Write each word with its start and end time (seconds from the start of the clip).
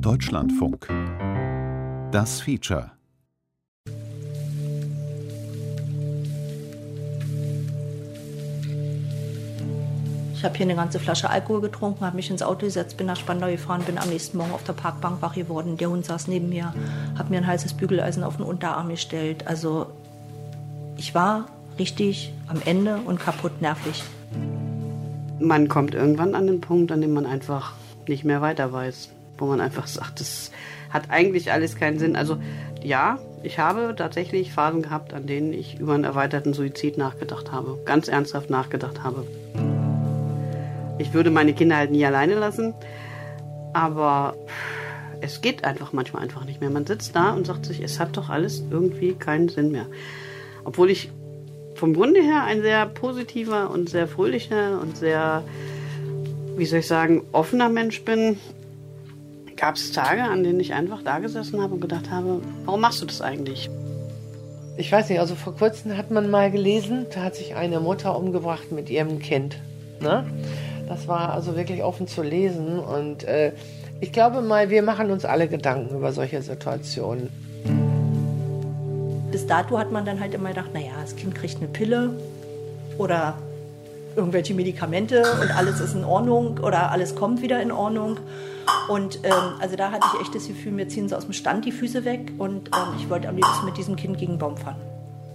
Deutschlandfunk. 0.00 0.88
Das 2.10 2.40
Feature. 2.40 2.92
Ich 10.32 10.44
habe 10.44 10.56
hier 10.56 10.66
eine 10.66 10.74
ganze 10.74 10.98
Flasche 10.98 11.28
Alkohol 11.28 11.60
getrunken, 11.60 12.04
habe 12.04 12.16
mich 12.16 12.30
ins 12.30 12.42
Auto 12.42 12.66
gesetzt, 12.66 12.96
bin 12.96 13.06
nach 13.06 13.16
Spandau 13.16 13.48
gefahren, 13.48 13.82
bin 13.82 13.98
am 13.98 14.08
nächsten 14.08 14.38
Morgen 14.38 14.52
auf 14.52 14.64
der 14.64 14.72
Parkbank 14.72 15.20
wach 15.20 15.34
geworden. 15.34 15.76
Der 15.76 15.90
Hund 15.90 16.04
saß 16.04 16.28
neben 16.28 16.48
mir, 16.48 16.74
hat 17.18 17.30
mir 17.30 17.38
ein 17.38 17.46
heißes 17.46 17.74
Bügeleisen 17.74 18.24
auf 18.24 18.36
den 18.36 18.46
Unterarm 18.46 18.88
gestellt. 18.88 19.46
Also 19.46 19.86
ich 20.96 21.14
war 21.14 21.46
richtig 21.78 22.32
am 22.46 22.60
Ende 22.64 22.98
und 23.04 23.20
kaputt 23.20 23.60
nervlich. 23.60 24.02
Man 25.40 25.68
kommt 25.68 25.94
irgendwann 25.94 26.34
an 26.34 26.46
den 26.46 26.60
Punkt, 26.60 26.90
an 26.90 27.00
dem 27.00 27.12
man 27.12 27.26
einfach 27.26 27.72
nicht 28.08 28.24
mehr 28.24 28.40
weiter 28.40 28.72
weiß. 28.72 29.10
Wo 29.44 29.48
man 29.50 29.60
einfach 29.60 29.86
sagt, 29.86 30.20
das 30.20 30.50
hat 30.88 31.10
eigentlich 31.10 31.52
alles 31.52 31.76
keinen 31.76 31.98
Sinn. 31.98 32.16
Also 32.16 32.38
ja, 32.82 33.18
ich 33.42 33.58
habe 33.58 33.94
tatsächlich 33.94 34.52
Phasen 34.52 34.80
gehabt, 34.80 35.12
an 35.12 35.26
denen 35.26 35.52
ich 35.52 35.78
über 35.78 35.92
einen 35.92 36.04
erweiterten 36.04 36.54
Suizid 36.54 36.96
nachgedacht 36.96 37.52
habe. 37.52 37.78
Ganz 37.84 38.08
ernsthaft 38.08 38.48
nachgedacht 38.48 39.02
habe. 39.02 39.26
Ich 40.98 41.12
würde 41.12 41.30
meine 41.30 41.52
Kinder 41.52 41.76
halt 41.76 41.90
nie 41.90 42.06
alleine 42.06 42.36
lassen. 42.36 42.72
Aber 43.74 44.34
es 45.20 45.42
geht 45.42 45.62
einfach 45.62 45.92
manchmal 45.92 46.22
einfach 46.22 46.46
nicht 46.46 46.62
mehr. 46.62 46.70
Man 46.70 46.86
sitzt 46.86 47.14
da 47.14 47.34
und 47.34 47.46
sagt 47.46 47.66
sich, 47.66 47.82
es 47.82 48.00
hat 48.00 48.16
doch 48.16 48.30
alles 48.30 48.62
irgendwie 48.70 49.12
keinen 49.12 49.50
Sinn 49.50 49.72
mehr. 49.72 49.86
Obwohl 50.64 50.88
ich 50.88 51.10
vom 51.74 51.92
Grunde 51.92 52.22
her 52.22 52.44
ein 52.44 52.62
sehr 52.62 52.86
positiver 52.86 53.70
und 53.70 53.90
sehr 53.90 54.08
fröhlicher 54.08 54.80
und 54.80 54.96
sehr, 54.96 55.44
wie 56.56 56.64
soll 56.64 56.78
ich 56.78 56.86
sagen, 56.86 57.24
offener 57.32 57.68
Mensch 57.68 58.06
bin, 58.06 58.38
gab 59.56 59.76
es 59.76 59.92
Tage, 59.92 60.22
an 60.22 60.42
denen 60.42 60.60
ich 60.60 60.74
einfach 60.74 61.02
da 61.02 61.18
gesessen 61.18 61.60
habe 61.62 61.74
und 61.74 61.80
gedacht 61.80 62.10
habe, 62.10 62.40
warum 62.64 62.80
machst 62.80 63.02
du 63.02 63.06
das 63.06 63.20
eigentlich? 63.20 63.70
Ich 64.76 64.90
weiß 64.90 65.08
nicht, 65.08 65.20
also 65.20 65.34
vor 65.34 65.54
kurzem 65.54 65.96
hat 65.96 66.10
man 66.10 66.30
mal 66.30 66.50
gelesen, 66.50 67.06
da 67.14 67.22
hat 67.22 67.36
sich 67.36 67.54
eine 67.54 67.80
Mutter 67.80 68.18
umgebracht 68.18 68.72
mit 68.72 68.90
ihrem 68.90 69.20
Kind. 69.20 69.56
Ne? 70.00 70.24
Das 70.88 71.06
war 71.06 71.32
also 71.32 71.56
wirklich 71.56 71.82
offen 71.82 72.08
zu 72.08 72.22
lesen 72.22 72.78
und 72.78 73.24
äh, 73.24 73.52
ich 74.00 74.12
glaube 74.12 74.42
mal, 74.42 74.70
wir 74.70 74.82
machen 74.82 75.10
uns 75.10 75.24
alle 75.24 75.48
Gedanken 75.48 75.94
über 75.94 76.12
solche 76.12 76.42
Situationen 76.42 77.30
bis 79.34 79.48
dato 79.48 79.76
hat 79.80 79.90
man 79.90 80.04
dann 80.04 80.20
halt 80.20 80.32
immer 80.32 80.50
gedacht, 80.50 80.72
naja, 80.72 80.92
das 81.02 81.16
Kind 81.16 81.34
kriegt 81.34 81.56
eine 81.56 81.66
Pille 81.66 82.10
oder 82.98 83.34
irgendwelche 84.14 84.54
Medikamente 84.54 85.24
und 85.42 85.50
alles 85.50 85.80
ist 85.80 85.96
in 85.96 86.04
Ordnung 86.04 86.60
oder 86.62 86.92
alles 86.92 87.16
kommt 87.16 87.42
wieder 87.42 87.60
in 87.60 87.72
Ordnung. 87.72 88.18
Und 88.88 89.24
ähm, 89.24 89.54
also 89.60 89.76
da 89.76 89.90
hatte 89.90 90.06
ich 90.14 90.20
echt 90.20 90.34
das 90.34 90.46
Gefühl, 90.46 90.72
mir 90.72 90.88
ziehen 90.88 91.08
sie 91.08 91.16
aus 91.16 91.24
dem 91.24 91.32
Stand 91.32 91.64
die 91.64 91.72
Füße 91.72 92.04
weg 92.04 92.32
und 92.38 92.68
ähm, 92.68 92.94
ich 92.98 93.08
wollte 93.08 93.28
am 93.28 93.36
liebsten 93.36 93.64
mit 93.64 93.76
diesem 93.76 93.96
Kind 93.96 94.18
gegen 94.18 94.32
einen 94.32 94.38
Baum 94.38 94.56
fahren. 94.56 94.80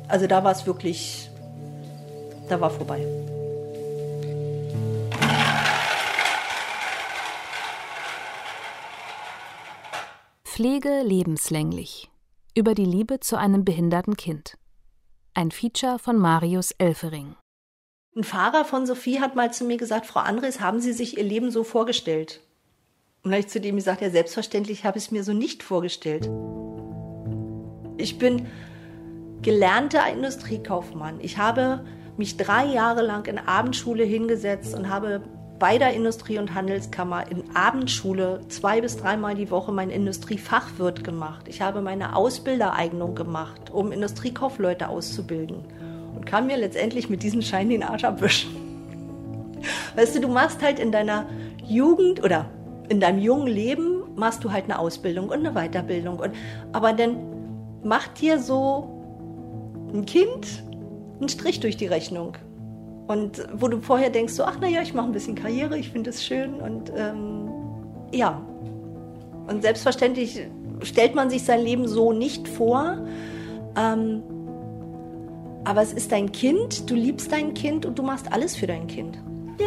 Also 0.08 0.28
da 0.28 0.44
war 0.44 0.52
es 0.52 0.66
wirklich, 0.66 1.30
da 2.48 2.60
war 2.62 2.70
vorbei. 2.70 3.06
Pflege 10.44 11.04
lebenslänglich 11.04 12.10
über 12.54 12.76
die 12.76 12.84
Liebe 12.84 13.22
zu 13.22 13.38
einem 13.38 13.64
behinderten 13.64 14.18
Kind. 14.18 14.58
Ein 15.34 15.52
Feature 15.52 16.00
von 16.00 16.18
Marius 16.18 16.72
Elfering. 16.72 17.36
Ein 18.16 18.26
Fahrer 18.26 18.66
von 18.66 18.86
Sophie 18.86 19.22
hat 19.22 19.36
mal 19.36 19.54
zu 19.54 19.64
mir 19.64 19.78
gesagt, 19.78 20.06
Frau 20.06 20.20
Andres, 20.20 20.60
haben 20.60 20.82
Sie 20.82 20.92
sich 20.92 21.18
Ihr 21.18 21.24
Leben 21.24 21.52
so 21.52 21.64
vorgestellt? 21.64 22.42
Und 23.22 23.32
dann 23.32 23.34
habe 23.34 23.42
ich 23.42 23.48
zu 23.48 23.60
dem 23.60 23.76
gesagt, 23.76 24.02
ja, 24.02 24.10
selbstverständlich 24.10 24.86
habe 24.86 24.98
ich 24.98 25.06
es 25.06 25.12
mir 25.12 25.24
so 25.24 25.34
nicht 25.34 25.62
vorgestellt. 25.62 26.30
Ich 27.98 28.18
bin 28.18 28.48
gelernter 29.42 30.10
Industriekaufmann. 30.12 31.20
Ich 31.22 31.38
habe 31.38 31.84
mich 32.18 32.38
drei 32.38 32.66
Jahre 32.66 33.02
lang 33.02 33.26
in 33.28 33.38
Abendschule 33.38 34.04
hingesetzt 34.04 34.74
und 34.74 34.90
habe 34.90 35.22
bei 35.60 35.78
der 35.78 35.94
Industrie- 35.94 36.38
und 36.38 36.54
Handelskammer 36.54 37.30
in 37.30 37.44
Abendschule 37.54 38.42
zwei 38.48 38.80
bis 38.80 38.96
dreimal 38.96 39.36
die 39.36 39.52
Woche 39.52 39.74
mein 39.74 39.90
Industriefachwirt 39.90 41.04
gemacht. 41.04 41.48
Ich 41.50 41.62
habe 41.62 41.82
meine 41.82 42.16
Ausbildereignung 42.16 43.16
gemacht, 43.16 43.70
um 43.70 43.92
Industriekaufleute 43.92 44.88
auszubilden 44.88 45.66
und 46.16 46.26
kann 46.26 46.48
mir 46.48 46.56
letztendlich 46.56 47.10
mit 47.10 47.24
diesem 47.24 47.42
Schein 47.42 47.70
den 47.70 47.84
Arsch 47.84 48.06
abwischen. 48.06 48.56
Weißt 49.96 50.16
du, 50.16 50.22
du 50.22 50.30
machst 50.30 50.62
halt 50.62 50.80
in 50.80 50.94
deiner 50.94 51.26
Jugend 51.68 52.24
oder 52.24 52.46
in 52.90 53.00
deinem 53.00 53.20
jungen 53.20 53.48
Leben 53.48 54.04
machst 54.16 54.44
du 54.44 54.52
halt 54.52 54.66
eine 54.66 54.80
Ausbildung 54.80 55.30
und 55.30 55.46
eine 55.46 55.54
Weiterbildung. 55.54 56.20
Und, 56.20 56.32
aber 56.74 56.94
dann 56.94 57.18
macht 57.84 58.20
dir 58.20 58.40
so 58.40 58.90
ein 59.94 60.06
Kind 60.06 60.64
einen 61.20 61.30
Strich 61.30 61.60
durch 61.60 61.78
die 61.78 61.88
Rechnung. 61.88 62.34
Und 63.08 63.48
wo 63.54 63.68
du 63.68 63.80
vorher 63.82 64.10
denkst, 64.10 64.34
so, 64.34 64.44
ach 64.44 64.60
naja, 64.60 64.82
ich 64.82 64.94
mache 64.94 65.08
ein 65.08 65.12
bisschen 65.12 65.36
Karriere, 65.36 65.78
ich 65.78 65.90
finde 65.90 66.10
es 66.12 66.24
schön 66.24 66.56
und 66.56 66.92
ähm, 66.96 67.50
ja. 68.12 68.42
Und 69.48 69.64
selbstverständlich 69.64 70.48
stellt 70.84 71.16
man 71.16 71.30
sich 71.30 71.44
sein 71.44 71.62
Leben 71.62 71.88
so 71.88 72.14
nicht 72.14 72.48
vor. 72.48 72.98
Ähm, 73.76 74.24
aber 75.64 75.82
es 75.82 75.94
ist 75.94 76.12
dein 76.12 76.32
Kind, 76.32 76.90
du 76.90 76.96
liebst 76.96 77.32
dein 77.32 77.54
Kind 77.54 77.86
und 77.86 77.98
du 78.00 78.04
machst 78.04 78.32
alles 78.32 78.56
für 78.56 78.68
dein 78.68 78.88
Kind. 78.88 79.18
Ja, 79.60 79.66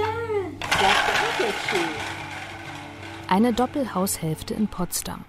Eine 3.33 3.55
Doppelhaushälfte 3.55 4.53
in 4.53 4.69
Potsdam. 4.69 5.25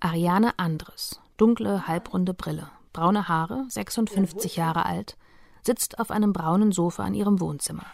Ariane 0.00 0.58
Andres, 0.58 1.20
dunkle, 1.36 1.86
halbrunde 1.86 2.32
Brille, 2.32 2.70
braune 2.94 3.28
Haare, 3.28 3.66
56 3.68 4.56
Jahre 4.56 4.86
alt, 4.86 5.18
sitzt 5.60 5.98
auf 5.98 6.10
einem 6.10 6.32
braunen 6.32 6.72
Sofa 6.72 7.06
in 7.06 7.12
ihrem 7.12 7.40
Wohnzimmer. 7.40 7.84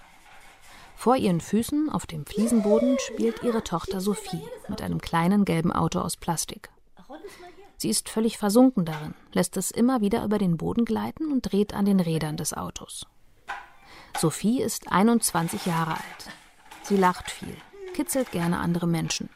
Vor 0.94 1.16
ihren 1.16 1.40
Füßen 1.40 1.90
auf 1.90 2.06
dem 2.06 2.26
Fliesenboden 2.26 2.96
spielt 3.00 3.42
ihre 3.42 3.64
Tochter 3.64 4.00
Sophie 4.00 4.44
mit 4.68 4.82
einem 4.82 5.00
kleinen 5.00 5.44
gelben 5.44 5.72
Auto 5.72 5.98
aus 5.98 6.16
Plastik. 6.16 6.70
Sie 7.76 7.90
ist 7.90 8.08
völlig 8.08 8.38
versunken 8.38 8.84
darin, 8.84 9.14
lässt 9.32 9.56
es 9.56 9.72
immer 9.72 10.00
wieder 10.00 10.22
über 10.22 10.38
den 10.38 10.58
Boden 10.58 10.84
gleiten 10.84 11.32
und 11.32 11.50
dreht 11.50 11.74
an 11.74 11.86
den 11.86 11.98
Rädern 11.98 12.36
des 12.36 12.54
Autos. 12.54 13.04
Sophie 14.16 14.62
ist 14.62 14.92
21 14.92 15.66
Jahre 15.66 15.94
alt. 15.94 16.30
Sie 16.84 16.96
lacht 16.96 17.32
viel, 17.32 17.56
kitzelt 17.94 18.30
gerne 18.30 18.60
andere 18.60 18.86
Menschen. 18.86 19.28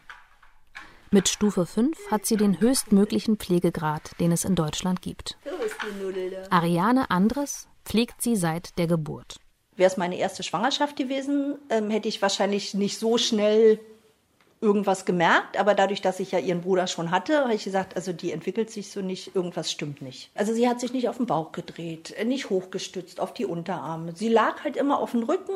Mit 1.14 1.28
Stufe 1.28 1.64
5 1.64 2.10
hat 2.10 2.26
sie 2.26 2.36
den 2.36 2.58
höchstmöglichen 2.58 3.36
Pflegegrad, 3.36 4.18
den 4.18 4.32
es 4.32 4.44
in 4.44 4.56
Deutschland 4.56 5.00
gibt. 5.00 5.38
Ariane 6.50 7.08
Andres 7.08 7.68
pflegt 7.84 8.20
sie 8.20 8.34
seit 8.34 8.76
der 8.78 8.88
Geburt. 8.88 9.36
Wäre 9.76 9.88
es 9.88 9.96
meine 9.96 10.18
erste 10.18 10.42
Schwangerschaft 10.42 10.96
gewesen, 10.96 11.54
ähm, 11.70 11.88
hätte 11.88 12.08
ich 12.08 12.20
wahrscheinlich 12.20 12.74
nicht 12.74 12.98
so 12.98 13.16
schnell 13.16 13.78
irgendwas 14.60 15.04
gemerkt, 15.04 15.56
aber 15.56 15.74
dadurch, 15.74 16.02
dass 16.02 16.18
ich 16.18 16.32
ja 16.32 16.40
ihren 16.40 16.62
Bruder 16.62 16.88
schon 16.88 17.12
hatte, 17.12 17.42
habe 17.42 17.54
ich 17.54 17.62
gesagt, 17.62 17.94
also 17.94 18.12
die 18.12 18.32
entwickelt 18.32 18.72
sich 18.72 18.90
so 18.90 19.00
nicht, 19.00 19.36
irgendwas 19.36 19.70
stimmt 19.70 20.02
nicht. 20.02 20.32
Also 20.34 20.52
sie 20.52 20.68
hat 20.68 20.80
sich 20.80 20.92
nicht 20.92 21.08
auf 21.08 21.18
den 21.18 21.26
Bauch 21.26 21.52
gedreht, 21.52 22.16
nicht 22.26 22.50
hochgestützt 22.50 23.20
auf 23.20 23.32
die 23.32 23.46
Unterarme. 23.46 24.16
Sie 24.16 24.30
lag 24.30 24.64
halt 24.64 24.76
immer 24.76 24.98
auf 24.98 25.12
dem 25.12 25.22
Rücken, 25.22 25.54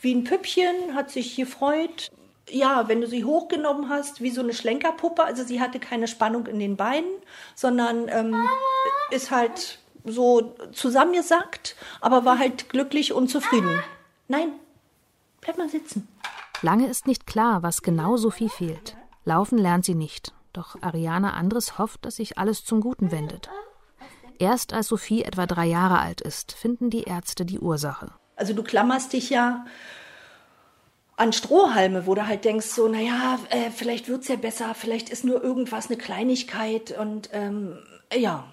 wie 0.00 0.14
ein 0.14 0.24
Püppchen, 0.24 0.94
hat 0.94 1.10
sich 1.10 1.36
gefreut. 1.36 2.10
Ja, 2.50 2.88
wenn 2.88 3.00
du 3.00 3.06
sie 3.06 3.24
hochgenommen 3.24 3.88
hast, 3.88 4.20
wie 4.20 4.30
so 4.30 4.40
eine 4.40 4.54
Schlenkerpuppe, 4.54 5.22
also 5.22 5.44
sie 5.44 5.60
hatte 5.60 5.78
keine 5.78 6.08
Spannung 6.08 6.46
in 6.46 6.58
den 6.58 6.76
Beinen, 6.76 7.10
sondern 7.54 8.08
ähm, 8.08 8.34
ist 9.10 9.30
halt 9.30 9.78
so 10.04 10.54
zusammengesackt, 10.72 11.76
aber 12.00 12.24
war 12.24 12.38
halt 12.38 12.68
glücklich 12.68 13.12
und 13.12 13.28
zufrieden. 13.28 13.82
Nein, 14.28 14.52
bleib 15.40 15.58
mal 15.58 15.68
sitzen. 15.68 16.08
Lange 16.62 16.88
ist 16.88 17.06
nicht 17.06 17.26
klar, 17.26 17.62
was 17.62 17.82
genau 17.82 18.16
Sophie 18.16 18.48
fehlt. 18.48 18.96
Laufen 19.24 19.58
lernt 19.58 19.84
sie 19.84 19.94
nicht, 19.94 20.32
doch 20.52 20.76
Ariane 20.82 21.34
Andres 21.34 21.78
hofft, 21.78 22.04
dass 22.04 22.16
sich 22.16 22.38
alles 22.38 22.64
zum 22.64 22.80
Guten 22.80 23.12
wendet. 23.12 23.48
Erst 24.38 24.72
als 24.72 24.88
Sophie 24.88 25.22
etwa 25.22 25.46
drei 25.46 25.66
Jahre 25.66 25.98
alt 25.98 26.20
ist, 26.22 26.52
finden 26.52 26.88
die 26.90 27.02
Ärzte 27.02 27.44
die 27.44 27.58
Ursache. 27.58 28.12
Also 28.36 28.54
du 28.54 28.62
klammerst 28.62 29.12
dich 29.12 29.28
ja 29.28 29.66
an 31.20 31.34
Strohhalme, 31.34 32.06
wo 32.06 32.14
du 32.14 32.26
halt 32.26 32.46
denkst, 32.46 32.66
so, 32.66 32.88
naja, 32.88 33.38
äh, 33.50 33.70
vielleicht 33.70 34.08
es 34.08 34.28
ja 34.28 34.36
besser, 34.36 34.74
vielleicht 34.74 35.10
ist 35.10 35.22
nur 35.22 35.44
irgendwas 35.44 35.88
eine 35.88 35.98
Kleinigkeit 35.98 36.98
und 36.98 37.28
ähm, 37.34 37.78
ja, 38.14 38.46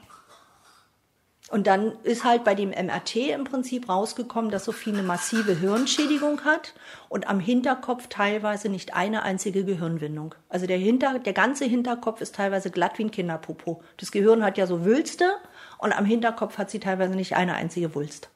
und 1.49 1.65
dann 1.65 1.93
ist 2.03 2.25
halt 2.25 2.43
bei 2.43 2.55
dem 2.55 2.71
MRT 2.71 3.15
im 3.15 3.45
Prinzip 3.45 3.87
rausgekommen, 3.87 4.51
dass 4.51 4.65
Sophie 4.65 4.91
eine 4.91 5.01
massive 5.01 5.57
Hirnschädigung 5.57 6.43
hat 6.43 6.73
und 7.07 7.29
am 7.29 7.39
Hinterkopf 7.39 8.07
teilweise 8.09 8.67
nicht 8.67 8.93
eine 8.93 9.23
einzige 9.23 9.63
Gehirnwindung. 9.63 10.35
Also 10.49 10.67
der, 10.67 10.77
Hinter, 10.77 11.19
der 11.19 11.31
ganze 11.31 11.63
Hinterkopf 11.63 12.19
ist 12.19 12.35
teilweise 12.35 12.69
glatt 12.69 12.97
wie 12.97 13.05
ein 13.05 13.11
Kinderpopo. 13.11 13.81
Das 13.95 14.11
Gehirn 14.11 14.43
hat 14.43 14.57
ja 14.57 14.67
so 14.67 14.83
Wülste 14.83 15.31
und 15.77 15.97
am 15.97 16.03
Hinterkopf 16.03 16.57
hat 16.57 16.69
sie 16.69 16.81
teilweise 16.81 17.15
nicht 17.15 17.37
eine 17.37 17.53
einzige 17.53 17.95
Wulst. 17.95 18.29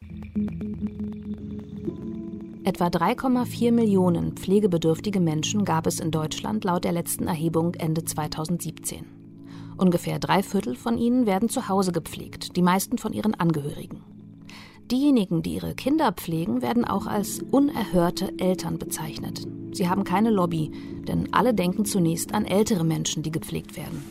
Etwa 2.63 2.87
3,4 2.87 3.71
Millionen 3.71 4.33
pflegebedürftige 4.33 5.19
Menschen 5.19 5.65
gab 5.65 5.87
es 5.87 5.99
in 5.99 6.11
Deutschland 6.11 6.63
laut 6.63 6.83
der 6.83 6.91
letzten 6.91 7.27
Erhebung 7.27 7.73
Ende 7.73 8.05
2017. 8.05 9.03
Ungefähr 9.77 10.19
drei 10.19 10.43
Viertel 10.43 10.75
von 10.75 10.99
ihnen 10.99 11.25
werden 11.25 11.49
zu 11.49 11.69
Hause 11.69 11.91
gepflegt, 11.91 12.55
die 12.55 12.61
meisten 12.61 12.99
von 12.99 13.13
ihren 13.13 13.33
Angehörigen. 13.33 14.03
Diejenigen, 14.91 15.41
die 15.41 15.55
ihre 15.55 15.73
Kinder 15.73 16.11
pflegen, 16.11 16.61
werden 16.61 16.85
auch 16.85 17.07
als 17.07 17.39
unerhörte 17.39 18.31
Eltern 18.37 18.77
bezeichnet. 18.77 19.47
Sie 19.71 19.89
haben 19.89 20.03
keine 20.03 20.29
Lobby, 20.29 20.71
denn 21.07 21.33
alle 21.33 21.55
denken 21.55 21.85
zunächst 21.85 22.31
an 22.31 22.45
ältere 22.45 22.83
Menschen, 22.83 23.23
die 23.23 23.31
gepflegt 23.31 23.75
werden. 23.75 24.05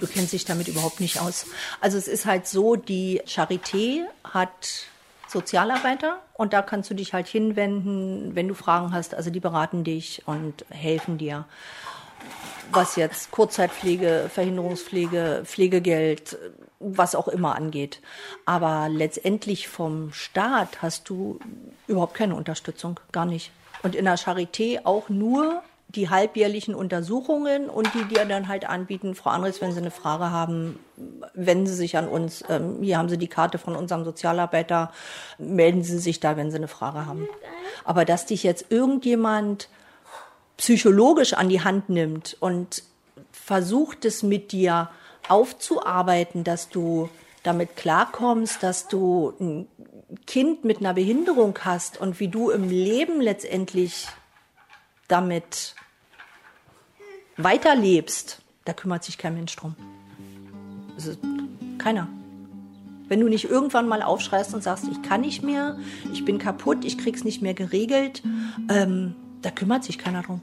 Du 0.00 0.06
kennst 0.06 0.32
dich 0.32 0.46
damit 0.46 0.68
überhaupt 0.68 1.00
nicht 1.00 1.20
aus. 1.20 1.46
Also 1.82 1.98
es 1.98 2.08
ist 2.08 2.24
halt 2.24 2.46
so, 2.46 2.76
die 2.76 3.20
Charité 3.26 4.04
hat 4.22 4.86
Sozialarbeiter 5.34 6.20
und 6.32 6.52
da 6.52 6.62
kannst 6.62 6.88
du 6.90 6.94
dich 6.94 7.12
halt 7.12 7.26
hinwenden, 7.26 8.34
wenn 8.34 8.48
du 8.48 8.54
Fragen 8.54 8.92
hast. 8.92 9.14
Also 9.14 9.30
die 9.30 9.40
beraten 9.40 9.84
dich 9.84 10.22
und 10.26 10.64
helfen 10.70 11.18
dir. 11.18 11.44
Was 12.72 12.96
jetzt 12.96 13.30
Kurzzeitpflege, 13.30 14.30
Verhinderungspflege, 14.32 15.42
Pflegegeld, 15.44 16.38
was 16.78 17.14
auch 17.14 17.28
immer 17.28 17.56
angeht. 17.56 18.00
Aber 18.46 18.88
letztendlich 18.88 19.68
vom 19.68 20.12
Staat 20.12 20.80
hast 20.80 21.08
du 21.08 21.38
überhaupt 21.86 22.14
keine 22.14 22.36
Unterstützung, 22.36 23.00
gar 23.12 23.26
nicht. 23.26 23.50
Und 23.82 23.94
in 23.94 24.06
der 24.06 24.16
Charité 24.16 24.80
auch 24.84 25.08
nur 25.08 25.62
die 25.88 26.10
halbjährlichen 26.10 26.74
Untersuchungen 26.74 27.68
und 27.68 27.88
die 27.94 28.04
dir 28.04 28.24
dann 28.24 28.48
halt 28.48 28.68
anbieten, 28.68 29.14
Frau 29.14 29.30
Andres, 29.30 29.60
wenn 29.60 29.72
Sie 29.72 29.78
eine 29.78 29.90
Frage 29.90 30.30
haben, 30.30 30.78
wenden 31.34 31.66
Sie 31.66 31.74
sich 31.74 31.96
an 31.96 32.08
uns. 32.08 32.44
Ähm, 32.48 32.82
hier 32.82 32.98
haben 32.98 33.08
Sie 33.08 33.18
die 33.18 33.28
Karte 33.28 33.58
von 33.58 33.76
unserem 33.76 34.04
Sozialarbeiter. 34.04 34.92
Melden 35.38 35.82
Sie 35.82 35.98
sich 35.98 36.20
da, 36.20 36.36
wenn 36.36 36.50
Sie 36.50 36.56
eine 36.56 36.68
Frage 36.68 37.06
haben. 37.06 37.28
Aber 37.84 38.04
dass 38.04 38.26
dich 38.26 38.42
jetzt 38.42 38.66
irgendjemand 38.70 39.68
psychologisch 40.56 41.34
an 41.34 41.48
die 41.48 41.62
Hand 41.62 41.88
nimmt 41.88 42.36
und 42.40 42.82
versucht 43.32 44.04
es 44.04 44.22
mit 44.22 44.52
dir 44.52 44.88
aufzuarbeiten, 45.28 46.44
dass 46.44 46.68
du 46.68 47.08
damit 47.42 47.76
klarkommst, 47.76 48.62
dass 48.62 48.88
du 48.88 49.34
ein 49.40 49.68
Kind 50.26 50.64
mit 50.64 50.78
einer 50.78 50.94
Behinderung 50.94 51.58
hast 51.60 52.00
und 52.00 52.20
wie 52.20 52.28
du 52.28 52.50
im 52.50 52.68
Leben 52.68 53.20
letztendlich 53.20 54.08
damit 55.14 55.76
weiterlebst, 57.36 58.42
da 58.64 58.72
kümmert 58.72 59.04
sich 59.04 59.16
kein 59.16 59.34
Mensch 59.34 59.54
drum. 59.54 59.76
Also 60.96 61.12
keiner. 61.78 62.08
Wenn 63.06 63.20
du 63.20 63.28
nicht 63.28 63.44
irgendwann 63.44 63.86
mal 63.86 64.02
aufschreist 64.02 64.54
und 64.54 64.64
sagst, 64.64 64.86
ich 64.90 65.02
kann 65.02 65.20
nicht 65.20 65.44
mehr, 65.44 65.78
ich 66.12 66.24
bin 66.24 66.38
kaputt, 66.38 66.84
ich 66.84 66.98
krieg's 66.98 67.22
nicht 67.22 67.42
mehr 67.42 67.54
geregelt, 67.54 68.24
ähm, 68.68 69.14
da 69.40 69.50
kümmert 69.50 69.84
sich 69.84 69.98
keiner 69.98 70.22
drum. 70.22 70.40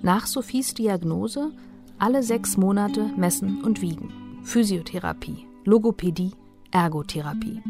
Nach 0.00 0.26
Sophies 0.26 0.72
Diagnose 0.72 1.52
alle 1.98 2.22
sechs 2.22 2.56
Monate 2.56 3.10
messen 3.16 3.62
und 3.62 3.82
wiegen. 3.82 4.40
Physiotherapie, 4.44 5.46
Logopädie, 5.64 6.32
Ergotherapie. 6.70 7.62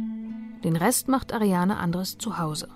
Den 0.66 0.74
Rest 0.74 1.06
macht 1.06 1.32
Ariane 1.32 1.76
Andres 1.76 2.18
zu 2.18 2.38
Hause. 2.38 2.68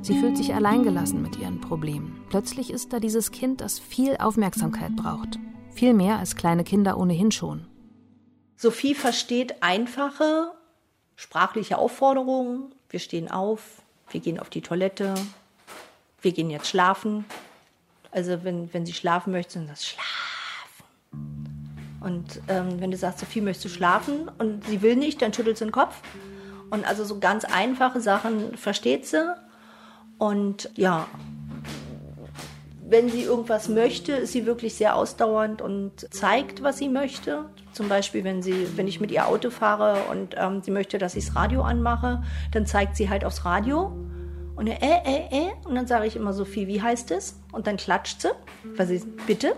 Sie 0.00 0.18
fühlt 0.18 0.38
sich 0.38 0.54
alleingelassen 0.54 1.20
mit 1.20 1.36
ihren 1.36 1.60
Problemen. 1.60 2.24
Plötzlich 2.30 2.70
ist 2.70 2.94
da 2.94 2.98
dieses 2.98 3.30
Kind, 3.30 3.60
das 3.60 3.78
viel 3.78 4.16
Aufmerksamkeit 4.16 4.96
braucht. 4.96 5.38
Viel 5.74 5.92
mehr 5.92 6.18
als 6.18 6.34
kleine 6.34 6.64
Kinder 6.64 6.96
ohnehin 6.96 7.30
schon. 7.30 7.66
Sophie 8.56 8.94
versteht 8.94 9.62
einfache 9.62 10.50
sprachliche 11.14 11.76
Aufforderungen. 11.76 12.74
Wir 12.88 13.00
stehen 13.00 13.30
auf, 13.30 13.82
wir 14.08 14.20
gehen 14.20 14.40
auf 14.40 14.48
die 14.48 14.62
Toilette, 14.62 15.12
wir 16.22 16.32
gehen 16.32 16.48
jetzt 16.48 16.68
schlafen. 16.68 17.26
Also 18.12 18.44
wenn, 18.44 18.72
wenn 18.72 18.86
sie 18.86 18.94
schlafen 18.94 19.30
möchte, 19.30 19.58
dann 19.58 19.68
das 19.68 19.84
Schlafen. 19.84 20.06
Und 22.00 22.40
ähm, 22.48 22.80
wenn 22.80 22.90
du 22.90 22.96
sagst, 22.96 23.18
Sophie, 23.18 23.42
möchtest 23.42 23.66
du 23.66 23.68
schlafen? 23.68 24.30
Und 24.38 24.64
sie 24.64 24.80
will 24.80 24.96
nicht, 24.96 25.20
dann 25.20 25.34
schüttelt 25.34 25.58
sie 25.58 25.66
den 25.66 25.70
Kopf. 25.70 26.00
Und 26.74 26.84
also 26.84 27.04
so 27.04 27.20
ganz 27.20 27.44
einfache 27.44 28.00
Sachen 28.00 28.56
versteht 28.56 29.06
sie. 29.06 29.32
Und 30.18 30.70
ja, 30.74 31.06
wenn 32.84 33.08
sie 33.08 33.22
irgendwas 33.22 33.68
möchte, 33.68 34.12
ist 34.12 34.32
sie 34.32 34.44
wirklich 34.44 34.74
sehr 34.74 34.96
ausdauernd 34.96 35.62
und 35.62 36.12
zeigt, 36.12 36.64
was 36.64 36.78
sie 36.78 36.88
möchte. 36.88 37.44
Zum 37.72 37.88
Beispiel, 37.88 38.24
wenn, 38.24 38.42
sie, 38.42 38.66
wenn 38.76 38.88
ich 38.88 39.00
mit 39.00 39.12
ihr 39.12 39.28
Auto 39.28 39.50
fahre 39.50 40.02
und 40.10 40.34
ähm, 40.36 40.62
sie 40.62 40.72
möchte, 40.72 40.98
dass 40.98 41.14
ich 41.14 41.26
das 41.26 41.36
Radio 41.36 41.62
anmache, 41.62 42.24
dann 42.50 42.66
zeigt 42.66 42.96
sie 42.96 43.08
halt 43.08 43.24
aufs 43.24 43.44
Radio. 43.44 43.92
Und 44.56 44.66
äh, 44.66 44.76
äh, 44.82 45.28
äh. 45.30 45.50
Und 45.68 45.76
dann 45.76 45.86
sage 45.86 46.06
ich 46.06 46.16
immer, 46.16 46.32
Sophie, 46.32 46.66
wie 46.66 46.82
heißt 46.82 47.12
es? 47.12 47.38
Und 47.52 47.68
dann 47.68 47.76
klatscht 47.76 48.20
sie, 48.22 48.30
weil 48.76 48.88
sie, 48.88 49.00
bitte. 49.28 49.54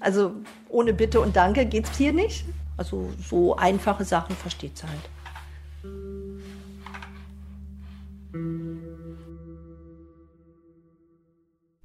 Also 0.00 0.32
ohne 0.68 0.92
Bitte 0.92 1.20
und 1.20 1.36
Danke 1.36 1.64
geht 1.64 1.86
es 1.86 1.96
hier 1.96 2.12
nicht. 2.12 2.44
Also 2.76 3.08
so 3.30 3.56
einfache 3.56 4.04
Sachen 4.04 4.36
versteht 4.36 4.76
sie 4.76 4.86
halt. 4.86 6.13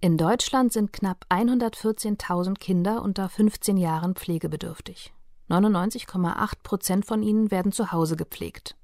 In 0.02 0.18
Deutschland 0.18 0.72
sind 0.72 0.94
knapp 0.94 1.26
114.000 1.30 2.56
Kinder 2.56 3.02
unter 3.02 3.28
15 3.28 3.78
Jahren 3.78 4.16
pflegebedürftig. 4.16 5.14
99,8 5.50 6.54
Prozent 6.64 7.06
von 7.06 7.22
ihnen 7.22 7.52
werden 7.52 7.72
zu 7.72 7.92
Hause 7.92 8.16
gepflegt. 8.16 8.76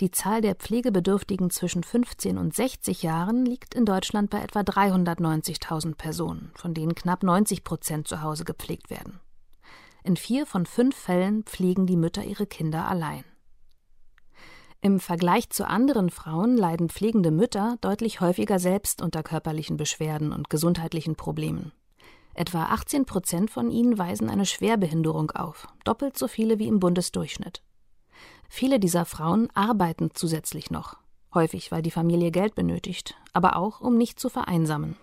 Die 0.00 0.10
Zahl 0.10 0.40
der 0.40 0.54
Pflegebedürftigen 0.54 1.50
zwischen 1.50 1.82
15 1.82 2.38
und 2.38 2.54
60 2.54 3.02
Jahren 3.02 3.44
liegt 3.44 3.74
in 3.74 3.84
Deutschland 3.84 4.30
bei 4.30 4.40
etwa 4.40 4.60
390.000 4.60 5.96
Personen, 5.96 6.52
von 6.54 6.74
denen 6.74 6.94
knapp 6.94 7.22
90 7.22 7.64
Prozent 7.64 8.06
zu 8.06 8.22
Hause 8.22 8.44
gepflegt 8.44 8.90
werden. 8.90 9.18
In 10.04 10.16
vier 10.16 10.46
von 10.46 10.66
fünf 10.66 10.94
Fällen 10.94 11.42
pflegen 11.42 11.86
die 11.86 11.96
Mütter 11.96 12.22
ihre 12.22 12.46
Kinder 12.46 12.86
allein. 12.86 13.24
Im 14.80 15.00
Vergleich 15.00 15.50
zu 15.50 15.66
anderen 15.66 16.08
Frauen 16.08 16.56
leiden 16.56 16.88
pflegende 16.88 17.32
Mütter 17.32 17.76
deutlich 17.80 18.20
häufiger 18.20 18.60
selbst 18.60 19.02
unter 19.02 19.24
körperlichen 19.24 19.76
Beschwerden 19.76 20.32
und 20.32 20.50
gesundheitlichen 20.50 21.16
Problemen. 21.16 21.72
Etwa 22.34 22.66
18 22.66 23.04
Prozent 23.04 23.50
von 23.50 23.72
ihnen 23.72 23.98
weisen 23.98 24.30
eine 24.30 24.46
Schwerbehinderung 24.46 25.32
auf, 25.32 25.66
doppelt 25.82 26.16
so 26.16 26.28
viele 26.28 26.60
wie 26.60 26.68
im 26.68 26.78
Bundesdurchschnitt. 26.78 27.62
Viele 28.48 28.78
dieser 28.78 29.04
Frauen 29.04 29.48
arbeiten 29.52 30.10
zusätzlich 30.14 30.70
noch, 30.70 30.96
häufig 31.34 31.72
weil 31.72 31.82
die 31.82 31.90
Familie 31.90 32.30
Geld 32.30 32.54
benötigt, 32.54 33.16
aber 33.32 33.56
auch 33.56 33.80
um 33.80 33.98
nicht 33.98 34.20
zu 34.20 34.28
vereinsamen. 34.28 34.96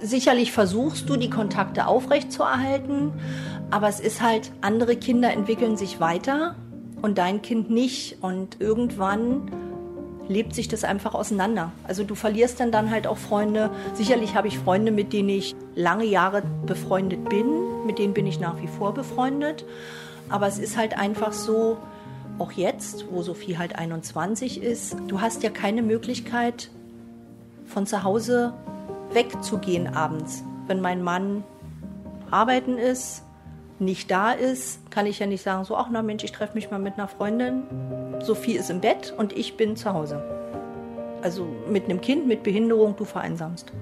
Sicherlich 0.00 0.52
versuchst 0.52 1.08
du, 1.08 1.16
die 1.16 1.30
Kontakte 1.30 1.86
aufrechtzuerhalten, 1.86 3.12
aber 3.70 3.88
es 3.88 4.00
ist 4.00 4.22
halt, 4.22 4.52
andere 4.60 4.96
Kinder 4.96 5.32
entwickeln 5.32 5.76
sich 5.76 6.00
weiter 6.00 6.54
und 7.02 7.18
dein 7.18 7.42
Kind 7.42 7.70
nicht. 7.70 8.18
Und 8.22 8.60
irgendwann 8.60 9.50
lebt 10.28 10.54
sich 10.54 10.68
das 10.68 10.84
einfach 10.84 11.14
auseinander. 11.14 11.72
Also 11.84 12.04
du 12.04 12.14
verlierst 12.14 12.60
dann 12.60 12.70
dann 12.70 12.90
halt 12.90 13.06
auch 13.06 13.18
Freunde. 13.18 13.70
Sicherlich 13.94 14.34
habe 14.34 14.48
ich 14.48 14.58
Freunde, 14.58 14.92
mit 14.92 15.12
denen 15.12 15.30
ich 15.30 15.56
lange 15.74 16.04
Jahre 16.04 16.42
befreundet 16.66 17.28
bin. 17.28 17.86
Mit 17.86 17.98
denen 17.98 18.14
bin 18.14 18.26
ich 18.26 18.38
nach 18.38 18.60
wie 18.60 18.68
vor 18.68 18.94
befreundet. 18.94 19.64
Aber 20.28 20.46
es 20.46 20.58
ist 20.58 20.76
halt 20.76 20.98
einfach 20.98 21.32
so, 21.32 21.78
auch 22.38 22.52
jetzt, 22.52 23.06
wo 23.10 23.22
Sophie 23.22 23.58
halt 23.58 23.76
21 23.76 24.62
ist, 24.62 24.96
du 25.08 25.20
hast 25.20 25.42
ja 25.42 25.50
keine 25.50 25.82
Möglichkeit, 25.82 26.70
von 27.66 27.86
zu 27.86 28.04
Hause 28.04 28.54
wegzugehen 29.12 29.94
abends. 29.94 30.44
Wenn 30.66 30.80
mein 30.80 31.02
Mann 31.02 31.44
arbeiten 32.30 32.78
ist, 32.78 33.24
nicht 33.78 34.10
da 34.10 34.32
ist, 34.32 34.90
kann 34.90 35.06
ich 35.06 35.20
ja 35.20 35.26
nicht 35.26 35.42
sagen, 35.42 35.64
so, 35.64 35.76
ach 35.76 35.88
na 35.90 36.02
Mensch, 36.02 36.24
ich 36.24 36.32
treffe 36.32 36.54
mich 36.54 36.70
mal 36.70 36.80
mit 36.80 36.94
einer 36.94 37.08
Freundin. 37.08 37.62
Sophie 38.20 38.56
ist 38.56 38.70
im 38.70 38.80
Bett 38.80 39.14
und 39.16 39.32
ich 39.32 39.56
bin 39.56 39.76
zu 39.76 39.92
Hause. 39.92 40.22
Also 41.22 41.46
mit 41.68 41.84
einem 41.84 42.00
Kind 42.00 42.26
mit 42.26 42.42
Behinderung, 42.42 42.96
du 42.96 43.04
vereinsamst. 43.04 43.72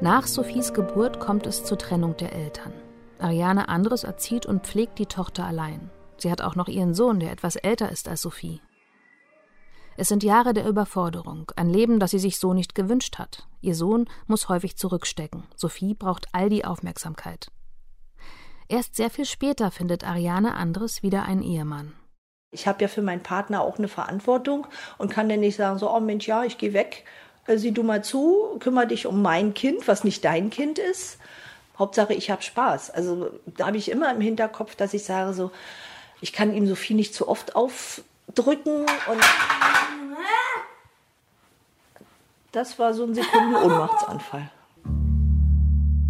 Nach 0.00 0.26
Sophies 0.26 0.72
Geburt 0.72 1.20
kommt 1.20 1.46
es 1.46 1.64
zur 1.64 1.78
Trennung 1.78 2.16
der 2.16 2.32
Eltern. 2.32 2.72
Ariane 3.18 3.68
Andres 3.68 4.02
erzieht 4.02 4.46
und 4.46 4.66
pflegt 4.66 4.98
die 4.98 5.06
Tochter 5.06 5.44
allein. 5.44 5.90
Sie 6.16 6.30
hat 6.30 6.40
auch 6.40 6.56
noch 6.56 6.68
ihren 6.68 6.94
Sohn, 6.94 7.20
der 7.20 7.32
etwas 7.32 7.56
älter 7.56 7.92
ist 7.92 8.08
als 8.08 8.22
Sophie. 8.22 8.60
Es 10.00 10.08
sind 10.08 10.22
Jahre 10.22 10.54
der 10.54 10.66
Überforderung, 10.66 11.52
ein 11.56 11.68
Leben, 11.68 12.00
das 12.00 12.12
sie 12.12 12.18
sich 12.18 12.38
so 12.38 12.54
nicht 12.54 12.74
gewünscht 12.74 13.18
hat. 13.18 13.46
Ihr 13.60 13.74
Sohn 13.74 14.08
muss 14.26 14.48
häufig 14.48 14.78
zurückstecken. 14.78 15.42
Sophie 15.54 15.92
braucht 15.92 16.26
all 16.32 16.48
die 16.48 16.64
Aufmerksamkeit. 16.64 17.48
Erst 18.66 18.96
sehr 18.96 19.10
viel 19.10 19.26
später 19.26 19.70
findet 19.70 20.02
Ariane 20.02 20.54
Andres 20.54 21.02
wieder 21.02 21.26
einen 21.26 21.42
Ehemann. 21.42 21.92
Ich 22.50 22.66
habe 22.66 22.80
ja 22.80 22.88
für 22.88 23.02
meinen 23.02 23.22
Partner 23.22 23.60
auch 23.60 23.76
eine 23.76 23.88
Verantwortung 23.88 24.66
und 24.96 25.10
kann 25.10 25.28
dann 25.28 25.40
nicht 25.40 25.56
sagen, 25.56 25.78
so, 25.78 25.94
oh 25.94 26.00
Mensch, 26.00 26.26
ja, 26.26 26.44
ich 26.44 26.56
gehe 26.56 26.72
weg, 26.72 27.04
äh, 27.46 27.58
sieh 27.58 27.72
du 27.72 27.82
mal 27.82 28.02
zu, 28.02 28.56
kümmere 28.58 28.86
dich 28.86 29.06
um 29.06 29.20
mein 29.20 29.52
Kind, 29.52 29.86
was 29.86 30.02
nicht 30.02 30.24
dein 30.24 30.48
Kind 30.48 30.78
ist. 30.78 31.18
Hauptsache, 31.78 32.14
ich 32.14 32.30
habe 32.30 32.40
Spaß. 32.40 32.88
Also 32.88 33.32
da 33.44 33.66
habe 33.66 33.76
ich 33.76 33.90
immer 33.90 34.10
im 34.10 34.22
Hinterkopf, 34.22 34.76
dass 34.76 34.94
ich 34.94 35.04
sage 35.04 35.34
so, 35.34 35.50
ich 36.22 36.32
kann 36.32 36.54
ihm 36.54 36.66
Sophie 36.66 36.94
nicht 36.94 37.14
zu 37.14 37.28
oft 37.28 37.54
aufdrücken 38.30 38.82
und 38.82 39.20
das 42.52 42.78
war 42.78 42.94
so 42.94 43.04
ein 43.04 43.14
Sekunden-Ohnmachtsanfall. 43.14 44.50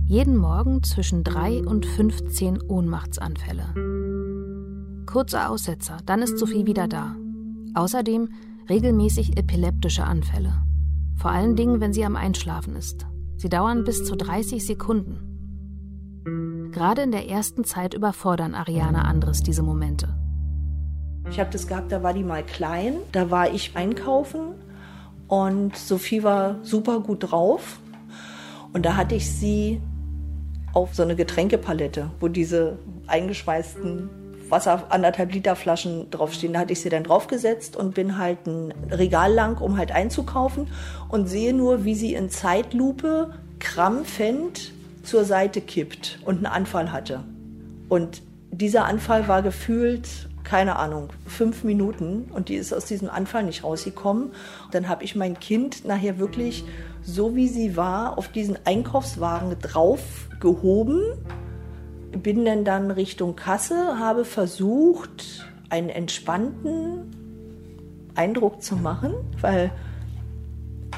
Jeden 0.06 0.36
Morgen 0.36 0.82
zwischen 0.82 1.22
drei 1.22 1.64
und 1.64 1.86
15 1.86 2.62
Ohnmachtsanfälle. 2.62 3.74
Kurze 5.06 5.48
Aussetzer, 5.48 5.98
dann 6.04 6.22
ist 6.22 6.38
Sophie 6.38 6.66
wieder 6.66 6.88
da. 6.88 7.14
Außerdem 7.74 8.30
regelmäßig 8.68 9.36
epileptische 9.36 10.04
Anfälle. 10.04 10.62
Vor 11.16 11.30
allen 11.30 11.56
Dingen, 11.56 11.80
wenn 11.80 11.92
sie 11.92 12.04
am 12.04 12.16
Einschlafen 12.16 12.74
ist. 12.74 13.06
Sie 13.36 13.48
dauern 13.48 13.84
bis 13.84 14.04
zu 14.04 14.16
30 14.16 14.66
Sekunden. 14.66 16.70
Gerade 16.72 17.02
in 17.02 17.12
der 17.12 17.28
ersten 17.28 17.64
Zeit 17.64 17.94
überfordern 17.94 18.54
Ariane 18.54 19.04
Andres 19.04 19.42
diese 19.42 19.62
Momente. 19.62 20.19
Ich 21.30 21.38
habe 21.38 21.50
das 21.50 21.68
gehabt, 21.68 21.92
da 21.92 22.02
war 22.02 22.12
die 22.12 22.24
mal 22.24 22.42
klein, 22.42 22.96
da 23.12 23.30
war 23.30 23.52
ich 23.52 23.76
einkaufen 23.76 24.54
und 25.28 25.76
Sophie 25.76 26.24
war 26.24 26.56
super 26.62 27.00
gut 27.00 27.30
drauf. 27.30 27.78
Und 28.72 28.84
da 28.84 28.96
hatte 28.96 29.14
ich 29.14 29.30
sie 29.30 29.80
auf 30.72 30.94
so 30.94 31.02
eine 31.04 31.14
Getränkepalette, 31.14 32.10
wo 32.18 32.28
diese 32.28 32.78
eingeschweißten 33.06 34.10
Wasser 34.48 34.86
anderthalb 34.90 35.32
Liter 35.32 35.54
Flaschen 35.54 36.10
draufstehen. 36.10 36.52
Da 36.52 36.60
hatte 36.60 36.72
ich 36.72 36.80
sie 36.80 36.88
dann 36.88 37.04
draufgesetzt 37.04 37.76
und 37.76 37.94
bin 37.94 38.18
halt 38.18 38.46
ein 38.46 38.72
Regal 38.90 39.32
lang, 39.32 39.58
um 39.60 39.78
halt 39.78 39.92
einzukaufen 39.92 40.66
und 41.08 41.28
sehe 41.28 41.54
nur, 41.54 41.84
wie 41.84 41.94
sie 41.94 42.14
in 42.14 42.28
Zeitlupe 42.30 43.34
krampfend 43.60 44.72
zur 45.04 45.24
Seite 45.24 45.60
kippt 45.60 46.18
und 46.24 46.38
einen 46.38 46.46
Anfall 46.46 46.90
hatte. 46.92 47.22
Und 47.88 48.22
dieser 48.50 48.84
Anfall 48.84 49.28
war 49.28 49.42
gefühlt 49.42 50.28
keine 50.50 50.80
Ahnung, 50.80 51.10
fünf 51.28 51.62
Minuten 51.62 52.28
und 52.34 52.48
die 52.48 52.56
ist 52.56 52.72
aus 52.72 52.84
diesem 52.84 53.08
Anfall 53.08 53.44
nicht 53.44 53.62
rausgekommen. 53.62 54.32
Dann 54.72 54.88
habe 54.88 55.04
ich 55.04 55.14
mein 55.14 55.38
Kind 55.38 55.84
nachher 55.84 56.18
wirklich 56.18 56.64
so 57.02 57.36
wie 57.36 57.46
sie 57.46 57.76
war 57.76 58.18
auf 58.18 58.26
diesen 58.26 58.58
Einkaufswagen 58.64 59.56
drauf 59.60 60.00
gehoben, 60.40 61.02
bin 62.10 62.44
dann 62.44 62.64
dann 62.64 62.90
Richtung 62.90 63.36
Kasse, 63.36 64.00
habe 64.00 64.24
versucht, 64.24 65.46
einen 65.68 65.88
entspannten 65.88 67.14
Eindruck 68.16 68.60
zu 68.60 68.74
machen, 68.74 69.14
weil 69.40 69.70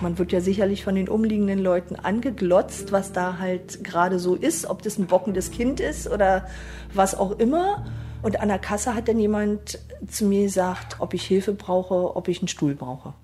man 0.00 0.16
wird 0.16 0.32
ja 0.32 0.40
sicherlich 0.40 0.82
von 0.82 0.94
den 0.94 1.11
umliegenden 1.11 1.59
Leuten 1.59 1.97
angeglotzt, 1.97 2.90
was 2.90 3.12
da 3.12 3.37
halt 3.38 3.85
gerade 3.85 4.18
so 4.18 4.35
ist, 4.35 4.64
ob 4.64 4.80
das 4.80 4.97
ein 4.97 5.09
bockendes 5.09 5.50
Kind 5.50 5.78
ist 5.78 6.11
oder 6.11 6.47
was 6.94 7.14
auch 7.14 7.38
immer. 7.38 7.85
Und 8.23 8.41
an 8.41 8.49
der 8.49 8.59
Kasse 8.59 8.95
hat 8.95 9.09
dann 9.09 9.19
jemand 9.19 9.79
zu 10.09 10.25
mir 10.25 10.45
gesagt, 10.45 11.00
ob 11.00 11.12
ich 11.12 11.25
Hilfe 11.25 11.52
brauche, 11.52 12.17
ob 12.17 12.29
ich 12.29 12.38
einen 12.38 12.49
Stuhl 12.49 12.75
brauche. 12.75 13.14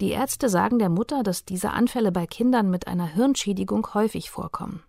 Die 0.00 0.12
Ärzte 0.12 0.48
sagen 0.48 0.78
der 0.78 0.88
Mutter, 0.88 1.22
dass 1.22 1.44
diese 1.44 1.70
Anfälle 1.70 2.10
bei 2.12 2.26
Kindern 2.26 2.70
mit 2.70 2.86
einer 2.86 3.06
Hirnschädigung 3.06 3.92
häufig 3.92 4.30
vorkommen. 4.30 4.82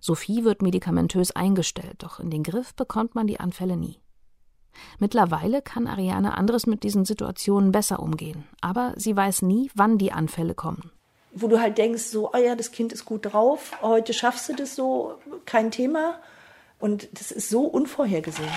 Sophie 0.00 0.44
wird 0.44 0.62
medikamentös 0.62 1.30
eingestellt, 1.30 1.96
doch 1.98 2.20
in 2.20 2.30
den 2.30 2.42
Griff 2.42 2.74
bekommt 2.74 3.14
man 3.14 3.26
die 3.26 3.40
Anfälle 3.40 3.76
nie. 3.76 3.98
Mittlerweile 4.98 5.62
kann 5.62 5.86
Ariane 5.86 6.36
Andres 6.36 6.66
mit 6.66 6.82
diesen 6.82 7.06
Situationen 7.06 7.72
besser 7.72 8.00
umgehen, 8.00 8.44
aber 8.60 8.92
sie 8.96 9.16
weiß 9.16 9.42
nie, 9.42 9.70
wann 9.74 9.96
die 9.96 10.12
Anfälle 10.12 10.54
kommen. 10.54 10.90
Wo 11.32 11.48
du 11.48 11.60
halt 11.60 11.78
denkst, 11.78 12.04
so, 12.04 12.30
oh 12.32 12.36
ja, 12.36 12.54
das 12.54 12.72
Kind 12.72 12.92
ist 12.92 13.04
gut 13.04 13.32
drauf, 13.32 13.72
heute 13.80 14.12
schaffst 14.12 14.50
du 14.50 14.54
das 14.54 14.76
so, 14.76 15.14
kein 15.46 15.70
Thema. 15.70 16.18
Und 16.78 17.08
das 17.18 17.30
ist 17.30 17.48
so 17.48 17.62
unvorhergesehen. 17.62 18.50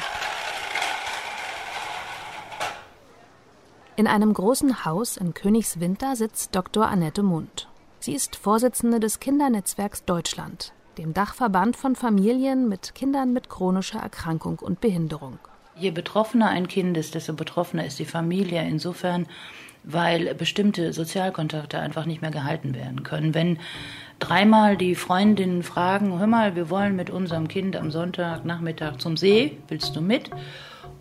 In 3.96 4.08
einem 4.08 4.34
großen 4.34 4.86
Haus 4.86 5.18
in 5.18 5.34
Königswinter 5.34 6.16
sitzt 6.16 6.56
Dr. 6.56 6.88
Annette 6.88 7.22
Mund. 7.22 7.68
Sie 8.00 8.14
ist 8.14 8.38
Vorsitzende 8.38 9.02
des 9.02 9.20
Kindernetzwerks 9.20 10.06
Deutschland, 10.06 10.72
dem 10.98 11.14
Dachverband 11.14 11.76
von 11.76 11.98
Familien 11.98 12.70
mit 12.70 12.96
Kindern 12.96 13.34
mit 13.34 13.50
chronischer 13.50 14.00
Erkrankung 14.00 14.60
und 14.60 14.80
Behinderung. 14.80 15.38
Je 15.76 15.92
betroffener 15.92 16.48
ein 16.48 16.70
Kind 16.70 16.96
ist, 16.98 17.16
desto 17.16 17.34
betroffener 17.34 17.86
ist 17.86 18.00
die 18.00 18.06
Familie. 18.06 18.66
Insofern, 18.66 19.28
weil 19.92 20.34
bestimmte 20.36 20.94
Sozialkontakte 20.94 21.80
einfach 21.80 22.06
nicht 22.06 22.22
mehr 22.22 22.32
gehalten 22.32 22.76
werden 22.76 23.04
können. 23.04 23.34
Wenn 23.34 23.58
dreimal 24.20 24.78
die 24.78 24.96
Freundinnen 24.96 25.64
fragen, 25.64 26.20
hör 26.20 26.28
mal, 26.28 26.56
wir 26.56 26.70
wollen 26.70 26.96
mit 26.96 27.10
unserem 27.10 27.48
Kind 27.48 27.76
am 27.76 27.90
Sonntagnachmittag 27.90 28.98
zum 28.98 29.18
See, 29.18 29.58
willst 29.68 29.96
du 29.96 30.02
mit? 30.02 30.30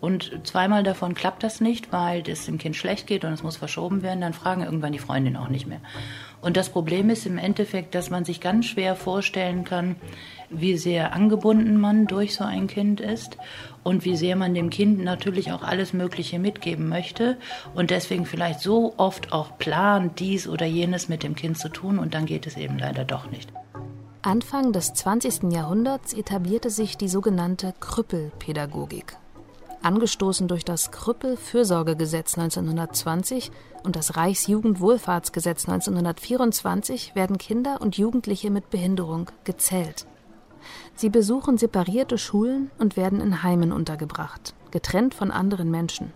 Und 0.01 0.47
zweimal 0.47 0.83
davon 0.83 1.13
klappt 1.13 1.43
das 1.43 1.59
nicht, 1.59 1.91
weil 1.91 2.23
es 2.27 2.45
dem 2.45 2.57
Kind 2.57 2.75
schlecht 2.75 3.05
geht 3.05 3.25
und 3.25 3.33
es 3.33 3.43
muss 3.43 3.57
verschoben 3.57 4.01
werden, 4.01 4.21
dann 4.21 4.33
fragen 4.33 4.63
irgendwann 4.63 4.93
die 4.93 4.99
Freundinnen 4.99 5.35
auch 5.35 5.49
nicht 5.49 5.67
mehr. 5.67 5.81
Und 6.41 6.55
das 6.55 6.69
Problem 6.69 7.09
ist 7.09 7.25
im 7.25 7.37
Endeffekt, 7.37 7.95
dass 7.95 8.09
man 8.09 8.23
sich 8.23 8.39
ganz 8.39 8.65
schwer 8.65 8.95
vorstellen 8.95 9.65
kann, 9.65 9.97
wie 10.49 10.77
sehr 10.77 11.13
angebunden 11.13 11.77
man 11.77 12.07
durch 12.07 12.33
so 12.33 12.45
ein 12.45 12.67
Kind 12.67 13.01
ist 13.01 13.37
und 13.83 14.05
wie 14.05 14.15
sehr 14.15 14.35
man 14.35 14.53
dem 14.53 14.69
Kind 14.69 15.03
natürlich 15.03 15.51
auch 15.51 15.63
alles 15.63 15.93
Mögliche 15.93 16.39
mitgeben 16.39 16.89
möchte 16.89 17.37
und 17.75 17.91
deswegen 17.91 18.25
vielleicht 18.25 18.59
so 18.59 18.93
oft 18.97 19.31
auch 19.31 19.57
plant, 19.57 20.19
dies 20.19 20.47
oder 20.47 20.65
jenes 20.65 21.09
mit 21.09 21.23
dem 21.23 21.35
Kind 21.35 21.57
zu 21.57 21.69
tun 21.69 21.99
und 21.99 22.13
dann 22.13 22.25
geht 22.25 22.47
es 22.47 22.57
eben 22.57 22.77
leider 22.77 23.05
doch 23.05 23.29
nicht. 23.29 23.51
Anfang 24.21 24.73
des 24.73 24.93
20. 24.93 25.51
Jahrhunderts 25.53 26.13
etablierte 26.13 26.69
sich 26.69 26.97
die 26.97 27.07
sogenannte 27.07 27.73
Krüppelpädagogik. 27.79 29.15
Angestoßen 29.81 30.49
durch 30.49 30.65
das 30.65 30.91
Krüppelfürsorgegesetz 30.91 32.37
1920 32.37 33.49
und 33.83 33.95
das 33.95 34.17
Reichsjugendwohlfahrtsgesetz 34.17 35.69
1924 35.69 37.15
werden 37.15 37.37
Kinder 37.37 37.79
und 37.79 37.97
Jugendliche 37.97 38.51
mit 38.51 38.69
Behinderung 38.69 39.31
gezählt. 39.45 40.05
Sie 40.99 41.09
besuchen 41.09 41.57
separierte 41.57 42.17
Schulen 42.17 42.71
und 42.77 42.97
werden 42.97 43.21
in 43.21 43.41
Heimen 43.41 43.71
untergebracht, 43.71 44.53
getrennt 44.69 45.13
von 45.13 45.31
anderen 45.31 45.71
Menschen. 45.71 46.11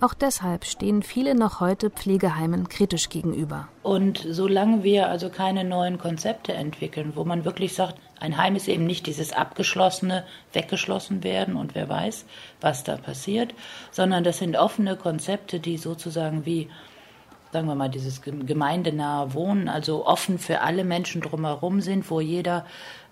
Auch 0.00 0.14
deshalb 0.14 0.64
stehen 0.64 1.02
viele 1.02 1.34
noch 1.34 1.60
heute 1.60 1.90
Pflegeheimen 1.90 2.70
kritisch 2.70 3.10
gegenüber. 3.10 3.68
Und 3.82 4.26
solange 4.30 4.82
wir 4.82 5.10
also 5.10 5.28
keine 5.28 5.62
neuen 5.62 5.98
Konzepte 5.98 6.54
entwickeln, 6.54 7.12
wo 7.16 7.24
man 7.24 7.44
wirklich 7.44 7.74
sagt, 7.74 7.96
ein 8.18 8.38
Heim 8.38 8.56
ist 8.56 8.66
eben 8.66 8.86
nicht 8.86 9.06
dieses 9.06 9.34
abgeschlossene, 9.34 10.24
weggeschlossen 10.54 11.22
werden 11.22 11.54
und 11.54 11.74
wer 11.74 11.86
weiß, 11.86 12.24
was 12.62 12.82
da 12.82 12.96
passiert, 12.96 13.52
sondern 13.90 14.24
das 14.24 14.38
sind 14.38 14.56
offene 14.56 14.96
Konzepte, 14.96 15.60
die 15.60 15.76
sozusagen 15.76 16.46
wie 16.46 16.70
sagen 17.56 17.68
wir 17.68 17.74
mal, 17.74 17.88
dieses 17.88 18.20
gemeindenahe 18.20 19.32
Wohnen, 19.32 19.70
also 19.70 20.04
offen 20.04 20.38
für 20.38 20.60
alle 20.60 20.84
Menschen 20.84 21.22
drumherum 21.22 21.80
sind, 21.80 22.10
wo 22.10 22.20
jeder 22.20 22.66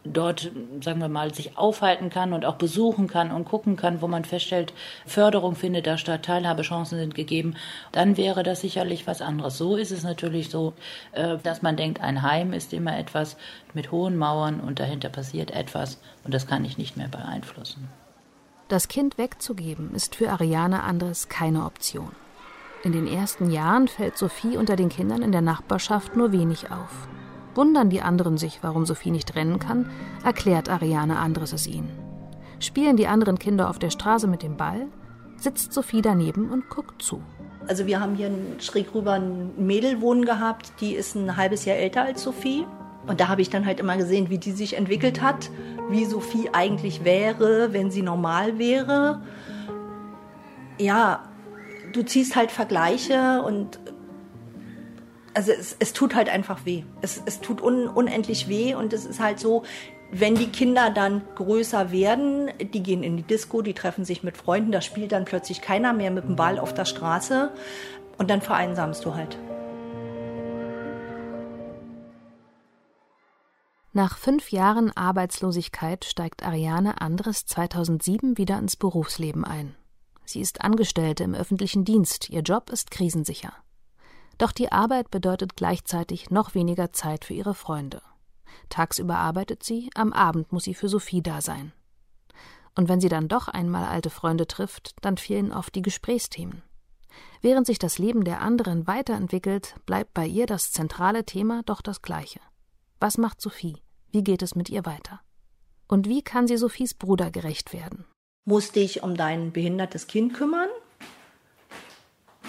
dort, 0.04 0.52
sagen 0.82 1.00
wir 1.00 1.08
mal, 1.08 1.32
sich 1.32 1.56
aufhalten 1.56 2.10
kann 2.10 2.34
und 2.34 2.44
auch 2.44 2.56
besuchen 2.56 3.06
kann 3.06 3.30
und 3.30 3.46
gucken 3.46 3.76
kann, 3.76 4.02
wo 4.02 4.06
man 4.06 4.26
feststellt, 4.26 4.74
Förderung 5.06 5.56
findet 5.56 5.86
da 5.86 5.96
statt, 5.96 6.26
Teilhabechancen 6.26 6.98
sind 6.98 7.14
gegeben, 7.14 7.56
dann 7.90 8.18
wäre 8.18 8.42
das 8.42 8.60
sicherlich 8.60 9.06
was 9.06 9.22
anderes. 9.22 9.56
So 9.56 9.76
ist 9.76 9.92
es 9.92 10.02
natürlich 10.02 10.50
so, 10.50 10.74
äh, 11.12 11.38
dass 11.42 11.62
man 11.62 11.78
denkt, 11.78 12.02
ein 12.02 12.20
Heim 12.20 12.52
ist 12.52 12.74
immer 12.74 12.98
etwas 12.98 13.38
mit 13.72 13.92
hohen 13.92 14.18
Mauern 14.18 14.60
und 14.60 14.78
dahinter 14.78 15.08
passiert 15.08 15.52
etwas 15.52 15.98
und 16.22 16.34
das 16.34 16.46
kann 16.46 16.66
ich 16.66 16.76
nicht 16.76 16.98
mehr 16.98 17.08
beeinflussen. 17.08 17.88
Das 18.68 18.88
Kind 18.88 19.16
wegzugeben 19.16 19.94
ist 19.94 20.16
für 20.16 20.28
Ariane 20.28 20.82
Andres 20.82 21.30
keine 21.30 21.64
Option. 21.64 22.12
In 22.84 22.92
den 22.92 23.06
ersten 23.06 23.50
Jahren 23.50 23.88
fällt 23.88 24.18
Sophie 24.18 24.58
unter 24.58 24.76
den 24.76 24.90
Kindern 24.90 25.22
in 25.22 25.32
der 25.32 25.40
Nachbarschaft 25.40 26.16
nur 26.16 26.32
wenig 26.32 26.70
auf. 26.70 27.08
Wundern 27.54 27.88
die 27.88 28.02
anderen 28.02 28.36
sich, 28.36 28.58
warum 28.60 28.84
Sophie 28.84 29.10
nicht 29.10 29.34
rennen 29.36 29.58
kann, 29.58 29.90
erklärt 30.22 30.68
Ariane 30.68 31.18
Andres 31.18 31.54
es 31.54 31.66
ihnen. 31.66 31.90
Spielen 32.60 32.98
die 32.98 33.06
anderen 33.06 33.38
Kinder 33.38 33.70
auf 33.70 33.78
der 33.78 33.88
Straße 33.88 34.26
mit 34.26 34.42
dem 34.42 34.58
Ball, 34.58 34.86
sitzt 35.38 35.72
Sophie 35.72 36.02
daneben 36.02 36.50
und 36.50 36.68
guckt 36.68 37.00
zu. 37.00 37.22
Also 37.66 37.86
wir 37.86 38.00
haben 38.00 38.16
hier 38.16 38.30
schräg 38.58 38.94
rüber 38.94 39.12
ein 39.12 39.52
Mädel 39.56 40.02
wohnen 40.02 40.26
gehabt, 40.26 40.74
die 40.82 40.92
ist 40.94 41.14
ein 41.14 41.38
halbes 41.38 41.64
Jahr 41.64 41.78
älter 41.78 42.02
als 42.02 42.22
Sophie. 42.22 42.66
Und 43.06 43.18
da 43.18 43.28
habe 43.28 43.40
ich 43.40 43.48
dann 43.48 43.64
halt 43.64 43.80
immer 43.80 43.96
gesehen, 43.96 44.28
wie 44.28 44.38
die 44.38 44.52
sich 44.52 44.76
entwickelt 44.76 45.22
hat, 45.22 45.50
wie 45.88 46.04
Sophie 46.04 46.50
eigentlich 46.52 47.02
wäre, 47.02 47.72
wenn 47.72 47.90
sie 47.90 48.02
normal 48.02 48.58
wäre. 48.58 49.22
Ja, 50.78 51.22
du 51.94 52.04
ziehst 52.04 52.36
halt 52.36 52.50
Vergleiche 52.50 53.42
und 53.42 53.78
also 55.32 55.52
es, 55.52 55.76
es 55.78 55.92
tut 55.92 56.14
halt 56.14 56.28
einfach 56.28 56.64
weh. 56.64 56.84
Es, 57.00 57.22
es 57.24 57.40
tut 57.40 57.60
un, 57.60 57.88
unendlich 57.88 58.48
weh 58.48 58.74
und 58.74 58.92
es 58.92 59.04
ist 59.04 59.20
halt 59.20 59.40
so, 59.40 59.64
wenn 60.12 60.36
die 60.36 60.48
Kinder 60.48 60.90
dann 60.90 61.22
größer 61.34 61.90
werden, 61.90 62.50
die 62.60 62.82
gehen 62.82 63.02
in 63.02 63.16
die 63.16 63.22
Disco, 63.24 63.62
die 63.62 63.74
treffen 63.74 64.04
sich 64.04 64.22
mit 64.22 64.36
Freunden, 64.36 64.70
da 64.70 64.80
spielt 64.80 65.12
dann 65.12 65.24
plötzlich 65.24 65.60
keiner 65.60 65.92
mehr 65.92 66.10
mit 66.10 66.24
dem 66.24 66.36
Ball 66.36 66.58
auf 66.58 66.72
der 66.72 66.84
Straße 66.84 67.50
und 68.18 68.30
dann 68.30 68.42
vereinsamst 68.42 69.04
du 69.04 69.14
halt. 69.14 69.38
Nach 73.92 74.18
fünf 74.18 74.50
Jahren 74.50 74.90
Arbeitslosigkeit 74.96 76.04
steigt 76.04 76.44
Ariane 76.44 77.00
Andres 77.00 77.46
2007 77.46 78.38
wieder 78.38 78.58
ins 78.58 78.76
Berufsleben 78.76 79.44
ein. 79.44 79.76
Sie 80.24 80.40
ist 80.40 80.62
Angestellte 80.62 81.24
im 81.24 81.34
öffentlichen 81.34 81.84
Dienst, 81.84 82.30
ihr 82.30 82.42
Job 82.42 82.70
ist 82.70 82.90
krisensicher. 82.90 83.52
Doch 84.38 84.52
die 84.52 84.72
Arbeit 84.72 85.10
bedeutet 85.10 85.56
gleichzeitig 85.56 86.30
noch 86.30 86.54
weniger 86.54 86.92
Zeit 86.92 87.24
für 87.24 87.34
ihre 87.34 87.54
Freunde. 87.54 88.02
Tagsüber 88.68 89.16
arbeitet 89.16 89.62
sie, 89.62 89.90
am 89.94 90.12
Abend 90.12 90.52
muss 90.52 90.64
sie 90.64 90.74
für 90.74 90.88
Sophie 90.88 91.22
da 91.22 91.40
sein. 91.40 91.72
Und 92.74 92.88
wenn 92.88 93.00
sie 93.00 93.08
dann 93.08 93.28
doch 93.28 93.48
einmal 93.48 93.84
alte 93.84 94.10
Freunde 94.10 94.46
trifft, 94.46 94.96
dann 95.02 95.16
fehlen 95.16 95.52
oft 95.52 95.74
die 95.74 95.82
Gesprächsthemen. 95.82 96.62
Während 97.40 97.66
sich 97.66 97.78
das 97.78 97.98
Leben 97.98 98.24
der 98.24 98.40
anderen 98.40 98.86
weiterentwickelt, 98.86 99.76
bleibt 99.86 100.14
bei 100.14 100.26
ihr 100.26 100.46
das 100.46 100.72
zentrale 100.72 101.24
Thema 101.24 101.62
doch 101.64 101.82
das 101.82 102.02
gleiche. 102.02 102.40
Was 102.98 103.18
macht 103.18 103.40
Sophie? 103.40 103.82
Wie 104.10 104.24
geht 104.24 104.42
es 104.42 104.56
mit 104.56 104.68
ihr 104.70 104.84
weiter? 104.84 105.20
Und 105.86 106.08
wie 106.08 106.22
kann 106.22 106.48
sie 106.48 106.56
Sophies 106.56 106.94
Bruder 106.94 107.30
gerecht 107.30 107.72
werden? 107.72 108.06
Musst 108.44 108.76
dich 108.76 109.02
um 109.02 109.16
dein 109.16 109.52
behindertes 109.52 110.06
Kind 110.06 110.34
kümmern, 110.34 110.68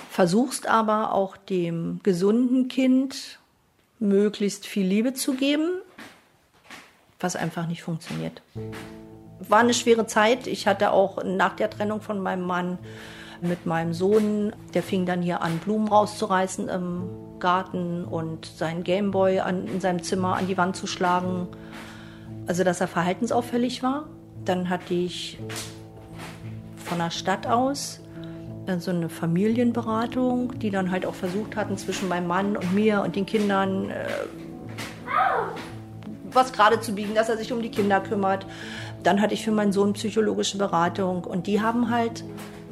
versuchst 0.10 0.68
aber 0.68 1.14
auch 1.14 1.38
dem 1.38 2.00
gesunden 2.04 2.68
Kind 2.68 3.40
möglichst 4.00 4.66
viel 4.66 4.86
Liebe 4.86 5.14
zu 5.14 5.36
geben, 5.36 5.70
was 7.20 7.36
einfach 7.36 7.68
nicht 7.68 7.84
funktioniert. 7.84 8.42
War 9.40 9.60
eine 9.60 9.74
schwere 9.74 10.06
Zeit. 10.06 10.48
Ich 10.48 10.68
hatte 10.68 10.92
auch 10.92 11.24
nach 11.24 11.56
der 11.56 11.70
Trennung 11.70 12.02
von 12.02 12.20
meinem 12.20 12.46
Mann 12.46 12.78
mit 13.42 13.66
meinem 13.66 13.94
Sohn, 13.94 14.54
der 14.74 14.84
fing 14.84 15.06
dann 15.06 15.22
hier 15.22 15.42
an, 15.42 15.60
Blumen 15.60 15.88
rauszureißen 15.88 16.70
im 16.70 17.10
Garten 17.40 18.06
und 18.06 18.46
seinen 18.46 18.84
Gameboy 18.84 19.40
an, 19.40 19.68
in 19.68 19.82
seinem 19.82 20.04
Zimmer 20.04 20.36
an 20.36 20.48
die 20.48 20.58
Wand 20.58 20.76
zu 20.76 20.88
schlagen. 20.88 21.48
Also, 22.48 22.64
dass 22.64 22.82
er 22.82 22.88
verhaltensauffällig 22.88 23.84
war. 23.84 24.08
Dann 24.46 24.70
hatte 24.70 24.94
ich 24.94 25.40
von 26.86 27.00
der 27.00 27.12
Stadt 27.12 27.48
aus 27.48 28.02
so 28.80 28.92
eine 28.92 29.10
Familienberatung, 29.10 30.58
die 30.60 30.72
dann 30.72 30.90
halt 30.90 31.06
auch 31.06 31.14
versucht 31.14 31.56
hatten, 31.56 31.78
zwischen 31.78 32.10
meinem 32.10 32.28
Mann 32.28 32.58
und 32.58 32.74
mir 32.74 33.02
und 33.02 33.16
den 33.16 33.26
Kindern 33.26 33.92
äh, 33.92 34.08
was 36.32 36.52
gerade 36.52 36.82
zu 36.82 36.94
biegen, 36.94 37.16
dass 37.16 37.30
er 37.30 37.38
sich 37.38 37.54
um 37.54 37.62
die 37.62 37.70
Kinder 37.70 38.02
kümmert. 38.02 38.46
Dann 39.04 39.22
hatte 39.22 39.34
ich 39.34 39.44
für 39.44 39.52
meinen 39.52 39.72
Sohn 39.72 39.94
psychologische 39.94 40.58
Beratung 40.58 41.24
und 41.24 41.48
die 41.48 41.62
haben 41.62 41.90
halt 41.90 42.24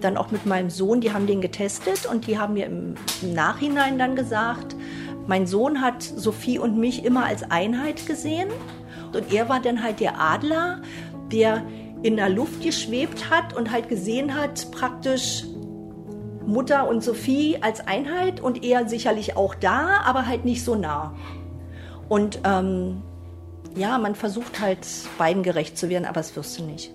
dann 0.01 0.17
auch 0.17 0.31
mit 0.31 0.45
meinem 0.45 0.69
Sohn, 0.69 0.99
die 0.99 1.13
haben 1.13 1.27
den 1.27 1.41
getestet 1.41 2.05
und 2.05 2.27
die 2.27 2.37
haben 2.37 2.55
mir 2.55 2.65
im 2.65 2.95
Nachhinein 3.33 3.97
dann 3.97 4.15
gesagt, 4.15 4.75
mein 5.27 5.47
Sohn 5.47 5.79
hat 5.79 6.03
Sophie 6.03 6.59
und 6.59 6.77
mich 6.77 7.05
immer 7.05 7.25
als 7.25 7.49
Einheit 7.49 8.05
gesehen 8.05 8.49
und 9.13 9.31
er 9.31 9.47
war 9.47 9.61
dann 9.61 9.81
halt 9.81 10.01
der 10.01 10.19
Adler, 10.19 10.81
der 11.31 11.61
in 12.03 12.17
der 12.17 12.29
Luft 12.29 12.61
geschwebt 12.61 13.29
hat 13.29 13.53
und 13.53 13.71
halt 13.71 13.87
gesehen 13.87 14.35
hat, 14.35 14.69
praktisch 14.71 15.45
Mutter 16.45 16.87
und 16.89 17.01
Sophie 17.01 17.57
als 17.61 17.79
Einheit 17.79 18.41
und 18.41 18.63
er 18.63 18.87
sicherlich 18.89 19.37
auch 19.37 19.55
da, 19.55 20.01
aber 20.03 20.27
halt 20.27 20.43
nicht 20.43 20.63
so 20.65 20.75
nah. 20.75 21.15
Und 22.09 22.39
ähm, 22.43 23.01
ja, 23.75 23.97
man 23.97 24.15
versucht 24.15 24.59
halt 24.59 24.85
beiden 25.17 25.43
gerecht 25.43 25.77
zu 25.77 25.89
werden, 25.89 26.05
aber 26.05 26.19
es 26.19 26.35
wirst 26.35 26.59
du 26.59 26.63
nicht. 26.63 26.91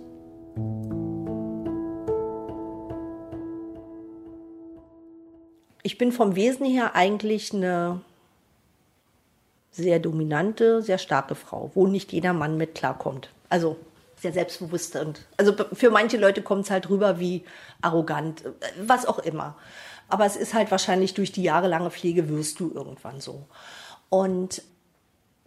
Ich 5.83 5.97
bin 5.97 6.13
vom 6.13 6.37
Wesen 6.37 6.67
her 6.67 6.95
eigentlich 6.95 7.55
eine 7.55 8.03
sehr 9.71 10.01
dominante, 10.01 10.83
sehr 10.83 10.99
starke 10.99 11.35
Frau, 11.35 11.71
wo 11.75 11.87
nicht 11.87 12.13
jeder 12.13 12.35
Mann 12.35 12.59
mit 12.59 12.75
klarkommt. 12.75 13.31
Also 13.49 13.77
sehr 14.21 14.33
selbstbewusst 14.33 14.97
und 14.97 15.27
also 15.37 15.55
für 15.73 15.91
manche 15.91 16.17
Leute 16.17 16.43
kommt 16.43 16.65
es 16.65 16.71
halt 16.71 16.89
rüber 16.91 17.19
wie 17.19 17.45
arrogant, 17.81 18.45
was 18.81 19.07
auch 19.07 19.19
immer. 19.19 19.57
Aber 20.09 20.25
es 20.25 20.37
ist 20.37 20.55
halt 20.55 20.71
wahrscheinlich 20.71 21.15
durch 21.15 21.33
die 21.33 21.43
jahrelange 21.43 21.91
Pflege 21.91 22.29
wirst 22.29 22.61
du 22.61 22.73
irgendwann 22.75 23.21
so. 23.21 23.47
Und 24.09 24.63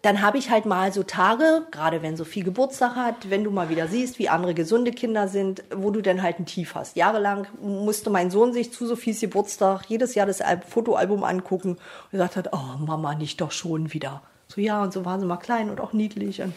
dann 0.03 0.21
habe 0.21 0.39
ich 0.39 0.49
halt 0.49 0.65
mal 0.65 0.91
so 0.91 1.03
Tage, 1.03 1.67
gerade 1.69 2.01
wenn 2.01 2.17
Sophie 2.17 2.41
Geburtstag 2.41 2.95
hat, 2.95 3.29
wenn 3.29 3.43
du 3.43 3.51
mal 3.51 3.69
wieder 3.69 3.87
siehst, 3.87 4.17
wie 4.17 4.29
andere 4.29 4.55
gesunde 4.55 4.91
Kinder 4.91 5.27
sind, 5.27 5.63
wo 5.75 5.91
du 5.91 6.01
dann 6.01 6.23
halt 6.23 6.39
ein 6.39 6.45
Tief 6.45 6.73
hast. 6.73 6.95
Jahrelang 6.95 7.47
musste 7.61 8.09
mein 8.09 8.31
Sohn 8.31 8.51
sich 8.51 8.73
zu 8.73 8.87
Sophies 8.87 9.19
Geburtstag 9.19 9.85
jedes 9.87 10.15
Jahr 10.15 10.25
das 10.25 10.41
Fotoalbum 10.67 11.23
angucken 11.23 11.71
und 11.73 12.11
gesagt 12.11 12.35
hat, 12.35 12.49
oh 12.51 12.77
Mama, 12.79 13.13
nicht 13.13 13.41
doch 13.41 13.51
schon 13.51 13.93
wieder. 13.93 14.23
So 14.51 14.59
ja, 14.59 14.83
und 14.83 14.91
so 14.91 15.05
waren 15.05 15.19
sie 15.21 15.25
mal 15.25 15.37
klein 15.37 15.69
und 15.69 15.79
auch 15.79 15.93
niedlich. 15.93 16.41
Und, 16.41 16.53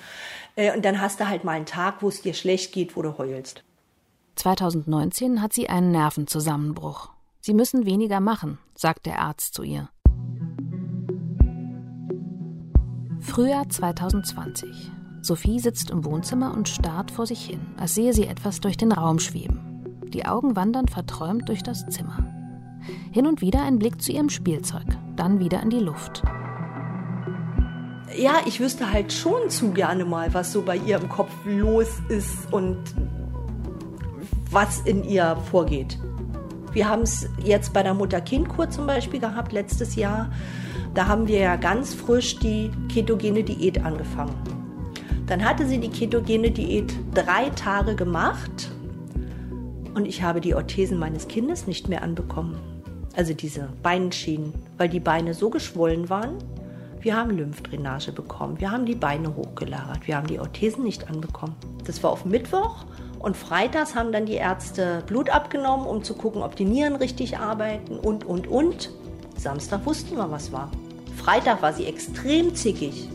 äh, 0.56 0.74
und 0.74 0.84
dann 0.84 1.00
hast 1.00 1.20
du 1.20 1.28
halt 1.28 1.44
mal 1.44 1.52
einen 1.52 1.66
Tag, 1.66 2.02
wo 2.02 2.08
es 2.08 2.22
dir 2.22 2.34
schlecht 2.34 2.72
geht, 2.72 2.96
wo 2.96 3.02
du 3.02 3.16
heulst. 3.18 3.62
2019 4.36 5.40
hat 5.40 5.52
sie 5.52 5.68
einen 5.68 5.92
Nervenzusammenbruch. 5.92 7.10
Sie 7.40 7.54
müssen 7.54 7.86
weniger 7.86 8.20
machen, 8.20 8.58
sagt 8.74 9.06
der 9.06 9.20
Arzt 9.20 9.54
zu 9.54 9.62
ihr. 9.62 9.90
Frühjahr 13.20 13.68
2020. 13.68 14.90
Sophie 15.22 15.60
sitzt 15.60 15.90
im 15.90 16.04
Wohnzimmer 16.04 16.52
und 16.52 16.68
starrt 16.68 17.10
vor 17.10 17.26
sich 17.26 17.46
hin, 17.46 17.60
als 17.76 17.94
sehe 17.94 18.12
sie 18.12 18.26
etwas 18.26 18.60
durch 18.60 18.76
den 18.76 18.92
Raum 18.92 19.18
schweben. 19.18 20.00
Die 20.08 20.26
Augen 20.26 20.56
wandern 20.56 20.88
verträumt 20.88 21.48
durch 21.48 21.62
das 21.62 21.86
Zimmer. 21.86 22.18
Hin 23.12 23.26
und 23.26 23.40
wieder 23.40 23.62
ein 23.62 23.78
Blick 23.78 24.02
zu 24.02 24.12
ihrem 24.12 24.28
Spielzeug, 24.28 24.86
dann 25.16 25.38
wieder 25.38 25.62
in 25.62 25.70
die 25.70 25.80
Luft. 25.80 26.22
Ja, 28.16 28.42
ich 28.46 28.60
wüsste 28.60 28.92
halt 28.92 29.12
schon 29.12 29.50
zu 29.50 29.72
gerne 29.72 30.04
mal, 30.04 30.32
was 30.32 30.52
so 30.52 30.62
bei 30.62 30.76
ihr 30.76 30.98
im 30.98 31.08
Kopf 31.08 31.32
los 31.44 31.88
ist 32.08 32.52
und 32.52 32.78
was 34.50 34.80
in 34.82 35.02
ihr 35.04 35.36
vorgeht. 35.50 35.98
Wir 36.72 36.88
haben 36.88 37.02
es 37.02 37.28
jetzt 37.42 37.72
bei 37.72 37.82
der 37.82 37.94
Mutter-Kind-Kur 37.94 38.70
zum 38.70 38.86
Beispiel 38.86 39.18
gehabt, 39.18 39.52
letztes 39.52 39.96
Jahr. 39.96 40.30
Da 40.94 41.08
haben 41.08 41.26
wir 41.26 41.38
ja 41.38 41.56
ganz 41.56 41.92
frisch 41.92 42.38
die 42.38 42.70
ketogene 42.88 43.42
Diät 43.42 43.84
angefangen. 43.84 44.34
Dann 45.26 45.44
hatte 45.44 45.66
sie 45.66 45.78
die 45.78 45.88
ketogene 45.88 46.52
Diät 46.52 46.94
drei 47.14 47.50
Tage 47.50 47.96
gemacht 47.96 48.70
und 49.94 50.06
ich 50.06 50.22
habe 50.22 50.40
die 50.40 50.54
Orthesen 50.54 50.98
meines 50.98 51.26
Kindes 51.26 51.66
nicht 51.66 51.88
mehr 51.88 52.02
anbekommen. 52.02 52.56
Also 53.16 53.34
diese 53.34 53.68
Beinschienen, 53.82 54.52
weil 54.76 54.88
die 54.88 55.00
Beine 55.00 55.34
so 55.34 55.50
geschwollen 55.50 56.10
waren. 56.10 56.38
Wir 57.04 57.16
haben 57.16 57.36
Lymphdrainage 57.36 58.12
bekommen, 58.12 58.58
wir 58.60 58.70
haben 58.70 58.86
die 58.86 58.94
Beine 58.94 59.36
hochgelagert, 59.36 60.06
wir 60.06 60.16
haben 60.16 60.26
die 60.26 60.40
Orthesen 60.40 60.84
nicht 60.84 61.10
anbekommen. 61.10 61.54
Das 61.84 62.02
war 62.02 62.10
auf 62.10 62.24
Mittwoch 62.24 62.86
und 63.18 63.36
freitags 63.36 63.94
haben 63.94 64.10
dann 64.10 64.24
die 64.24 64.36
Ärzte 64.36 65.02
Blut 65.06 65.28
abgenommen, 65.28 65.86
um 65.86 66.02
zu 66.02 66.14
gucken, 66.14 66.42
ob 66.42 66.56
die 66.56 66.64
Nieren 66.64 66.96
richtig 66.96 67.36
arbeiten 67.36 67.98
und, 67.98 68.24
und, 68.24 68.46
und. 68.46 68.90
Samstag 69.36 69.84
wussten 69.84 70.16
wir, 70.16 70.30
was 70.30 70.50
war. 70.50 70.70
Freitag 71.14 71.60
war 71.60 71.74
sie 71.74 71.84
extrem 71.84 72.54
zickig. 72.54 73.06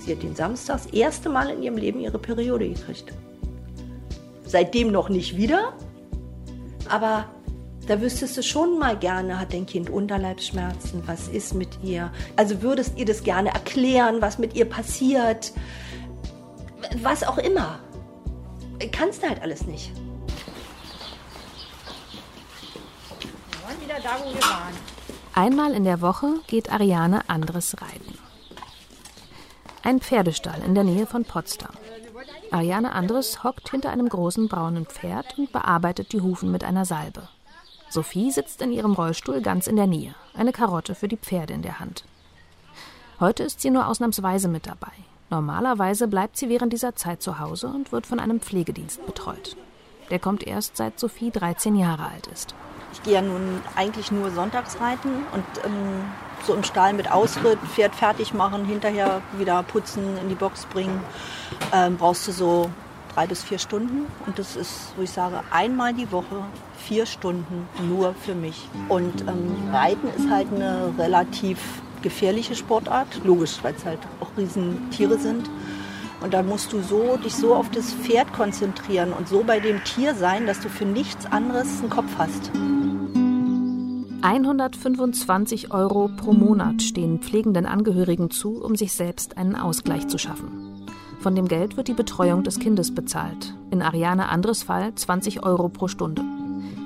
Sie 0.00 0.12
hat 0.12 0.22
den 0.22 0.36
Samstag 0.36 0.82
das 0.82 0.92
erste 0.92 1.30
Mal 1.30 1.48
in 1.48 1.62
ihrem 1.62 1.78
Leben 1.78 2.00
ihre 2.00 2.18
Periode 2.18 2.68
gekriegt. 2.68 3.14
Seitdem 4.44 4.92
noch 4.92 5.08
nicht 5.08 5.38
wieder, 5.38 5.72
aber 6.86 7.24
da 7.90 8.00
wüsstest 8.00 8.36
du 8.36 8.42
schon 8.44 8.78
mal 8.78 8.96
gerne, 8.96 9.40
hat 9.40 9.52
dein 9.52 9.66
Kind 9.66 9.90
Unterleibsschmerzen, 9.90 11.02
was 11.08 11.26
ist 11.26 11.54
mit 11.54 11.82
ihr? 11.82 12.12
Also 12.36 12.62
würdest 12.62 12.96
ihr 12.96 13.04
das 13.04 13.24
gerne 13.24 13.48
erklären, 13.52 14.22
was 14.22 14.38
mit 14.38 14.54
ihr 14.54 14.64
passiert? 14.64 15.52
Was 17.02 17.24
auch 17.24 17.38
immer. 17.38 17.80
Kannst 18.92 19.24
du 19.24 19.28
halt 19.28 19.42
alles 19.42 19.66
nicht. 19.66 19.90
Wir 23.50 23.68
waren 23.68 23.80
wieder 23.82 23.96
da, 24.00 24.24
wo 24.24 24.32
wir 24.32 24.40
waren. 24.40 24.74
Einmal 25.34 25.72
in 25.72 25.82
der 25.82 26.00
Woche 26.00 26.34
geht 26.46 26.70
Ariane 26.70 27.28
Andres 27.28 27.74
reiten. 27.82 28.16
Ein 29.82 30.00
Pferdestall 30.00 30.62
in 30.64 30.76
der 30.76 30.84
Nähe 30.84 31.06
von 31.06 31.24
Potsdam. 31.24 31.74
Ariane 32.52 32.92
Andres 32.92 33.42
hockt 33.42 33.70
hinter 33.70 33.90
einem 33.90 34.08
großen 34.08 34.46
braunen 34.46 34.86
Pferd 34.86 35.36
und 35.38 35.50
bearbeitet 35.50 36.12
die 36.12 36.20
Hufen 36.20 36.52
mit 36.52 36.62
einer 36.62 36.84
Salbe. 36.84 37.28
Sophie 37.90 38.30
sitzt 38.30 38.62
in 38.62 38.70
ihrem 38.70 38.92
Rollstuhl 38.92 39.40
ganz 39.40 39.66
in 39.66 39.74
der 39.74 39.88
Nähe, 39.88 40.14
eine 40.32 40.52
Karotte 40.52 40.94
für 40.94 41.08
die 41.08 41.16
Pferde 41.16 41.54
in 41.54 41.62
der 41.62 41.80
Hand. 41.80 42.04
Heute 43.18 43.42
ist 43.42 43.60
sie 43.60 43.70
nur 43.70 43.88
ausnahmsweise 43.88 44.46
mit 44.46 44.68
dabei. 44.68 44.92
Normalerweise 45.28 46.06
bleibt 46.06 46.36
sie 46.36 46.48
während 46.48 46.72
dieser 46.72 46.94
Zeit 46.94 47.20
zu 47.20 47.40
Hause 47.40 47.66
und 47.66 47.90
wird 47.90 48.06
von 48.06 48.20
einem 48.20 48.40
Pflegedienst 48.40 49.04
betreut. 49.06 49.56
Der 50.08 50.20
kommt 50.20 50.46
erst 50.46 50.76
seit 50.76 51.00
Sophie 51.00 51.32
13 51.32 51.74
Jahre 51.74 52.04
alt 52.04 52.28
ist. 52.28 52.54
Ich 52.92 53.02
gehe 53.02 53.14
ja 53.14 53.22
nun 53.22 53.60
eigentlich 53.74 54.12
nur 54.12 54.30
sonntags 54.30 54.80
reiten 54.80 55.10
und 55.32 55.44
ähm, 55.64 56.04
so 56.44 56.54
im 56.54 56.62
Stall 56.62 56.92
mit 56.92 57.10
Ausritt, 57.10 57.58
Pferd 57.74 57.94
fertig 57.96 58.34
machen, 58.34 58.64
hinterher 58.64 59.20
wieder 59.36 59.64
putzen, 59.64 60.16
in 60.18 60.28
die 60.28 60.36
Box 60.36 60.64
bringen, 60.66 61.00
ähm, 61.72 61.96
brauchst 61.96 62.28
du 62.28 62.32
so 62.32 62.70
drei 63.14 63.26
bis 63.26 63.42
vier 63.42 63.58
Stunden. 63.58 64.06
Und 64.26 64.38
das 64.38 64.56
ist, 64.56 64.92
wo 64.96 65.02
ich 65.02 65.10
sage, 65.10 65.40
einmal 65.50 65.94
die 65.94 66.10
Woche 66.12 66.44
vier 66.78 67.06
Stunden 67.06 67.68
nur 67.88 68.14
für 68.14 68.34
mich. 68.34 68.68
Und 68.88 69.22
ähm, 69.22 69.70
Reiten 69.72 70.08
ist 70.16 70.30
halt 70.30 70.48
eine 70.54 70.92
relativ 70.98 71.58
gefährliche 72.02 72.54
Sportart. 72.54 73.20
Logisch, 73.24 73.58
weil 73.62 73.74
es 73.74 73.84
halt 73.84 74.00
auch 74.20 74.28
Riesentiere 74.36 75.18
sind. 75.18 75.50
Und 76.20 76.34
da 76.34 76.42
musst 76.42 76.72
du 76.72 76.82
so, 76.82 77.16
dich 77.16 77.34
so 77.34 77.54
auf 77.54 77.70
das 77.70 77.92
Pferd 77.92 78.32
konzentrieren 78.32 79.12
und 79.12 79.28
so 79.28 79.42
bei 79.42 79.58
dem 79.58 79.82
Tier 79.84 80.14
sein, 80.14 80.46
dass 80.46 80.60
du 80.60 80.68
für 80.68 80.84
nichts 80.84 81.26
anderes 81.26 81.80
einen 81.80 81.90
Kopf 81.90 82.10
hast. 82.18 82.50
125 84.22 85.72
Euro 85.72 86.10
pro 86.14 86.32
Monat 86.32 86.82
stehen 86.82 87.20
pflegenden 87.20 87.64
Angehörigen 87.64 88.30
zu, 88.30 88.62
um 88.62 88.76
sich 88.76 88.92
selbst 88.92 89.38
einen 89.38 89.56
Ausgleich 89.56 90.08
zu 90.08 90.18
schaffen. 90.18 90.69
Von 91.20 91.34
dem 91.34 91.48
Geld 91.48 91.76
wird 91.76 91.88
die 91.88 91.94
Betreuung 91.94 92.44
des 92.44 92.58
Kindes 92.58 92.94
bezahlt. 92.94 93.54
In 93.70 93.82
Ariane 93.82 94.30
Andres 94.30 94.62
Fall 94.62 94.94
20 94.94 95.42
Euro 95.42 95.68
pro 95.68 95.86
Stunde. 95.86 96.22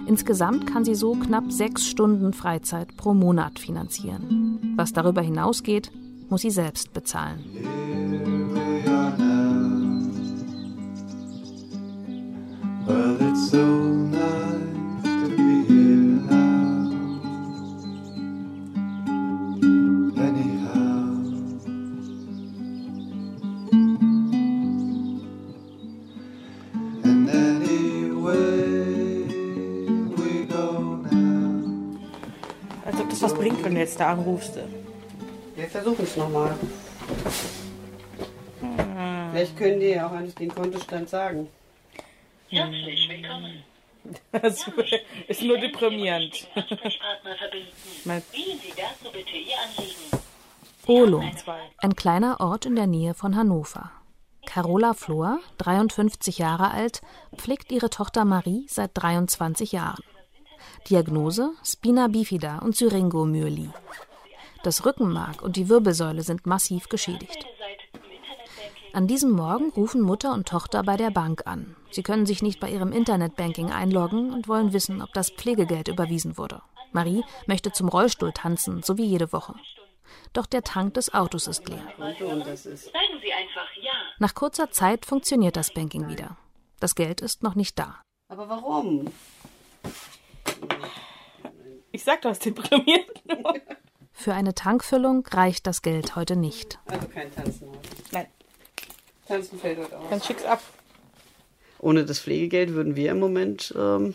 Insgesamt 0.07 0.67
kann 0.67 0.85
sie 0.85 0.97
so 0.97 1.15
knapp 1.15 1.53
sechs 1.53 1.87
Stunden 1.87 2.33
Freizeit 2.33 2.97
pro 2.97 3.15
Monat 3.15 3.61
finanzieren. 3.61 4.75
Was 4.77 4.93
darüber 4.93 5.23
hinausgeht, 5.23 5.93
muss 6.29 6.43
sie 6.43 6.51
selbst 6.51 6.93
bezahlen. 6.93 7.45
Well, 12.87 13.17
it's 13.21 13.51
so 13.51 13.74
jetzt 33.95 34.01
da 34.01 34.13
anrufst. 34.13 34.59
Wir 35.55 35.69
versuchen 35.69 36.03
es 36.05 36.17
nochmal. 36.17 36.55
Vielleicht 39.31 39.57
können 39.57 39.79
die 39.81 39.87
ja 39.87 40.07
auch 40.09 40.13
eigentlich 40.13 40.35
den 40.35 40.53
Kontostand 40.53 41.09
sagen. 41.09 41.49
Herzlich 42.49 43.09
willkommen. 43.09 43.63
Das 44.33 44.67
ist 45.29 45.43
nur 45.43 45.59
deprimierend. 45.59 46.47
Ansprechpartner 46.55 47.37
verbinden. 47.39 47.69
Mein- 48.05 48.23
Wählen 48.33 48.59
Sie 48.61 48.73
dazu 48.77 49.13
bitte 49.13 49.37
Ihr 49.37 49.55
Anliegen. 49.65 50.25
Ohlum, 50.87 51.31
ein 51.79 51.97
kleiner 51.97 52.41
Ort 52.41 52.67
in 52.67 52.77
der 52.77 52.87
Nähe 52.87 53.15
von 53.15 53.35
Hannover. 53.37 53.91
Carola 54.45 54.93
Flor, 54.93 55.39
53 55.59 56.37
Jahre 56.39 56.71
alt, 56.73 57.01
pflegt 57.37 57.73
ihre 57.73 57.89
Tochter 57.89 58.27
Marie 58.27 58.67
seit 58.69 58.91
23 58.95 59.73
Jahren. 59.73 60.03
Diagnose 60.89 61.53
Spina 61.63 62.09
bifida 62.09 62.59
und 62.59 62.77
Syringomyelie. 62.77 63.73
Das 64.63 64.85
Rückenmark 64.87 65.43
und 65.43 65.57
die 65.57 65.69
Wirbelsäule 65.69 66.23
sind 66.23 66.47
massiv 66.47 66.89
geschädigt. 66.89 67.47
An 68.95 69.09
diesem 69.09 69.33
Morgen 69.33 69.71
rufen 69.71 70.01
Mutter 70.01 70.33
und 70.33 70.47
Tochter 70.47 70.85
bei 70.85 70.97
der 70.97 71.11
Bank 71.11 71.47
an. 71.47 71.75
Sie 71.91 72.03
können 72.03 72.27
sich 72.27 72.43
nicht 72.43 72.61
bei 72.61 72.71
ihrem 72.71 72.93
Internetbanking 72.93 73.73
einloggen 73.73 74.33
und 74.33 74.47
wollen 74.47 74.73
wissen, 74.73 75.03
ob 75.03 75.13
das 75.13 75.31
Pflegegeld 75.31 75.89
überwiesen 75.89 76.39
wurde. 76.39 76.63
Marie 76.93 77.25
möchte 77.47 77.73
zum 77.73 77.89
Rollstuhl 77.89 78.33
tanzen, 78.33 78.83
so 78.85 78.97
wie 78.97 79.05
jede 79.05 79.33
Woche. 79.33 79.55
Doch 80.33 80.47
der 80.47 80.63
Tank 80.63 80.95
des 80.95 81.13
Autos 81.13 81.49
ist 81.49 81.69
leer. 81.69 81.83
Nach 84.19 84.35
kurzer 84.35 84.71
Zeit 84.71 85.05
funktioniert 85.05 85.57
das 85.57 85.75
Banking 85.75 86.09
wieder. 86.09 86.37
Das 86.79 86.95
Geld 86.95 87.21
ist 87.21 87.43
noch 87.43 87.57
nicht 87.57 87.79
da. 87.79 88.01
Aber 88.29 88.49
warum? 88.49 89.07
Ich 91.93 92.03
sag, 92.05 92.23
du 92.23 92.29
hast 92.29 92.45
deprimiert. 92.45 93.09
Für 94.13 94.35
eine 94.35 94.55
Tankfüllung 94.55 95.27
reicht 95.27 95.67
das 95.67 95.83
Geld 95.83 96.17
heute 96.17 96.37
nicht. 96.37 96.79
Also 96.87 97.07
kein 97.09 97.33
Tanzen 97.35 97.69
heute. 97.69 97.79
Nein, 98.13 98.27
Tanzen 99.27 99.59
fällt 99.59 99.79
heute 99.79 99.99
aus. 99.99 100.05
dann 100.11 100.23
schick's 100.23 100.45
ab. 100.45 100.63
Ohne 101.79 102.05
das 102.05 102.19
Pflegegeld 102.21 102.73
würden 102.73 102.97
wir 102.97 103.11
im 103.11 103.19
Moment 103.19 103.75
ähm, 103.77 104.15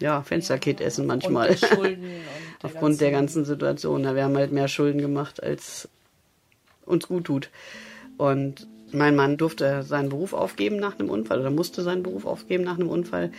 ja, 0.00 0.22
Fensterkit 0.22 0.80
essen 0.80 1.06
manchmal. 1.06 1.50
Und 1.50 1.58
Schulden 1.58 2.04
und 2.04 2.20
Aufgrund 2.64 3.00
der 3.00 3.10
ganzen- 3.10 3.42
ganzen 3.42 3.44
Situation. 3.44 4.02
Na, 4.02 4.14
Wir 4.14 4.24
haben 4.24 4.36
halt 4.36 4.52
mehr 4.52 4.68
Schulden 4.68 5.00
gemacht, 5.00 5.42
als 5.42 5.88
uns 6.84 7.06
gut 7.08 7.24
tut. 7.24 7.50
Und 8.16 8.66
mein 8.92 9.16
Mann 9.16 9.36
durfte 9.36 9.82
seinen 9.82 10.08
Beruf 10.08 10.32
aufgeben 10.32 10.76
nach 10.76 10.98
einem 10.98 11.10
Unfall 11.10 11.40
oder 11.40 11.50
musste 11.50 11.82
seinen 11.82 12.02
Beruf 12.02 12.24
aufgeben 12.24 12.64
nach 12.64 12.78
einem 12.78 12.88
Unfall. 12.88 13.30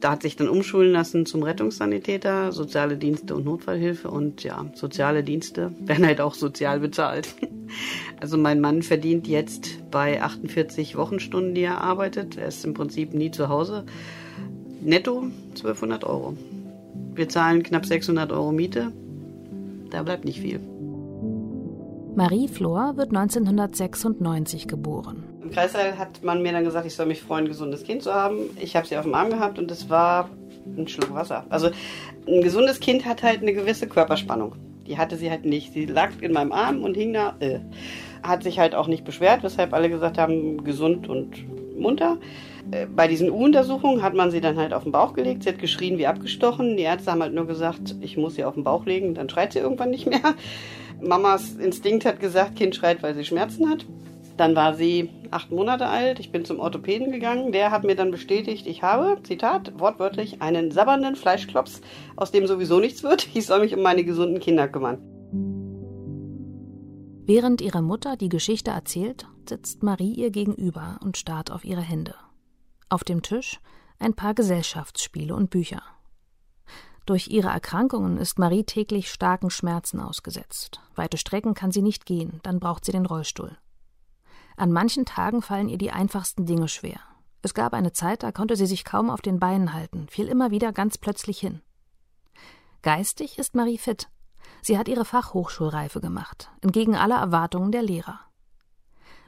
Da 0.00 0.10
hat 0.10 0.22
sich 0.22 0.34
dann 0.34 0.48
umschulen 0.48 0.90
lassen 0.90 1.26
zum 1.26 1.44
Rettungssanitäter, 1.44 2.50
soziale 2.50 2.96
Dienste 2.96 3.36
und 3.36 3.44
Notfallhilfe. 3.44 4.10
Und 4.10 4.42
ja, 4.42 4.66
soziale 4.74 5.22
Dienste 5.22 5.72
werden 5.80 6.04
halt 6.04 6.20
auch 6.20 6.34
sozial 6.34 6.80
bezahlt. 6.80 7.34
Also 8.20 8.36
mein 8.36 8.60
Mann 8.60 8.82
verdient 8.82 9.26
jetzt 9.26 9.90
bei 9.90 10.22
48 10.22 10.94
Wochenstunden, 10.94 11.54
die 11.54 11.62
er 11.62 11.80
arbeitet. 11.80 12.36
Er 12.36 12.48
ist 12.48 12.64
im 12.66 12.74
Prinzip 12.74 13.14
nie 13.14 13.30
zu 13.30 13.48
Hause. 13.48 13.84
Netto 14.82 15.24
1200 15.54 16.04
Euro. 16.04 16.36
Wir 17.14 17.30
zahlen 17.30 17.62
knapp 17.62 17.86
600 17.86 18.30
Euro 18.30 18.52
Miete. 18.52 18.92
Da 19.90 20.02
bleibt 20.02 20.26
nicht 20.26 20.40
viel. 20.40 20.60
Marie 22.14 22.46
Flor 22.46 22.96
wird 22.98 23.08
1996 23.08 24.68
geboren. 24.68 25.24
Im 25.42 25.50
Kreißsaal 25.50 25.96
hat 25.98 26.22
man 26.22 26.42
mir 26.42 26.52
dann 26.52 26.64
gesagt, 26.64 26.86
ich 26.86 26.94
soll 26.94 27.06
mich 27.06 27.22
freuen, 27.22 27.44
ein 27.44 27.48
gesundes 27.48 27.84
Kind 27.84 28.02
zu 28.02 28.12
haben. 28.12 28.50
Ich 28.60 28.76
habe 28.76 28.86
sie 28.86 28.98
auf 28.98 29.04
dem 29.04 29.14
Arm 29.14 29.30
gehabt 29.30 29.58
und 29.58 29.70
es 29.70 29.88
war 29.88 30.28
ein 30.76 30.86
Schluck 30.88 31.14
Wasser. 31.14 31.46
Also 31.48 31.70
ein 32.28 32.42
gesundes 32.42 32.80
Kind 32.80 33.06
hat 33.06 33.22
halt 33.22 33.40
eine 33.40 33.54
gewisse 33.54 33.86
Körperspannung. 33.86 34.54
Die 34.86 34.98
hatte 34.98 35.16
sie 35.16 35.30
halt 35.30 35.46
nicht. 35.46 35.72
Sie 35.72 35.86
lag 35.86 36.10
in 36.20 36.32
meinem 36.32 36.52
Arm 36.52 36.82
und 36.82 36.96
hing 36.96 37.14
da. 37.14 37.34
Äh. 37.40 37.60
Hat 38.22 38.42
sich 38.42 38.58
halt 38.58 38.74
auch 38.74 38.88
nicht 38.88 39.04
beschwert, 39.04 39.42
weshalb 39.42 39.72
alle 39.72 39.88
gesagt 39.88 40.18
haben, 40.18 40.62
gesund 40.64 41.08
und 41.08 41.44
munter. 41.78 42.18
Äh, 42.70 42.86
Bei 42.86 43.08
diesen 43.08 43.30
U-Untersuchungen 43.30 44.02
hat 44.02 44.14
man 44.14 44.30
sie 44.30 44.40
dann 44.40 44.58
halt 44.58 44.74
auf 44.74 44.82
den 44.82 44.92
Bauch 44.92 45.14
gelegt. 45.14 45.44
Sie 45.44 45.48
hat 45.48 45.58
geschrien 45.58 45.98
wie 45.98 46.06
abgestochen. 46.06 46.76
Die 46.76 46.82
Ärzte 46.82 47.10
haben 47.10 47.22
halt 47.22 47.34
nur 47.34 47.46
gesagt, 47.46 47.96
ich 48.00 48.16
muss 48.18 48.34
sie 48.34 48.44
auf 48.44 48.54
den 48.54 48.64
Bauch 48.64 48.84
legen, 48.84 49.14
dann 49.14 49.28
schreit 49.30 49.54
sie 49.54 49.60
irgendwann 49.60 49.90
nicht 49.90 50.06
mehr. 50.06 50.20
Mamas 51.02 51.54
Instinkt 51.56 52.04
hat 52.04 52.20
gesagt, 52.20 52.56
Kind 52.56 52.74
schreit, 52.74 53.02
weil 53.02 53.14
sie 53.14 53.24
Schmerzen 53.24 53.68
hat. 53.68 53.84
Dann 54.36 54.56
war 54.56 54.74
sie 54.74 55.10
acht 55.30 55.50
Monate 55.50 55.86
alt. 55.86 56.18
Ich 56.20 56.32
bin 56.32 56.44
zum 56.44 56.58
Orthopäden 56.58 57.12
gegangen. 57.12 57.52
Der 57.52 57.70
hat 57.70 57.84
mir 57.84 57.96
dann 57.96 58.10
bestätigt, 58.10 58.66
ich 58.66 58.82
habe, 58.82 59.22
Zitat, 59.22 59.78
wortwörtlich, 59.78 60.40
einen 60.40 60.70
sabbernden 60.70 61.16
Fleischklops, 61.16 61.80
aus 62.16 62.32
dem 62.32 62.46
sowieso 62.46 62.80
nichts 62.80 63.02
wird. 63.02 63.28
Ich 63.34 63.46
soll 63.46 63.60
mich 63.60 63.74
um 63.74 63.82
meine 63.82 64.04
gesunden 64.04 64.40
Kinder 64.40 64.68
kümmern. 64.68 64.98
Während 67.24 67.60
ihre 67.60 67.82
Mutter 67.82 68.16
die 68.16 68.28
Geschichte 68.28 68.70
erzählt, 68.72 69.26
sitzt 69.48 69.82
Marie 69.82 70.14
ihr 70.14 70.30
gegenüber 70.30 70.98
und 71.02 71.16
starrt 71.16 71.50
auf 71.50 71.64
ihre 71.64 71.80
Hände. 71.80 72.14
Auf 72.88 73.04
dem 73.04 73.22
Tisch 73.22 73.60
ein 73.98 74.14
paar 74.14 74.34
Gesellschaftsspiele 74.34 75.34
und 75.34 75.50
Bücher. 75.50 75.82
Durch 77.04 77.28
ihre 77.28 77.48
Erkrankungen 77.48 78.16
ist 78.16 78.38
Marie 78.38 78.64
täglich 78.64 79.10
starken 79.10 79.50
Schmerzen 79.50 80.00
ausgesetzt. 80.00 80.80
Weite 80.94 81.16
Strecken 81.16 81.54
kann 81.54 81.72
sie 81.72 81.82
nicht 81.82 82.06
gehen, 82.06 82.40
dann 82.42 82.60
braucht 82.60 82.84
sie 82.84 82.92
den 82.92 83.06
Rollstuhl. 83.06 83.56
An 84.56 84.70
manchen 84.70 85.04
Tagen 85.04 85.42
fallen 85.42 85.68
ihr 85.68 85.78
die 85.78 85.90
einfachsten 85.90 86.46
Dinge 86.46 86.68
schwer. 86.68 87.00
Es 87.42 87.54
gab 87.54 87.74
eine 87.74 87.92
Zeit, 87.92 88.22
da 88.22 88.30
konnte 88.30 88.54
sie 88.54 88.66
sich 88.66 88.84
kaum 88.84 89.10
auf 89.10 89.20
den 89.20 89.40
Beinen 89.40 89.72
halten, 89.72 90.06
fiel 90.08 90.28
immer 90.28 90.52
wieder 90.52 90.72
ganz 90.72 90.96
plötzlich 90.96 91.40
hin. 91.40 91.60
Geistig 92.82 93.38
ist 93.38 93.56
Marie 93.56 93.78
fit. 93.78 94.08
Sie 94.60 94.78
hat 94.78 94.86
ihre 94.86 95.04
Fachhochschulreife 95.04 96.00
gemacht, 96.00 96.50
entgegen 96.60 96.94
aller 96.94 97.18
Erwartungen 97.18 97.72
der 97.72 97.82
Lehrer. 97.82 98.20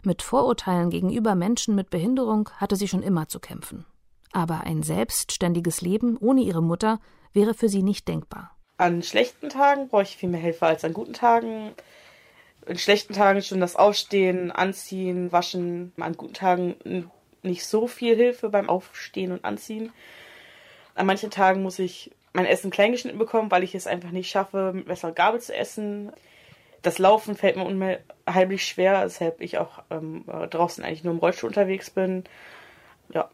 Mit 0.04 0.22
Vorurteilen 0.22 0.90
gegenüber 0.90 1.34
Menschen 1.34 1.74
mit 1.74 1.90
Behinderung 1.90 2.50
hatte 2.56 2.76
sie 2.76 2.86
schon 2.86 3.02
immer 3.02 3.26
zu 3.26 3.40
kämpfen. 3.40 3.84
Aber 4.34 4.62
ein 4.64 4.82
selbstständiges 4.82 5.80
Leben 5.80 6.18
ohne 6.18 6.42
ihre 6.42 6.62
Mutter 6.62 6.98
wäre 7.32 7.54
für 7.54 7.68
sie 7.68 7.84
nicht 7.84 8.08
denkbar. 8.08 8.50
An 8.76 9.04
schlechten 9.04 9.48
Tagen 9.48 9.88
brauche 9.88 10.02
ich 10.02 10.16
viel 10.16 10.28
mehr 10.28 10.40
Hilfe 10.40 10.66
als 10.66 10.84
an 10.84 10.92
guten 10.92 11.12
Tagen. 11.12 11.70
In 12.66 12.76
schlechten 12.76 13.14
Tagen 13.14 13.42
schon 13.42 13.60
das 13.60 13.76
Aufstehen, 13.76 14.50
Anziehen, 14.50 15.30
Waschen. 15.30 15.92
An 16.00 16.16
guten 16.16 16.34
Tagen 16.34 17.08
nicht 17.42 17.64
so 17.64 17.86
viel 17.86 18.16
Hilfe 18.16 18.48
beim 18.48 18.68
Aufstehen 18.68 19.30
und 19.30 19.44
Anziehen. 19.44 19.92
An 20.96 21.06
manchen 21.06 21.30
Tagen 21.30 21.62
muss 21.62 21.78
ich 21.78 22.10
mein 22.32 22.46
Essen 22.46 22.72
klein 22.72 22.90
geschnitten 22.90 23.18
bekommen, 23.18 23.52
weil 23.52 23.62
ich 23.62 23.76
es 23.76 23.86
einfach 23.86 24.10
nicht 24.10 24.30
schaffe, 24.30 24.72
mit 24.74 24.88
Messer 24.88 25.08
und 25.08 25.16
Gabel 25.16 25.40
zu 25.40 25.54
essen. 25.54 26.10
Das 26.82 26.98
Laufen 26.98 27.36
fällt 27.36 27.56
mir 27.56 27.64
unheimlich 27.64 28.66
schwer, 28.66 29.04
weshalb 29.04 29.40
ich 29.40 29.58
auch 29.58 29.82
ähm, 29.90 30.24
draußen 30.50 30.82
eigentlich 30.82 31.04
nur 31.04 31.14
im 31.14 31.20
Rollstuhl 31.20 31.48
unterwegs 31.48 31.90
bin. 31.90 32.24
Ja, 33.10 33.30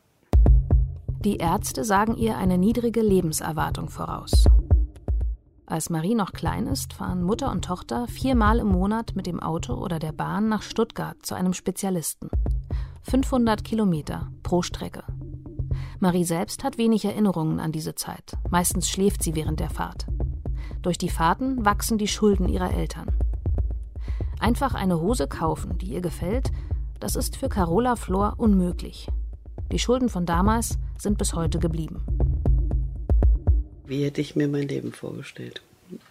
Die 1.22 1.36
Ärzte 1.36 1.84
sagen 1.84 2.16
ihr 2.16 2.38
eine 2.38 2.56
niedrige 2.56 3.02
Lebenserwartung 3.02 3.90
voraus. 3.90 4.46
Als 5.66 5.90
Marie 5.90 6.14
noch 6.14 6.32
klein 6.32 6.66
ist, 6.66 6.94
fahren 6.94 7.22
Mutter 7.22 7.50
und 7.50 7.62
Tochter 7.62 8.08
viermal 8.08 8.58
im 8.58 8.68
Monat 8.68 9.14
mit 9.14 9.26
dem 9.26 9.38
Auto 9.38 9.74
oder 9.74 9.98
der 9.98 10.12
Bahn 10.12 10.48
nach 10.48 10.62
Stuttgart 10.62 11.18
zu 11.20 11.34
einem 11.34 11.52
Spezialisten. 11.52 12.30
500 13.02 13.62
Kilometer 13.64 14.28
pro 14.42 14.62
Strecke. 14.62 15.04
Marie 15.98 16.24
selbst 16.24 16.64
hat 16.64 16.78
wenig 16.78 17.04
Erinnerungen 17.04 17.60
an 17.60 17.70
diese 17.70 17.94
Zeit. 17.94 18.38
Meistens 18.48 18.88
schläft 18.88 19.22
sie 19.22 19.34
während 19.34 19.60
der 19.60 19.68
Fahrt. 19.68 20.06
Durch 20.80 20.96
die 20.96 21.10
Fahrten 21.10 21.66
wachsen 21.66 21.98
die 21.98 22.08
Schulden 22.08 22.48
ihrer 22.48 22.72
Eltern. 22.72 23.08
Einfach 24.40 24.72
eine 24.72 24.98
Hose 25.02 25.28
kaufen, 25.28 25.76
die 25.76 25.92
ihr 25.92 26.00
gefällt, 26.00 26.50
das 26.98 27.14
ist 27.14 27.36
für 27.36 27.50
Carola 27.50 27.96
Flor 27.96 28.36
unmöglich. 28.38 29.06
Die 29.72 29.78
Schulden 29.78 30.08
von 30.08 30.26
damals 30.26 30.78
sind 30.98 31.16
bis 31.16 31.34
heute 31.34 31.60
geblieben. 31.60 32.02
Wie 33.86 34.04
hätte 34.04 34.20
ich 34.20 34.34
mir 34.34 34.48
mein 34.48 34.66
Leben 34.66 34.92
vorgestellt? 34.92 35.62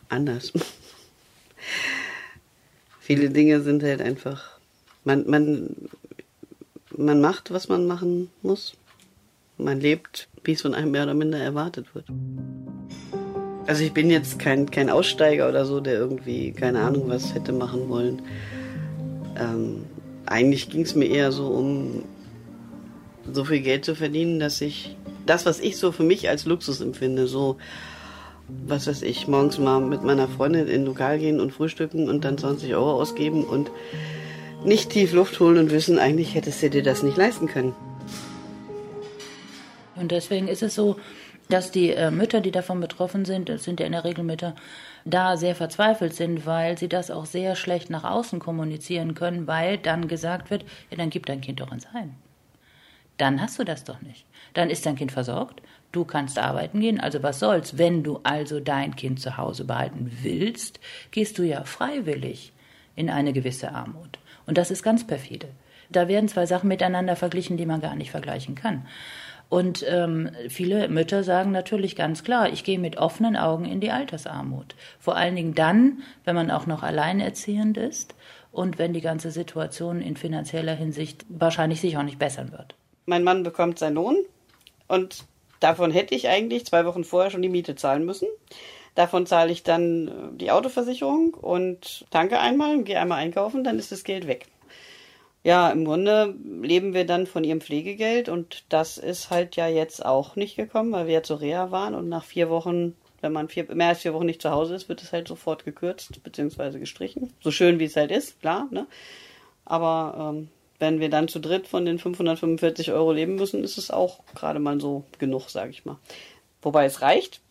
Anders. 0.08 0.54
Viele 3.02 3.30
Dinge 3.30 3.62
sind 3.62 3.84
halt 3.84 4.02
einfach. 4.02 4.60
Man, 5.04 5.30
man, 5.30 5.76
man 6.96 7.20
macht, 7.20 7.52
was 7.52 7.68
man 7.68 7.86
machen 7.86 8.30
muss. 8.44 8.76
Man 9.58 9.82
lebt, 9.82 10.30
wie 10.46 10.54
es 10.54 10.62
von 10.62 10.74
einem 10.74 10.92
mehr 10.92 11.04
oder 11.04 11.14
minder 11.14 11.40
erwartet 11.40 11.94
wird. 11.94 12.06
Also 13.68 13.84
ich 13.84 13.92
bin 13.92 14.10
jetzt 14.10 14.40
kein, 14.40 14.72
kein 14.72 14.90
Aussteiger 14.90 15.50
oder 15.50 15.66
so, 15.66 15.82
der 15.82 15.96
irgendwie 15.96 16.54
keine 16.54 16.80
Ahnung 16.80 17.10
was 17.10 17.34
hätte 17.34 17.52
machen 17.52 17.90
wollen. 17.90 18.22
Ähm, 19.38 19.84
eigentlich 20.26 20.70
ging 20.70 20.82
es 20.82 20.96
mir 20.96 21.08
eher 21.08 21.34
so 21.34 21.48
um 21.48 22.04
so 23.34 23.46
viel 23.46 23.62
Geld 23.62 23.86
zu 23.86 23.96
verdienen, 23.96 24.40
dass 24.40 24.62
ich 24.62 24.96
das, 25.26 25.46
was 25.46 25.60
ich 25.60 25.78
so 25.78 25.92
für 25.92 26.04
mich 26.04 26.30
als 26.30 26.46
Luxus 26.46 26.82
empfinde, 26.82 27.28
so 27.28 27.58
was 28.48 28.88
weiß 28.88 29.04
ich, 29.04 29.28
morgens 29.28 29.60
mal 29.60 29.80
mit 29.80 30.04
meiner 30.04 30.28
Freundin 30.28 30.68
in 30.68 30.82
ein 30.82 30.86
Lokal 30.86 31.20
gehen 31.20 31.40
und 31.40 31.52
frühstücken 31.52 32.10
und 32.10 32.26
dann 32.26 32.38
20 32.38 32.74
Euro 32.74 32.94
ausgeben 32.94 33.44
und 33.44 33.70
nicht 34.64 34.90
tief 34.90 35.14
Luft 35.14 35.40
holen 35.40 35.58
und 35.58 35.72
wissen, 35.72 36.00
eigentlich 36.00 36.36
hättest 36.36 36.62
du 36.64 36.70
dir 36.70 36.84
das 36.84 37.04
nicht 37.04 37.18
leisten 37.18 37.48
können. 37.48 37.74
Und 39.96 40.12
deswegen 40.12 40.48
ist 40.48 40.64
es 40.64 40.76
so, 40.76 40.98
dass 41.50 41.72
die 41.72 41.92
äh, 41.92 42.12
Mütter, 42.12 42.42
die 42.42 42.52
davon 42.52 42.80
betroffen 42.80 43.26
sind, 43.26 43.50
das 43.50 43.64
sind 43.64 43.80
ja 43.80 43.86
in 43.86 43.92
der 43.92 44.04
Regel 44.04 44.24
Mütter, 44.24 44.56
da 45.06 45.36
sehr 45.36 45.56
verzweifelt 45.56 46.14
sind, 46.14 46.46
weil 46.46 46.78
sie 46.78 46.88
das 46.88 47.12
auch 47.12 47.26
sehr 47.26 47.56
schlecht 47.56 47.90
nach 47.90 48.04
außen 48.04 48.40
kommunizieren 48.40 49.16
können, 49.16 49.48
weil 49.48 49.78
dann 49.78 50.08
gesagt 50.08 50.52
wird, 50.52 50.64
ja, 50.90 50.98
dann 50.98 51.10
gib 51.10 51.26
dein 51.26 51.42
Kind 51.42 51.60
doch 51.60 51.72
ins 51.72 51.92
Heim. 51.92 52.16
Dann 53.20 53.42
hast 53.42 53.60
du 53.60 53.66
das 53.66 53.84
doch 53.84 54.02
nicht. 54.02 54.26
Dann 54.54 54.70
ist 54.70 54.86
dein 54.86 54.96
Kind 54.96 55.12
versorgt, 55.12 55.62
du 55.92 56.06
kannst 56.06 56.40
arbeiten 56.40 56.80
gehen, 56.80 57.00
also 57.00 57.22
was 57.22 57.40
soll's. 57.40 57.78
Wenn 57.78 58.02
du 58.02 58.22
also 58.24 58.62
dein 58.62 58.96
Kind 58.96 59.20
zu 59.20 59.38
Hause 59.38 59.66
behalten 59.66 60.10
willst, 60.24 60.80
gehst 61.12 61.38
du 61.38 61.44
ja 61.44 61.66
freiwillig 61.66 62.54
in 62.96 63.10
eine 63.10 63.34
gewisse 63.34 63.74
Armut. 63.74 64.20
Und 64.48 64.58
das 64.58 64.72
ist 64.72 64.84
ganz 64.84 65.06
perfide. 65.06 65.50
Da 65.90 66.08
werden 66.08 66.30
zwei 66.30 66.46
Sachen 66.46 66.70
miteinander 66.70 67.18
verglichen, 67.18 67.58
die 67.58 67.66
man 67.66 67.82
gar 67.82 67.96
nicht 67.96 68.12
vergleichen 68.12 68.56
kann. 68.56 68.86
Und 69.50 69.84
ähm, 69.90 70.30
viele 70.48 70.88
Mütter 70.88 71.24
sagen 71.24 71.52
natürlich 71.52 71.98
ganz 71.98 72.24
klar, 72.24 72.54
ich 72.54 72.64
gehe 72.64 72.80
mit 72.80 72.98
offenen 72.98 73.36
Augen 73.36 73.66
in 73.66 73.82
die 73.82 73.92
Altersarmut. 73.92 74.76
Vor 74.98 75.18
allen 75.18 75.36
Dingen 75.36 75.56
dann, 75.56 76.04
wenn 76.24 76.36
man 76.36 76.52
auch 76.52 76.68
noch 76.68 76.84
alleinerziehend 76.84 77.76
ist 77.78 78.16
und 78.52 78.78
wenn 78.78 78.94
die 78.94 79.02
ganze 79.02 79.32
Situation 79.32 80.02
in 80.02 80.16
finanzieller 80.16 80.76
Hinsicht 80.76 81.26
wahrscheinlich 81.28 81.82
sich 81.82 81.98
auch 81.98 82.04
nicht 82.04 82.20
bessern 82.20 82.52
wird. 82.54 82.76
Mein 83.10 83.24
Mann 83.24 83.44
bekommt 83.44 83.80
seinen 83.80 83.96
Lohn 83.96 84.18
und 84.88 85.26
davon 85.60 85.92
hätte 85.92 86.16
ich 86.16 86.30
eigentlich 86.30 86.66
zwei 86.66 86.86
Wochen 86.86 87.04
vorher 87.04 87.32
schon 87.32 87.42
die 87.42 87.50
Miete 87.50 87.76
zahlen 87.76 88.06
müssen. 88.06 88.28
Davon 88.96 89.26
zahle 89.26 89.52
ich 89.52 89.64
dann 89.64 90.08
äh, 90.08 90.12
die 90.38 90.52
Autoversicherung 90.52 91.34
und 91.34 92.06
tanke 92.12 92.40
einmal 92.40 92.76
und 92.76 92.84
gehe 92.86 93.00
einmal 93.00 93.20
einkaufen, 93.20 93.64
dann 93.64 93.80
ist 93.80 93.92
das 93.92 94.04
Geld 94.04 94.28
weg. 94.28 94.46
Ja, 95.44 95.72
im 95.72 95.86
Grunde 95.86 96.36
leben 96.62 96.94
wir 96.94 97.06
dann 97.06 97.26
von 97.26 97.44
ihrem 97.44 97.62
Pflegegeld 97.62 98.30
und 98.30 98.66
das 98.70 98.98
ist 98.98 99.30
halt 99.30 99.56
ja 99.56 99.68
jetzt 99.68 100.06
auch 100.06 100.36
nicht 100.36 100.56
gekommen, 100.56 100.92
weil 100.92 101.08
wir 101.08 101.14
ja 101.14 101.24
zur 101.24 101.40
Reha 101.40 101.72
waren 101.72 101.96
und 101.96 102.10
nach 102.10 102.26
vier 102.26 102.50
Wochen, 102.50 102.96
wenn 103.22 103.32
man 103.32 103.48
vier, 103.48 103.74
mehr 103.74 103.90
als 103.90 104.00
vier 104.00 104.14
Wochen 104.14 104.26
nicht 104.26 104.42
zu 104.42 104.52
Hause 104.52 104.76
ist, 104.76 104.90
wird 104.90 105.02
es 105.02 105.14
halt 105.14 105.28
sofort 105.28 105.66
gekürzt 105.66 106.22
bzw. 106.24 106.78
gestrichen. 106.78 107.34
So 107.42 107.52
schön 107.52 107.80
wie 107.80 107.86
es 107.86 107.96
halt 107.96 108.12
ist, 108.12 108.42
klar, 108.42 108.68
ne? 108.70 108.86
Aber 109.64 110.34
ähm, 110.36 110.50
wenn 110.80 111.00
wir 111.00 111.10
dann 111.10 111.28
zu 111.28 111.40
dritt 111.40 111.68
von 111.68 111.86
den 111.86 112.00
545 112.00 112.92
Euro 112.92 113.12
leben 113.12 113.36
müssen, 113.36 113.64
ist 113.64 113.78
es 113.78 113.92
auch 113.92 114.20
gerade 114.34 114.60
mal 114.60 114.80
so 114.80 115.04
genug, 115.20 115.50
sage 115.50 115.72
ich 115.72 115.86
mal. 115.86 115.98
Wobei 116.62 116.86
es 116.86 117.02
reicht. 117.02 117.42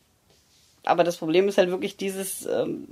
Aber 0.85 1.05
das 1.05 1.19
Problem 1.19 1.49
ist 1.49 1.59
halt 1.59 1.71
wirklich 1.71 1.97
dieses, 1.97 2.47
ähm, 2.47 2.89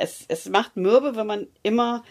es, 0.00 0.24
es 0.28 0.48
macht 0.48 0.76
mürbe, 0.76 1.16
wenn 1.16 1.26
man 1.26 1.46
immer 1.62 2.02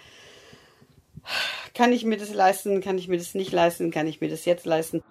kann 1.73 1.91
ich 1.91 2.03
mir 2.03 2.17
das 2.17 2.33
leisten, 2.33 2.81
kann 2.81 2.97
ich 2.97 3.07
mir 3.07 3.17
das 3.17 3.35
nicht 3.35 3.51
leisten, 3.51 3.91
kann 3.91 4.07
ich 4.07 4.21
mir 4.21 4.29
das 4.29 4.45
jetzt 4.45 4.65
leisten. 4.65 5.03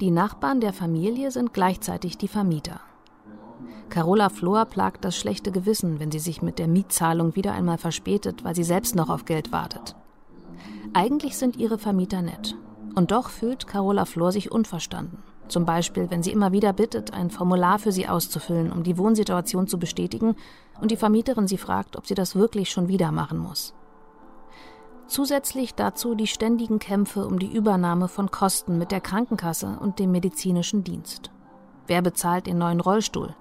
Die 0.00 0.10
Nachbarn 0.10 0.60
der 0.60 0.72
Familie 0.72 1.30
sind 1.30 1.54
gleichzeitig 1.54 2.18
die 2.18 2.28
Vermieter. 2.28 2.80
Carola 3.88 4.28
Flor 4.28 4.64
plagt 4.66 5.04
das 5.04 5.16
schlechte 5.16 5.52
Gewissen, 5.52 6.00
wenn 6.00 6.10
sie 6.10 6.18
sich 6.18 6.42
mit 6.42 6.58
der 6.58 6.68
Mietzahlung 6.68 7.36
wieder 7.36 7.52
einmal 7.52 7.78
verspätet, 7.78 8.44
weil 8.44 8.54
sie 8.54 8.64
selbst 8.64 8.96
noch 8.96 9.08
auf 9.08 9.24
Geld 9.24 9.52
wartet. 9.52 9.94
Eigentlich 10.92 11.36
sind 11.36 11.56
ihre 11.56 11.78
Vermieter 11.78 12.22
nett. 12.22 12.56
Und 12.94 13.10
doch 13.10 13.28
fühlt 13.28 13.66
Carola 13.66 14.04
Flor 14.04 14.30
sich 14.32 14.52
unverstanden. 14.52 15.22
Zum 15.48 15.64
Beispiel, 15.64 16.10
wenn 16.10 16.22
sie 16.22 16.32
immer 16.32 16.52
wieder 16.52 16.72
bittet, 16.72 17.12
ein 17.12 17.30
Formular 17.30 17.78
für 17.78 17.92
sie 17.92 18.08
auszufüllen, 18.08 18.72
um 18.72 18.82
die 18.82 18.96
Wohnsituation 18.96 19.66
zu 19.66 19.78
bestätigen, 19.78 20.36
und 20.80 20.90
die 20.90 20.96
Vermieterin 20.96 21.46
sie 21.46 21.58
fragt, 21.58 21.96
ob 21.96 22.06
sie 22.06 22.14
das 22.14 22.34
wirklich 22.34 22.70
schon 22.70 22.88
wieder 22.88 23.12
machen 23.12 23.38
muss. 23.38 23.74
Zusätzlich 25.06 25.74
dazu 25.74 26.14
die 26.14 26.26
ständigen 26.26 26.78
Kämpfe 26.78 27.26
um 27.26 27.38
die 27.38 27.52
Übernahme 27.52 28.08
von 28.08 28.30
Kosten 28.30 28.78
mit 28.78 28.90
der 28.90 29.00
Krankenkasse 29.00 29.78
und 29.80 29.98
dem 29.98 30.12
medizinischen 30.12 30.82
Dienst. 30.82 31.30
Wer 31.86 32.00
bezahlt 32.00 32.46
den 32.46 32.58
neuen 32.58 32.80
Rollstuhl? 32.80 33.34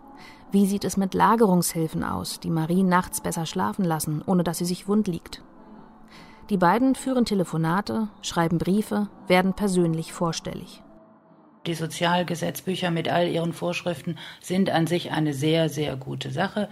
Wie 0.51 0.67
sieht 0.67 0.83
es 0.83 0.97
mit 0.97 1.13
Lagerungshilfen 1.13 2.03
aus, 2.03 2.39
die 2.39 2.49
Marie 2.49 2.83
nachts 2.83 3.21
besser 3.21 3.45
schlafen 3.45 3.85
lassen, 3.85 4.21
ohne 4.25 4.43
dass 4.43 4.57
sie 4.57 4.65
sich 4.65 4.87
wund 4.87 5.07
liegt? 5.07 5.41
Die 6.49 6.57
beiden 6.57 6.95
führen 6.95 7.23
Telefonate, 7.23 8.09
schreiben 8.21 8.57
Briefe, 8.57 9.07
werden 9.27 9.53
persönlich 9.53 10.11
vorstellig. 10.11 10.81
Die 11.65 11.73
Sozialgesetzbücher 11.73 12.91
mit 12.91 13.07
all 13.07 13.29
ihren 13.29 13.53
Vorschriften 13.53 14.17
sind 14.41 14.69
an 14.69 14.85
sich 14.85 15.11
eine 15.11 15.33
sehr, 15.33 15.69
sehr 15.69 15.95
gute 15.95 16.29
Sache. 16.29 16.67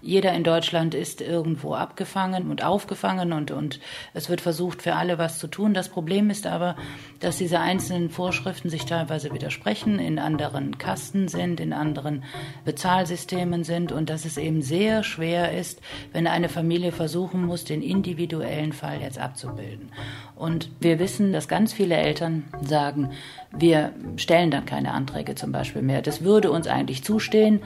Jeder 0.00 0.32
in 0.32 0.44
Deutschland 0.44 0.94
ist 0.94 1.20
irgendwo 1.20 1.74
abgefangen 1.74 2.50
und 2.50 2.64
aufgefangen 2.64 3.32
und, 3.32 3.50
und 3.50 3.80
es 4.14 4.28
wird 4.28 4.40
versucht, 4.40 4.82
für 4.82 4.94
alle 4.94 5.18
was 5.18 5.38
zu 5.38 5.46
tun. 5.46 5.74
Das 5.74 5.88
Problem 5.88 6.30
ist 6.30 6.46
aber, 6.46 6.76
dass 7.20 7.38
diese 7.38 7.60
einzelnen 7.60 8.10
Vorschriften 8.10 8.68
sich 8.68 8.84
teilweise 8.84 9.32
widersprechen, 9.32 9.98
in 9.98 10.18
anderen 10.18 10.78
Kasten 10.78 11.28
sind, 11.28 11.60
in 11.60 11.72
anderen 11.72 12.24
Bezahlsystemen 12.64 13.64
sind 13.64 13.92
und 13.92 14.10
dass 14.10 14.24
es 14.24 14.36
eben 14.36 14.62
sehr 14.62 15.02
schwer 15.02 15.56
ist, 15.56 15.80
wenn 16.12 16.26
eine 16.26 16.48
Familie 16.48 16.92
versuchen 16.92 17.44
muss, 17.44 17.64
den 17.64 17.82
individuellen 17.82 18.72
Fall 18.72 19.00
jetzt 19.00 19.18
abzubilden. 19.18 19.90
Und 20.34 20.70
wir 20.80 20.98
wissen, 20.98 21.32
dass 21.32 21.48
ganz 21.48 21.72
viele 21.72 21.96
Eltern 21.96 22.44
sagen, 22.62 23.10
wir 23.52 23.92
stellen 24.16 24.50
dann 24.50 24.66
keine 24.66 24.92
Anträge 24.92 25.34
zum 25.34 25.52
Beispiel 25.52 25.82
mehr. 25.82 26.02
Das 26.02 26.22
würde 26.22 26.50
uns 26.50 26.66
eigentlich 26.66 27.02
zustehen. 27.02 27.60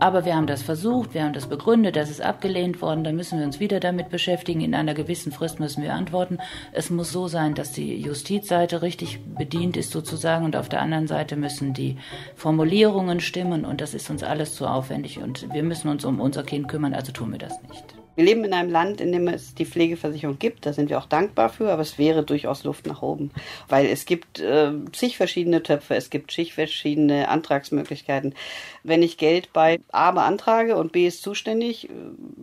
Aber 0.00 0.24
wir 0.24 0.34
haben 0.34 0.46
das 0.46 0.62
versucht, 0.62 1.14
wir 1.14 1.24
haben 1.24 1.32
das 1.32 1.46
begründet, 1.46 1.96
das 1.96 2.10
ist 2.10 2.20
abgelehnt 2.20 2.80
worden, 2.80 3.04
dann 3.04 3.16
müssen 3.16 3.38
wir 3.38 3.46
uns 3.46 3.60
wieder 3.60 3.80
damit 3.80 4.08
beschäftigen. 4.08 4.60
In 4.60 4.74
einer 4.74 4.94
gewissen 4.94 5.32
Frist 5.32 5.60
müssen 5.60 5.82
wir 5.82 5.94
antworten. 5.94 6.38
Es 6.72 6.90
muss 6.90 7.12
so 7.12 7.28
sein, 7.28 7.54
dass 7.54 7.72
die 7.72 8.00
Justizseite 8.00 8.82
richtig 8.82 9.20
bedient 9.24 9.76
ist 9.76 9.90
sozusagen 9.90 10.44
und 10.44 10.56
auf 10.56 10.68
der 10.68 10.80
anderen 10.80 11.06
Seite 11.06 11.36
müssen 11.36 11.74
die 11.74 11.96
Formulierungen 12.34 13.20
stimmen 13.20 13.64
und 13.64 13.80
das 13.80 13.94
ist 13.94 14.10
uns 14.10 14.22
alles 14.22 14.54
zu 14.54 14.66
aufwendig 14.66 15.18
und 15.18 15.52
wir 15.52 15.62
müssen 15.62 15.88
uns 15.88 16.04
um 16.04 16.20
unser 16.20 16.42
Kind 16.42 16.68
kümmern, 16.68 16.94
also 16.94 17.12
tun 17.12 17.32
wir 17.32 17.38
das 17.38 17.62
nicht. 17.68 18.03
Wir 18.16 18.24
leben 18.24 18.44
in 18.44 18.52
einem 18.52 18.70
Land, 18.70 19.00
in 19.00 19.12
dem 19.12 19.26
es 19.28 19.54
die 19.54 19.66
Pflegeversicherung 19.66 20.38
gibt. 20.38 20.66
Da 20.66 20.72
sind 20.72 20.88
wir 20.90 20.98
auch 20.98 21.06
dankbar 21.06 21.48
für, 21.48 21.70
aber 21.70 21.82
es 21.82 21.98
wäre 21.98 22.22
durchaus 22.22 22.64
Luft 22.64 22.86
nach 22.86 23.02
oben. 23.02 23.30
Weil 23.68 23.86
es 23.86 24.06
gibt 24.06 24.40
äh, 24.40 24.72
zig 24.92 25.16
verschiedene 25.16 25.62
Töpfe, 25.62 25.94
es 25.96 26.10
gibt 26.10 26.30
zig 26.30 26.54
verschiedene 26.54 27.28
Antragsmöglichkeiten. 27.28 28.34
Wenn 28.82 29.02
ich 29.02 29.18
Geld 29.18 29.52
bei 29.52 29.80
A 29.90 30.12
beantrage 30.12 30.76
und 30.76 30.92
B 30.92 31.06
ist 31.06 31.22
zuständig, 31.22 31.88
äh, 31.88 31.92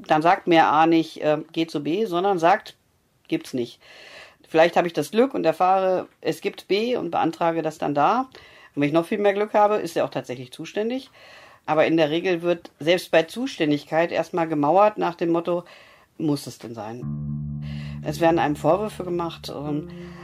dann 0.07 0.21
sagt 0.21 0.47
mir 0.47 0.65
A 0.65 0.87
nicht, 0.87 1.21
äh, 1.21 1.37
geht 1.53 1.71
zu 1.71 1.83
B, 1.83 2.05
sondern 2.05 2.39
sagt, 2.39 2.75
gibt's 3.27 3.53
nicht. 3.53 3.79
Vielleicht 4.47 4.75
habe 4.75 4.87
ich 4.87 4.93
das 4.93 5.11
Glück 5.11 5.33
und 5.33 5.45
erfahre, 5.45 6.09
es 6.19 6.41
gibt 6.41 6.67
B 6.67 6.97
und 6.97 7.11
beantrage 7.11 7.61
das 7.61 7.77
dann 7.77 7.95
da. 7.95 8.29
Und 8.75 8.81
wenn 8.81 8.89
ich 8.89 8.93
noch 8.93 9.05
viel 9.05 9.17
mehr 9.17 9.33
Glück 9.33 9.53
habe, 9.53 9.75
ist 9.75 9.95
er 9.95 10.03
auch 10.03 10.09
tatsächlich 10.09 10.51
zuständig. 10.51 11.09
Aber 11.65 11.85
in 11.85 11.97
der 11.97 12.09
Regel 12.09 12.41
wird 12.41 12.71
selbst 12.79 13.11
bei 13.11 13.23
Zuständigkeit 13.23 14.11
erstmal 14.11 14.47
gemauert 14.47 14.97
nach 14.97 15.15
dem 15.15 15.31
Motto, 15.31 15.63
muss 16.17 16.47
es 16.47 16.59
denn 16.59 16.73
sein? 16.73 17.61
Es 18.03 18.19
werden 18.19 18.39
einem 18.39 18.55
Vorwürfe 18.55 19.03
gemacht. 19.03 19.51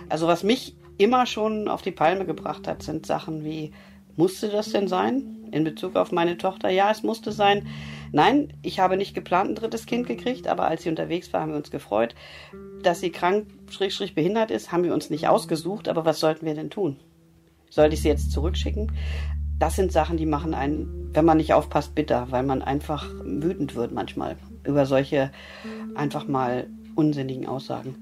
Also 0.10 0.28
was 0.28 0.44
mich 0.44 0.76
immer 0.98 1.26
schon 1.26 1.68
auf 1.68 1.82
die 1.82 1.92
Palme 1.92 2.26
gebracht 2.26 2.68
hat, 2.68 2.84
sind 2.84 3.06
Sachen 3.06 3.44
wie, 3.44 3.72
musste 4.16 4.50
das 4.50 4.72
denn 4.72 4.88
sein? 4.88 5.48
In 5.52 5.64
Bezug 5.64 5.96
auf 5.96 6.12
meine 6.12 6.38
Tochter, 6.38 6.70
ja, 6.70 6.92
es 6.92 7.04
musste 7.04 7.32
sein. 7.32 7.68
Nein, 8.12 8.52
ich 8.64 8.80
habe 8.80 8.98
nicht 8.98 9.14
geplant 9.14 9.52
ein 9.52 9.56
drittes 9.56 9.86
Kind 9.86 10.08
gekriegt, 10.08 10.48
aber 10.48 10.68
als 10.68 10.84
sie 10.84 10.90
unterwegs 10.90 11.32
war, 11.32 11.42
haben 11.42 11.52
wir 11.52 11.58
uns 11.58 11.72
gefreut. 11.72 12.16
Dass 12.84 13.00
sie 13.00 13.12
krank, 13.12 13.48
schräg, 13.70 13.94
schräg 13.94 14.16
behindert 14.16 14.52
ist, 14.52 14.72
haben 14.72 14.84
wir 14.84 14.94
uns 14.94 15.10
nicht 15.10 15.28
ausgesucht, 15.28 15.88
aber 15.88 16.04
was 16.04 16.20
sollten 16.20 16.46
wir 16.46 16.56
denn 16.56 16.70
tun? 16.70 17.00
Sollte 17.70 17.96
ich 17.96 18.02
sie 18.02 18.10
jetzt 18.10 18.32
zurückschicken? 18.32 18.92
Das 19.60 19.76
sind 19.76 19.92
Sachen, 19.92 20.18
die 20.18 20.26
machen 20.26 20.54
einen, 20.54 21.10
wenn 21.14 21.26
man 21.26 21.38
nicht 21.38 21.54
aufpasst, 21.54 21.96
bitter, 21.96 22.28
weil 22.32 22.44
man 22.44 22.62
einfach 22.62 23.10
wütend 23.24 23.76
wird 23.76 23.92
manchmal 23.92 24.38
über 24.64 24.86
solche 24.86 25.32
einfach 25.96 26.28
mal 26.28 26.68
unsinnigen 26.96 27.48
Aussagen. 27.48 27.96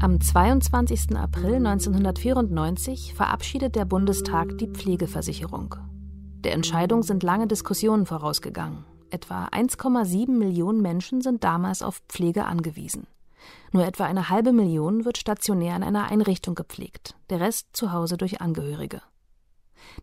Am 0.00 0.20
22. 0.20 1.16
April 1.16 1.54
1994 1.54 3.14
verabschiedet 3.14 3.74
der 3.74 3.86
Bundestag 3.86 4.58
die 4.58 4.66
Pflegeversicherung. 4.66 5.76
Der 6.40 6.52
Entscheidung 6.52 7.02
sind 7.02 7.22
lange 7.22 7.46
Diskussionen 7.46 8.04
vorausgegangen. 8.04 8.84
Etwa 9.08 9.46
1,7 9.46 10.30
Millionen 10.30 10.82
Menschen 10.82 11.22
sind 11.22 11.44
damals 11.44 11.82
auf 11.82 12.02
Pflege 12.08 12.44
angewiesen. 12.44 13.06
Nur 13.72 13.86
etwa 13.86 14.04
eine 14.04 14.28
halbe 14.28 14.52
Million 14.52 15.04
wird 15.04 15.16
stationär 15.16 15.76
in 15.76 15.82
einer 15.82 16.10
Einrichtung 16.10 16.54
gepflegt, 16.54 17.14
der 17.30 17.40
Rest 17.40 17.68
zu 17.72 17.92
Hause 17.92 18.16
durch 18.16 18.40
Angehörige. 18.40 19.00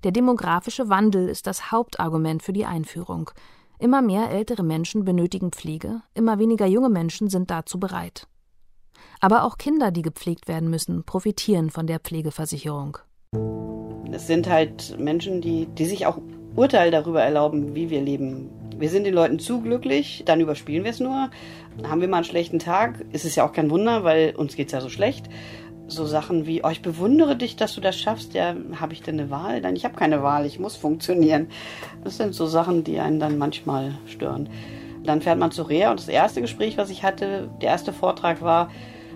Der 0.03 0.11
demografische 0.11 0.89
Wandel 0.89 1.27
ist 1.29 1.47
das 1.47 1.71
Hauptargument 1.71 2.43
für 2.43 2.53
die 2.53 2.65
Einführung. 2.65 3.31
Immer 3.79 4.01
mehr 4.01 4.29
ältere 4.29 4.63
Menschen 4.63 5.05
benötigen 5.05 5.51
Pflege, 5.51 6.01
immer 6.13 6.37
weniger 6.37 6.67
junge 6.67 6.89
Menschen 6.89 7.29
sind 7.29 7.49
dazu 7.49 7.79
bereit. 7.79 8.27
Aber 9.19 9.43
auch 9.43 9.57
Kinder, 9.57 9.91
die 9.91 10.01
gepflegt 10.01 10.47
werden 10.47 10.69
müssen, 10.69 11.03
profitieren 11.03 11.69
von 11.69 11.87
der 11.87 11.99
Pflegeversicherung. 11.99 12.97
Es 14.11 14.27
sind 14.27 14.49
halt 14.49 14.97
Menschen, 14.99 15.41
die, 15.41 15.67
die 15.67 15.85
sich 15.85 16.05
auch 16.05 16.19
Urteil 16.55 16.91
darüber 16.91 17.21
erlauben, 17.21 17.75
wie 17.75 17.89
wir 17.89 18.01
leben. 18.01 18.49
Wir 18.77 18.89
sind 18.89 19.05
den 19.05 19.13
Leuten 19.13 19.39
zu 19.39 19.61
glücklich, 19.61 20.23
dann 20.25 20.41
überspielen 20.41 20.83
wir 20.83 20.91
es 20.91 20.99
nur. 20.99 21.29
Haben 21.83 22.01
wir 22.01 22.07
mal 22.07 22.17
einen 22.17 22.25
schlechten 22.25 22.59
Tag, 22.59 23.05
ist 23.13 23.25
es 23.25 23.35
ja 23.35 23.47
auch 23.47 23.53
kein 23.53 23.69
Wunder, 23.69 24.03
weil 24.03 24.35
uns 24.35 24.55
geht 24.55 24.67
es 24.67 24.73
ja 24.73 24.81
so 24.81 24.89
schlecht. 24.89 25.29
So 25.91 26.06
Sachen 26.06 26.45
wie, 26.45 26.63
oh, 26.63 26.69
ich 26.69 26.82
bewundere 26.82 27.36
dich, 27.36 27.58
dass 27.58 27.75
du 27.75 27.82
das 27.82 27.99
schaffst. 27.99 28.34
Ja, 28.34 28.56
habe 28.80 28.93
ich 28.93 29.01
denn 29.01 29.19
eine 29.19 29.30
Wahl? 29.30 29.62
Nein, 29.62 29.75
ich 29.75 29.84
habe 29.84 29.95
keine 29.95 30.23
Wahl, 30.23 30.45
ich 30.45 30.58
muss 30.58 30.75
funktionieren. 30.77 31.47
Das 32.04 32.17
sind 32.17 32.34
so 32.34 32.45
Sachen, 32.45 32.84
die 32.84 32.99
einen 32.99 33.19
dann 33.19 33.38
manchmal 33.38 33.97
stören. 34.06 34.49
Dann 35.04 35.21
fährt 35.21 35.38
man 35.38 35.51
zu 35.51 35.63
Reha 35.63 35.91
und 35.91 35.99
das 35.99 36.08
erste 36.08 36.41
Gespräch, 36.41 36.77
was 36.77 36.89
ich 36.89 37.04
hatte, 37.04 37.49
der 37.62 37.69
erste 37.69 37.91
Vortrag 37.91 38.41
war, 38.41 38.69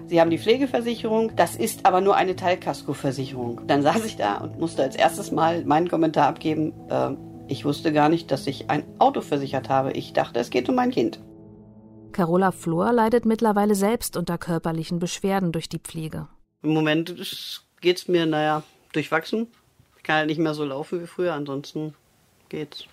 Sie 0.08 0.22
haben 0.22 0.30
die 0.30 0.38
Pflegeversicherung, 0.38 1.36
das 1.36 1.56
ist 1.56 1.86
aber 1.86 2.00
nur 2.00 2.16
eine 2.16 2.36
Teilkaskoversicherung. 2.36 3.62
Dann 3.66 3.82
saß 3.82 4.06
ich 4.06 4.18
da 4.18 4.38
und 4.38 4.60
musste 4.60 4.84
als 4.84 4.96
erstes 4.96 5.32
Mal 5.32 5.66
meinen 5.66 5.90
Kommentar 5.90 6.28
abgeben. 6.28 6.74
Äh, 6.90 7.16
ich 7.48 7.66
wusste 7.66 7.92
gar 7.92 8.10
nicht, 8.10 8.30
dass 8.32 8.46
ich 8.46 8.70
ein 8.70 8.84
Auto 9.00 9.22
versichert 9.22 9.70
habe. 9.70 9.94
Ich 9.94 10.14
dachte, 10.14 10.40
es 10.40 10.52
geht 10.52 10.70
um 10.70 10.76
mein 10.76 10.92
Kind. 10.92 11.20
Carola 12.12 12.52
Flor 12.52 12.94
leidet 12.94 13.26
mittlerweile 13.26 13.76
selbst 13.76 14.16
unter 14.16 14.38
körperlichen 14.38 15.00
Beschwerden 15.00 15.52
durch 15.52 15.70
die 15.70 15.80
Pflege. 15.80 16.28
Im 16.66 16.74
Moment 16.74 17.16
geht 17.80 17.98
es 17.98 18.08
mir, 18.08 18.26
naja, 18.26 18.64
durchwachsen. 18.92 19.48
Ich 19.98 20.04
kann 20.04 20.16
halt 20.16 20.28
nicht 20.28 20.40
mehr 20.40 20.56
so 20.56 20.66
laufen 20.66 21.02
wie 21.02 21.08
früher, 21.08 21.34
ansonsten 21.34 21.94
geht's. 22.50 22.86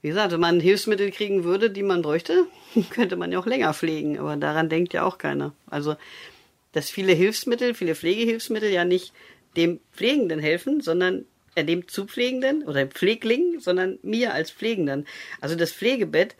Wie 0.00 0.08
gesagt, 0.08 0.32
wenn 0.32 0.40
man 0.40 0.60
Hilfsmittel 0.60 1.10
kriegen 1.10 1.44
würde, 1.44 1.70
die 1.70 1.82
man 1.82 2.00
bräuchte, 2.00 2.46
könnte 2.90 3.16
man 3.16 3.32
ja 3.32 3.38
auch 3.38 3.46
länger 3.46 3.74
pflegen. 3.74 4.18
Aber 4.18 4.36
daran 4.36 4.70
denkt 4.70 4.94
ja 4.94 5.04
auch 5.04 5.18
keiner. 5.18 5.52
Also, 5.68 5.96
dass 6.72 6.88
viele 6.88 7.12
Hilfsmittel, 7.12 7.74
viele 7.74 7.94
Pflegehilfsmittel 7.94 8.70
ja 8.70 8.86
nicht 8.86 9.12
dem 9.56 9.80
Pflegenden 9.92 10.40
helfen, 10.40 10.80
sondern 10.80 11.26
äh, 11.54 11.64
dem 11.64 11.86
Zupflegenden 11.86 12.64
oder 12.64 12.86
dem 12.86 12.90
Pflegling, 12.90 13.60
sondern 13.60 13.98
mir 14.02 14.32
als 14.32 14.50
Pflegenden. 14.50 15.06
Also 15.40 15.54
das 15.54 15.70
Pflegebett 15.72 16.34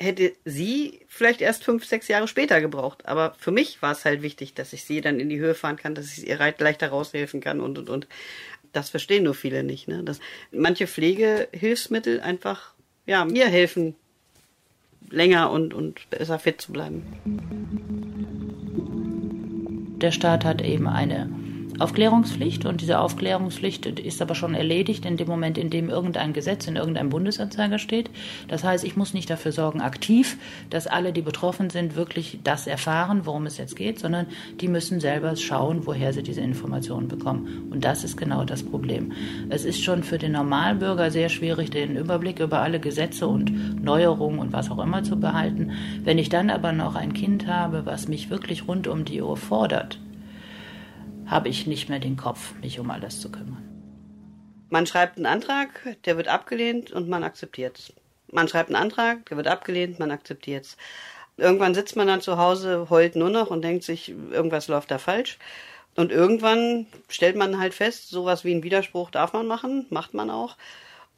hätte 0.00 0.32
sie 0.46 1.00
vielleicht 1.08 1.42
erst 1.42 1.62
fünf, 1.62 1.84
sechs 1.84 2.08
Jahre 2.08 2.26
später 2.26 2.60
gebraucht. 2.60 3.06
Aber 3.06 3.34
für 3.38 3.50
mich 3.50 3.82
war 3.82 3.92
es 3.92 4.04
halt 4.04 4.22
wichtig, 4.22 4.54
dass 4.54 4.72
ich 4.72 4.84
sie 4.84 5.02
dann 5.02 5.20
in 5.20 5.28
die 5.28 5.38
Höhe 5.38 5.54
fahren 5.54 5.76
kann, 5.76 5.94
dass 5.94 6.16
ich 6.16 6.26
ihr 6.26 6.38
leichter 6.58 6.88
raushelfen 6.88 7.40
kann 7.40 7.60
und, 7.60 7.78
und, 7.78 7.90
und. 7.90 8.08
Das 8.72 8.88
verstehen 8.88 9.24
nur 9.24 9.34
viele 9.34 9.62
nicht, 9.62 9.88
ne? 9.88 10.02
Dass 10.02 10.20
manche 10.52 10.86
Pflegehilfsmittel 10.86 12.20
einfach 12.20 12.72
ja, 13.04 13.24
mir 13.24 13.48
helfen, 13.48 13.94
länger 15.10 15.50
und, 15.50 15.74
und 15.74 16.08
besser 16.08 16.38
fit 16.38 16.60
zu 16.60 16.72
bleiben. 16.72 17.02
Der 20.00 20.12
Staat 20.12 20.44
hat 20.44 20.62
eben 20.62 20.86
eine 20.86 21.30
Aufklärungspflicht 21.80 22.66
und 22.66 22.82
diese 22.82 22.98
Aufklärungspflicht 22.98 23.86
ist 23.86 24.20
aber 24.20 24.34
schon 24.34 24.54
erledigt 24.54 25.06
in 25.06 25.16
dem 25.16 25.28
Moment, 25.28 25.56
in 25.56 25.70
dem 25.70 25.88
irgendein 25.88 26.34
Gesetz 26.34 26.66
in 26.66 26.76
irgendeinem 26.76 27.08
Bundesanzeiger 27.08 27.78
steht. 27.78 28.10
Das 28.48 28.64
heißt, 28.64 28.84
ich 28.84 28.96
muss 28.96 29.14
nicht 29.14 29.30
dafür 29.30 29.50
sorgen, 29.52 29.80
aktiv, 29.80 30.36
dass 30.68 30.86
alle, 30.86 31.14
die 31.14 31.22
betroffen 31.22 31.70
sind, 31.70 31.96
wirklich 31.96 32.40
das 32.44 32.66
erfahren, 32.66 33.22
worum 33.24 33.46
es 33.46 33.56
jetzt 33.56 33.76
geht, 33.76 33.98
sondern 33.98 34.26
die 34.60 34.68
müssen 34.68 35.00
selber 35.00 35.34
schauen, 35.36 35.86
woher 35.86 36.12
sie 36.12 36.22
diese 36.22 36.42
Informationen 36.42 37.08
bekommen. 37.08 37.68
Und 37.70 37.82
das 37.82 38.04
ist 38.04 38.18
genau 38.18 38.44
das 38.44 38.62
Problem. 38.62 39.12
Es 39.48 39.64
ist 39.64 39.82
schon 39.82 40.02
für 40.02 40.18
den 40.18 40.32
Normalbürger 40.32 41.10
sehr 41.10 41.30
schwierig, 41.30 41.70
den 41.70 41.96
Überblick 41.96 42.40
über 42.40 42.60
alle 42.60 42.78
Gesetze 42.78 43.26
und 43.26 43.82
Neuerungen 43.82 44.38
und 44.38 44.52
was 44.52 44.70
auch 44.70 44.80
immer 44.80 45.02
zu 45.02 45.18
behalten. 45.18 45.72
Wenn 46.04 46.18
ich 46.18 46.28
dann 46.28 46.50
aber 46.50 46.72
noch 46.72 46.94
ein 46.94 47.14
Kind 47.14 47.46
habe, 47.46 47.86
was 47.86 48.06
mich 48.06 48.28
wirklich 48.28 48.68
rund 48.68 48.86
um 48.86 49.06
die 49.06 49.22
Uhr 49.22 49.38
fordert, 49.38 49.98
habe 51.30 51.48
ich 51.48 51.66
nicht 51.66 51.88
mehr 51.88 52.00
den 52.00 52.16
Kopf, 52.16 52.54
mich 52.60 52.80
um 52.80 52.90
alles 52.90 53.20
zu 53.20 53.30
kümmern. 53.30 53.66
Man 54.68 54.86
schreibt 54.86 55.16
einen 55.16 55.26
Antrag, 55.26 55.96
der 56.04 56.16
wird 56.16 56.28
abgelehnt 56.28 56.90
und 56.90 57.08
man 57.08 57.24
akzeptiert 57.24 57.78
es. 57.78 57.92
Man 58.32 58.48
schreibt 58.48 58.68
einen 58.68 58.82
Antrag, 58.82 59.26
der 59.26 59.36
wird 59.36 59.46
abgelehnt, 59.46 59.98
man 59.98 60.10
akzeptiert 60.10 60.64
es. 60.64 60.76
Irgendwann 61.36 61.74
sitzt 61.74 61.96
man 61.96 62.06
dann 62.06 62.20
zu 62.20 62.36
Hause, 62.36 62.88
heult 62.90 63.16
nur 63.16 63.30
noch 63.30 63.50
und 63.50 63.62
denkt 63.62 63.84
sich, 63.84 64.10
irgendwas 64.10 64.68
läuft 64.68 64.90
da 64.90 64.98
falsch. 64.98 65.38
Und 65.96 66.12
irgendwann 66.12 66.86
stellt 67.08 67.36
man 67.36 67.58
halt 67.58 67.74
fest, 67.74 68.10
sowas 68.10 68.44
wie 68.44 68.52
einen 68.52 68.62
Widerspruch 68.62 69.10
darf 69.10 69.32
man 69.32 69.46
machen, 69.46 69.86
macht 69.90 70.14
man 70.14 70.30
auch. 70.30 70.56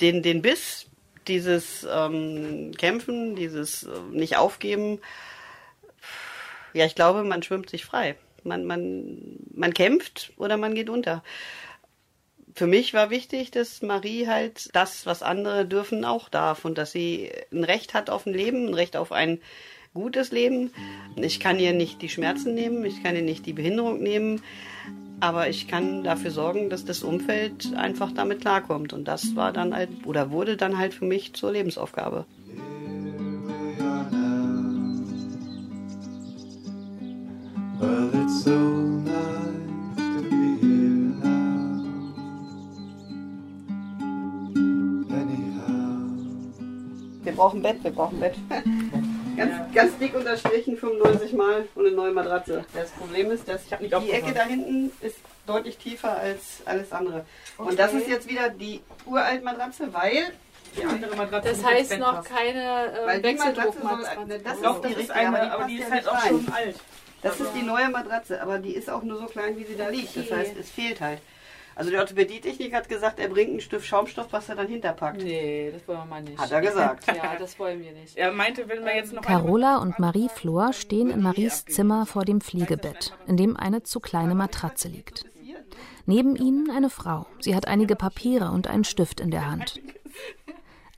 Den, 0.01 0.22
den 0.22 0.40
Biss, 0.40 0.87
dieses 1.29 1.87
ähm, 1.90 2.72
Kämpfen, 2.79 3.37
dieses 3.37 3.83
äh, 3.85 3.88
nicht 4.11 4.37
aufgeben, 4.37 5.01
ja, 6.72 6.87
ich 6.87 6.94
glaube, 6.94 7.22
man 7.22 7.42
schwimmt 7.42 7.68
sich 7.68 7.85
frei. 7.85 8.16
Man, 8.45 8.65
man, 8.65 9.39
man 9.55 9.75
kämpft 9.75 10.33
oder 10.37 10.57
man 10.57 10.75
geht 10.75 10.91
unter. 10.91 11.23
Für 12.55 12.67
mich 12.67 12.93
war 12.93 13.11
wichtig, 13.11 13.51
dass 13.51 13.81
Marie 13.83 14.27
halt 14.27 14.69
das, 14.75 15.07
was 15.07 15.23
andere 15.23 15.65
dürfen, 15.65 16.05
auch 16.05 16.29
darf 16.29 16.65
und 16.65 16.77
dass 16.77 16.93
sie 16.93 17.31
ein 17.51 17.65
Recht 17.65 17.95
hat 17.95 18.11
auf 18.11 18.27
ein 18.27 18.35
Leben, 18.35 18.69
ein 18.69 18.75
Recht 18.75 18.97
auf 18.97 19.11
ein 19.11 19.41
gutes 19.95 20.33
Leben. 20.33 20.71
Ich 21.17 21.41
kann 21.41 21.59
ihr 21.59 21.73
nicht 21.73 22.03
die 22.03 22.09
Schmerzen 22.09 22.55
nehmen, 22.55 22.85
ich 22.85 23.03
kann 23.03 23.17
ihr 23.17 23.23
nicht 23.23 23.47
die 23.47 23.53
Behinderung 23.53 24.03
nehmen, 24.03 24.43
aber 25.21 25.49
ich 25.49 25.69
kann 25.69 26.03
dafür 26.03 26.31
sorgen, 26.31 26.69
dass 26.69 26.85
das 26.85 27.03
Umfeld 27.03 27.75
einfach 27.77 28.13
damit 28.13 28.41
klarkommt. 28.41 28.93
Und 28.93 29.07
das 29.07 29.37
war 29.37 29.53
dann 29.53 29.75
halt 29.75 29.91
oder 30.05 30.31
wurde 30.31 30.57
dann 30.57 30.79
halt 30.79 30.95
für 30.95 31.05
mich 31.05 31.35
zur 31.35 31.53
Lebensaufgabe. 31.53 32.27
Wir 47.25 47.33
brauchen 47.33 47.62
Bett, 47.62 47.83
wir 47.83 47.90
brauchen 47.90 48.21
Bett. 48.21 48.35
ganz, 49.37 49.75
ganz 49.75 49.99
dick 49.99 50.14
unterstrichen, 50.14 50.77
95 50.77 51.33
Mal 51.35 51.68
und 51.75 51.87
eine 51.87 51.95
neue 51.95 52.12
Matratze. 52.12 52.64
Das 52.75 52.90
Problem 52.90 53.31
ist, 53.31 53.49
dass 53.49 53.62
die 53.66 54.11
Ecke 54.11 54.33
da 54.33 54.45
hinten 54.45 54.92
ist 55.01 55.16
deutlich 55.47 55.77
tiefer 55.77 56.16
als 56.16 56.62
alles 56.64 56.92
andere. 56.92 57.25
Okay. 57.59 57.68
Und 57.68 57.79
das 57.79 57.92
ist 57.92 58.09
jetzt 58.09 58.29
wieder 58.29 58.49
die 58.49 58.81
uralt 59.07 59.45
Matratze, 59.45 59.92
weil 59.92 60.33
die 60.77 60.85
andere 60.85 61.16
Matratze 61.16 61.51
Das 61.51 61.64
heißt 61.64 61.99
noch 61.99 62.25
keine 62.25 62.92
äh, 63.07 63.23
Wechseldruckmatratze. 63.23 64.38
Das 64.38 64.57
ist 64.57 64.85
die 64.85 64.92
richtige, 64.95 65.14
eine, 65.14 65.53
aber 65.53 65.64
die 65.64 65.79
ist 65.79 65.90
halt 65.90 66.09
auch 66.09 66.21
schon 66.21 66.49
alt. 66.53 66.77
Das 67.23 67.41
ist 67.41 67.53
die 67.55 67.63
neue 67.63 67.89
Matratze, 67.89 68.43
aber 68.43 68.59
die 68.59 68.73
ist 68.73 68.91
auch 68.91 69.03
nur 69.03 69.19
so 69.19 69.27
klein, 69.27 69.57
wie 69.57 69.65
sie 69.65 69.77
da 69.77 69.89
liegt. 69.89 70.17
Das 70.17 70.31
heißt, 70.31 70.57
es 70.59 70.71
fehlt 70.71 71.01
halt. 71.01 71.21
Also 71.75 71.91
der 71.91 72.01
Orthopädietechniker 72.01 72.77
hat 72.77 72.89
gesagt, 72.89 73.19
er 73.19 73.29
bringt 73.29 73.51
einen 73.51 73.61
Stift 73.61 73.87
Schaumstoff, 73.87 74.27
was 74.31 74.49
er 74.49 74.57
dann 74.57 74.69
hinterpackt. 74.69 75.23
Nee, 75.23 75.71
das 75.73 75.87
wollen 75.89 76.01
wir 76.01 76.05
mal 76.05 76.23
nicht. 76.23 76.39
Hat 76.39 76.51
er 76.51 76.61
gesagt. 76.61 77.07
ja, 77.07 77.37
das 77.39 77.59
wollen 77.59 77.83
wir 77.83 77.93
nicht. 77.93 78.17
Er 78.17 78.33
meinte, 78.33 78.69
wenn 78.69 78.85
wir 78.85 78.95
jetzt 78.95 79.13
noch 79.13 79.23
Carola 79.23 79.79
und 79.79 79.99
Marie 79.99 80.29
Flor 80.29 80.73
stehen 80.73 81.11
in 81.11 81.23
Maries 81.23 81.65
Zimmer 81.65 82.05
vor 82.05 82.25
dem 82.25 82.41
Pflegebett, 82.41 83.17
in 83.27 83.37
dem 83.37 83.57
eine 83.57 83.83
zu 83.83 84.01
kleine 84.01 84.35
Matratze 84.35 84.88
liegt. 84.88 85.25
Neben 86.05 86.37
ihnen 86.37 86.69
eine 86.71 86.90
Frau. 86.90 87.27
Sie 87.40 87.55
hat 87.55 87.69
einige 87.69 87.94
Papiere 87.96 88.51
und 88.51 88.67
einen 88.67 88.85
Stift 88.85 89.21
in 89.21 89.31
der 89.31 89.49
Hand. 89.51 89.81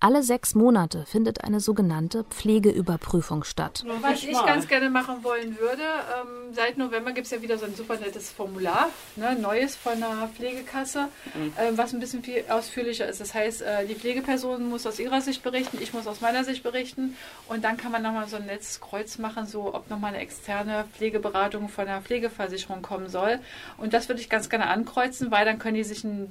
Alle 0.04 0.22
sechs 0.22 0.54
Monate 0.54 1.06
findet 1.06 1.44
eine 1.44 1.60
sogenannte 1.60 2.24
Pflegeüberprüfung 2.24 3.42
statt. 3.42 3.86
Was 4.02 4.22
ich 4.22 4.36
ganz 4.44 4.68
gerne 4.68 4.90
machen 4.90 5.24
wollen 5.24 5.58
würde, 5.58 5.80
ähm, 5.82 6.52
seit 6.52 6.76
November 6.76 7.12
gibt 7.12 7.24
es 7.24 7.30
ja 7.30 7.40
wieder 7.40 7.56
so 7.56 7.64
ein 7.64 7.74
super 7.74 7.96
nettes 7.96 8.30
Formular, 8.30 8.90
ne, 9.16 9.34
neues 9.34 9.76
von 9.76 9.98
der 9.98 10.28
Pflegekasse, 10.36 11.08
mhm. 11.32 11.54
äh, 11.56 11.78
was 11.78 11.94
ein 11.94 12.00
bisschen 12.00 12.22
viel 12.22 12.44
ausführlicher 12.50 13.08
ist. 13.08 13.22
Das 13.22 13.32
heißt, 13.32 13.62
äh, 13.62 13.86
die 13.86 13.94
Pflegeperson 13.94 14.68
muss 14.68 14.86
aus 14.86 14.98
ihrer 14.98 15.22
Sicht 15.22 15.42
berichten, 15.42 15.78
ich 15.80 15.94
muss 15.94 16.06
aus 16.06 16.20
meiner 16.20 16.44
Sicht 16.44 16.62
berichten 16.62 17.16
und 17.48 17.64
dann 17.64 17.78
kann 17.78 17.90
man 17.90 18.02
nochmal 18.02 18.28
so 18.28 18.36
ein 18.36 18.44
nettes 18.44 18.82
Kreuz 18.82 19.16
machen, 19.16 19.46
so 19.46 19.74
ob 19.74 19.88
nochmal 19.88 20.12
eine 20.12 20.22
externe 20.22 20.84
Pflegeberatung 20.92 21.70
von 21.70 21.86
der 21.86 22.02
Pflegeversicherung 22.02 22.82
kommen 22.82 23.08
soll. 23.08 23.38
Und 23.78 23.94
das 23.94 24.10
würde 24.10 24.20
ich 24.20 24.28
ganz 24.28 24.50
gerne 24.50 24.66
ankreuzen, 24.66 25.30
weil 25.30 25.46
dann 25.46 25.58
können 25.58 25.76
die 25.76 25.84
sich 25.84 26.04
ein 26.04 26.28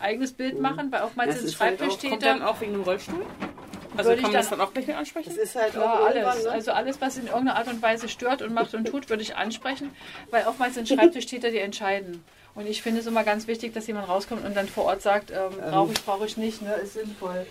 eigenes 0.00 0.32
Bild 0.32 0.54
mhm. 0.54 0.62
machen, 0.62 0.92
weil 0.92 1.02
oftmals 1.02 1.42
in 1.42 1.50
Schreibtisch 1.50 1.88
halt 1.88 1.98
steht 1.98 2.22
dann 2.22 2.42
auch 2.42 2.60
wegen 2.60 2.72
dem 2.72 2.82
Rollstuhl? 2.82 3.24
Also 3.96 4.10
würde 4.10 4.22
kann 4.22 4.30
ich 4.30 4.34
man 4.34 4.42
das 4.42 4.50
dann 4.50 4.60
auch 4.60 4.72
gleich 4.72 4.86
mit 4.86 4.96
ansprechen? 4.96 5.30
Das 5.30 5.38
ist 5.38 5.56
halt 5.56 5.72
Klar, 5.72 6.00
auch 6.00 6.06
alles. 6.06 6.44
ne? 6.44 6.50
Also 6.50 6.72
alles, 6.72 7.00
was 7.00 7.16
in 7.16 7.26
irgendeiner 7.26 7.56
Art 7.56 7.68
und 7.68 7.82
Weise 7.82 8.08
stört 8.08 8.42
und 8.42 8.52
macht 8.52 8.74
und 8.74 8.86
tut, 8.86 9.08
würde 9.08 9.22
ich 9.22 9.36
ansprechen, 9.36 9.90
weil 10.30 10.46
oftmals 10.46 10.74
sind 10.74 10.88
Schreibtischtäter, 10.88 11.50
die 11.50 11.58
entscheiden. 11.58 12.24
Und 12.54 12.66
ich 12.66 12.82
finde 12.82 13.00
es 13.00 13.06
immer 13.06 13.24
ganz 13.24 13.46
wichtig, 13.46 13.74
dass 13.74 13.86
jemand 13.86 14.08
rauskommt 14.08 14.44
und 14.44 14.56
dann 14.56 14.68
vor 14.68 14.84
Ort 14.84 15.02
sagt, 15.02 15.30
ähm, 15.30 15.36
brauche 15.70 15.92
ich, 15.92 16.04
brauche 16.04 16.26
ich 16.26 16.36
nicht, 16.36 16.62
ne, 16.62 16.74
ist 16.74 16.94
sinnvoll. 16.94 17.46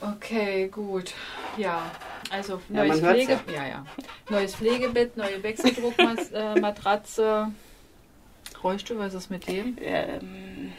Okay, 0.00 0.68
gut. 0.68 1.12
Ja, 1.56 1.90
also 2.30 2.60
Ja, 2.68 2.84
neues, 2.84 3.00
Pflege, 3.00 3.40
ja. 3.52 3.66
Ja, 3.66 3.84
neues 4.28 4.54
Pflegebett, 4.54 5.16
neue 5.16 5.42
Wechseldruckmatratze, 5.42 7.48
Rollstuhl, 8.62 8.98
was 8.98 9.14
ist 9.14 9.30
mit 9.30 9.48
dem? 9.48 9.76
Ähm, 9.80 10.72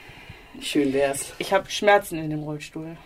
Schön 0.62 0.94
wär's. 0.94 1.34
ich 1.40 1.54
habe 1.54 1.70
Schmerzen 1.70 2.18
in 2.20 2.30
dem 2.30 2.44
Rollstuhl. 2.44 2.98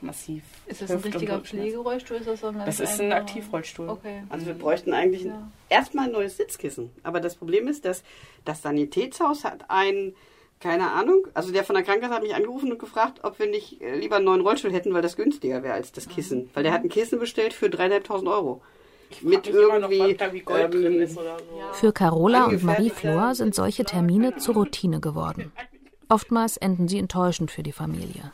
Massiv. 0.00 0.42
Ist 0.66 0.82
das 0.82 0.90
ein 0.90 0.96
Hüft- 0.98 1.06
und 1.06 1.14
richtiger. 1.14 1.40
Pflegerollstuhl? 1.40 2.16
Ist 2.18 2.26
das, 2.28 2.40
so 2.40 2.48
ein 2.48 2.58
Das 2.64 2.78
ist 2.80 3.00
ein? 3.00 3.12
Aktivrollstuhl. 3.12 3.88
Okay. 3.88 4.22
Also 4.28 4.44
wir 4.46 4.54
bräuchten 4.54 4.92
eigentlich 4.92 5.24
Ja. 5.24 5.50
erstmal 5.70 6.06
ein 6.06 6.12
neues 6.12 6.36
Sitzkissen. 6.36 6.90
Aber 7.02 7.20
das 7.20 7.36
Problem 7.36 7.68
ist, 7.68 7.84
dass 7.86 8.02
das 8.44 8.60
Sanitätshaus 8.60 9.44
hat 9.44 9.64
ein, 9.68 10.14
keine 10.60 10.90
Ahnung, 10.92 11.26
also 11.32 11.52
der 11.52 11.64
von 11.64 11.74
der 11.74 11.84
Krankenkasse 11.84 12.14
hat 12.14 12.22
mich 12.22 12.34
angerufen 12.34 12.70
und 12.72 12.78
gefragt, 12.78 13.20
ob 13.22 13.38
wir 13.38 13.46
nicht 13.46 13.80
äh, 13.80 13.96
lieber 13.96 14.16
einen 14.16 14.26
neuen 14.26 14.42
Rollstuhl 14.42 14.72
hätten, 14.72 14.92
weil 14.92 15.00
das 15.02 15.16
günstiger 15.16 15.62
wäre 15.62 15.74
als 15.74 15.90
das 15.92 16.06
Kissen. 16.08 16.50
Weil 16.52 16.64
der 16.64 16.72
hat 16.72 16.82
ein 16.82 16.90
Kissen 16.90 17.18
bestellt 17.18 17.54
für 17.54 17.66
3.500 17.66 18.30
Euro. 18.30 18.60
Mit 19.22 19.46
irgendwie 19.46 20.00
was 20.00 20.16
da 20.18 20.32
wie 20.32 20.40
Gold 20.40 20.74
ähm, 20.74 20.82
drin 20.82 21.00
ist 21.00 21.16
oder 21.16 21.38
so. 21.38 21.44
Für 21.74 21.92
Carola 21.92 22.44
und 22.46 22.54
Angefertigter- 22.54 22.66
Marie-Flor 22.66 23.34
sind 23.34 23.54
solche 23.54 23.84
Termine 23.84 24.36
zur 24.36 24.54
Routine 24.54 25.00
geworden. 25.00 25.50
Oftmals 26.08 26.56
enden 26.56 26.88
sie 26.88 26.98
enttäuschend 26.98 27.50
für 27.50 27.62
die 27.62 27.72
Familie. 27.72 28.32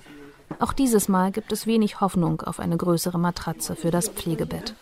Auch 0.58 0.72
dieses 0.72 1.08
Mal 1.08 1.30
gibt 1.30 1.52
es 1.52 1.66
wenig 1.66 2.00
Hoffnung 2.00 2.42
auf 2.42 2.60
eine 2.60 2.76
größere 2.76 3.18
Matratze 3.18 3.76
für 3.76 3.90
das 3.90 4.08
Pflegebett. 4.08 4.74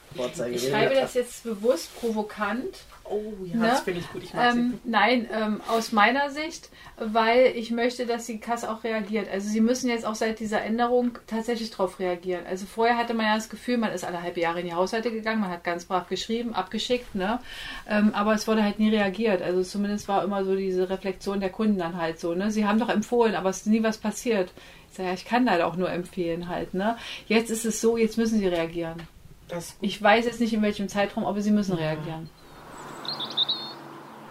Ich 0.51 0.69
schreibe 0.69 0.95
das 0.95 1.15
jetzt 1.15 1.45
bewusst 1.45 1.95
provokant. 2.01 2.65
Oh 3.11 3.33
ja, 3.45 3.57
Ne? 3.57 3.67
das 3.69 3.81
finde 3.81 4.01
ich 4.01 4.13
gut. 4.13 4.23
Ich 4.23 4.35
Ähm, 4.35 4.81
nein, 4.85 5.27
ähm, 5.33 5.61
aus 5.69 5.93
meiner 5.93 6.29
Sicht, 6.31 6.69
weil 6.99 7.53
ich 7.55 7.71
möchte, 7.71 8.05
dass 8.05 8.27
die 8.27 8.39
Kasse 8.39 8.71
auch 8.71 8.85
reagiert. 8.85 9.29
Also 9.31 9.49
sie 9.49 9.63
müssen 9.63 9.89
jetzt 9.89 10.05
auch 10.05 10.15
seit 10.15 10.41
dieser 10.41 10.63
Änderung 10.63 11.13
tatsächlich 11.27 11.71
darauf 11.71 12.01
reagieren. 12.01 12.45
Also 12.47 12.67
vorher 12.67 12.99
hatte 12.99 13.15
man 13.15 13.25
ja 13.27 13.35
das 13.37 13.49
Gefühl, 13.49 13.79
man 13.79 13.93
ist 13.93 14.05
alle 14.05 14.21
halbe 14.23 14.41
Jahre 14.41 14.61
in 14.61 14.67
die 14.67 14.75
Haushalte 14.75 15.11
gegangen, 15.11 15.41
man 15.41 15.51
hat 15.51 15.65
ganz 15.65 15.87
brav 15.87 16.09
geschrieben, 16.09 16.55
abgeschickt, 16.55 17.15
ne? 17.15 17.41
Ähm, 17.89 18.13
aber 18.15 18.35
es 18.35 18.47
wurde 18.47 18.63
halt 18.63 18.79
nie 18.79 18.91
reagiert. 18.91 19.41
Also 19.41 19.63
zumindest 19.63 20.07
war 20.09 20.23
immer 20.23 20.45
so 20.45 20.55
diese 20.55 20.91
Reflexion 20.91 21.41
der 21.41 21.51
Kunden 21.51 21.79
dann 21.79 21.97
halt 21.97 22.21
so, 22.21 22.35
ne? 22.35 22.51
Sie 22.51 22.67
haben 22.67 22.79
doch 22.79 22.91
empfohlen, 22.91 23.37
aber 23.37 23.49
es 23.51 23.59
ist 23.59 23.67
nie 23.69 23.83
was 23.83 23.97
passiert. 23.97 24.53
Ja, 24.99 25.13
ich 25.13 25.25
kann 25.25 25.45
leider 25.45 25.67
auch 25.67 25.77
nur 25.77 25.91
empfehlen 25.91 26.49
halt, 26.49 26.75
ne? 26.75 26.97
Jetzt 27.27 27.51
ist 27.51 27.65
es 27.65 27.81
so, 27.81 27.97
jetzt 27.97 28.19
müssen 28.19 28.39
sie 28.39 28.49
reagieren. 28.49 29.03
das. 29.49 29.77
Ich 29.81 30.03
weiß 30.03 30.27
jetzt 30.27 30.41
nicht 30.41 30.53
in 30.53 30.63
welchem 30.63 30.89
Zeitraum, 30.89 31.25
aber 31.25 31.41
sie 31.41 31.53
müssen 31.53 31.75
reagieren. 31.75 32.29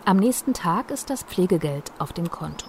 Am 0.05 0.17
nächsten 0.17 0.53
Tag 0.53 0.91
ist 0.91 1.09
das 1.09 1.23
Pflegegeld 1.23 1.91
auf 1.99 2.13
dem 2.13 2.29
Konto. 2.29 2.67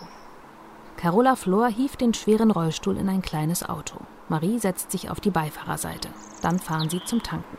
Carola 0.96 1.36
Flor 1.36 1.68
hieft 1.68 2.00
den 2.00 2.14
schweren 2.14 2.50
Rollstuhl 2.50 2.96
in 2.96 3.08
ein 3.08 3.22
kleines 3.22 3.68
Auto. 3.68 3.98
Marie 4.28 4.58
setzt 4.58 4.90
sich 4.90 5.10
auf 5.10 5.20
die 5.20 5.30
Beifahrerseite. 5.30 6.08
Dann 6.42 6.58
fahren 6.58 6.90
sie 6.90 7.00
zum 7.04 7.22
Tanken. 7.22 7.56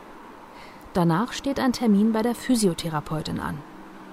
Danach 0.92 1.32
steht 1.32 1.58
ein 1.58 1.72
Termin 1.72 2.12
bei 2.12 2.22
der 2.22 2.34
Physiotherapeutin 2.34 3.40
an. 3.40 3.58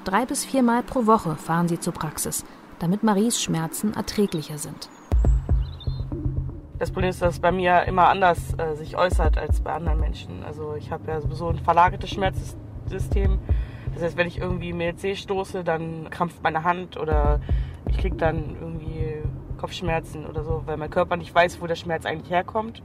Drei 0.05 0.25
bis 0.25 0.45
viermal 0.45 0.83
pro 0.83 1.05
Woche 1.05 1.35
fahren 1.35 1.67
sie 1.67 1.79
zur 1.79 1.93
Praxis, 1.93 2.45
damit 2.79 3.03
Maries 3.03 3.41
Schmerzen 3.41 3.93
erträglicher 3.93 4.57
sind. 4.57 4.89
Das 6.79 6.91
Problem 6.91 7.09
ist, 7.09 7.21
dass 7.23 7.35
es 7.35 7.39
bei 7.39 7.51
mir 7.51 7.83
immer 7.83 8.07
anders 8.07 8.53
äh, 8.59 8.75
sich 8.75 8.97
äußert 8.97 9.37
als 9.37 9.61
bei 9.61 9.73
anderen 9.73 9.99
Menschen. 9.99 10.43
Also 10.43 10.75
ich 10.75 10.91
habe 10.91 11.09
ja 11.09 11.19
sowieso 11.19 11.49
ein 11.49 11.57
verlagertes 11.57 12.11
Schmerzsystem. 12.11 13.39
Das 13.95 14.03
heißt, 14.03 14.17
wenn 14.17 14.27
ich 14.27 14.37
irgendwie 14.37 14.73
mir 14.73 14.95
C 14.95 15.15
stoße, 15.15 15.63
dann 15.63 16.09
krampft 16.11 16.43
meine 16.43 16.63
Hand 16.63 16.97
oder 16.97 17.39
ich 17.89 17.97
kriege 17.97 18.15
dann 18.15 18.55
irgendwie 18.61 19.23
Kopfschmerzen 19.57 20.27
oder 20.27 20.43
so, 20.43 20.63
weil 20.67 20.77
mein 20.77 20.91
Körper 20.91 21.17
nicht 21.17 21.33
weiß, 21.33 21.61
wo 21.61 21.67
der 21.67 21.75
Schmerz 21.75 22.05
eigentlich 22.05 22.29
herkommt. 22.29 22.83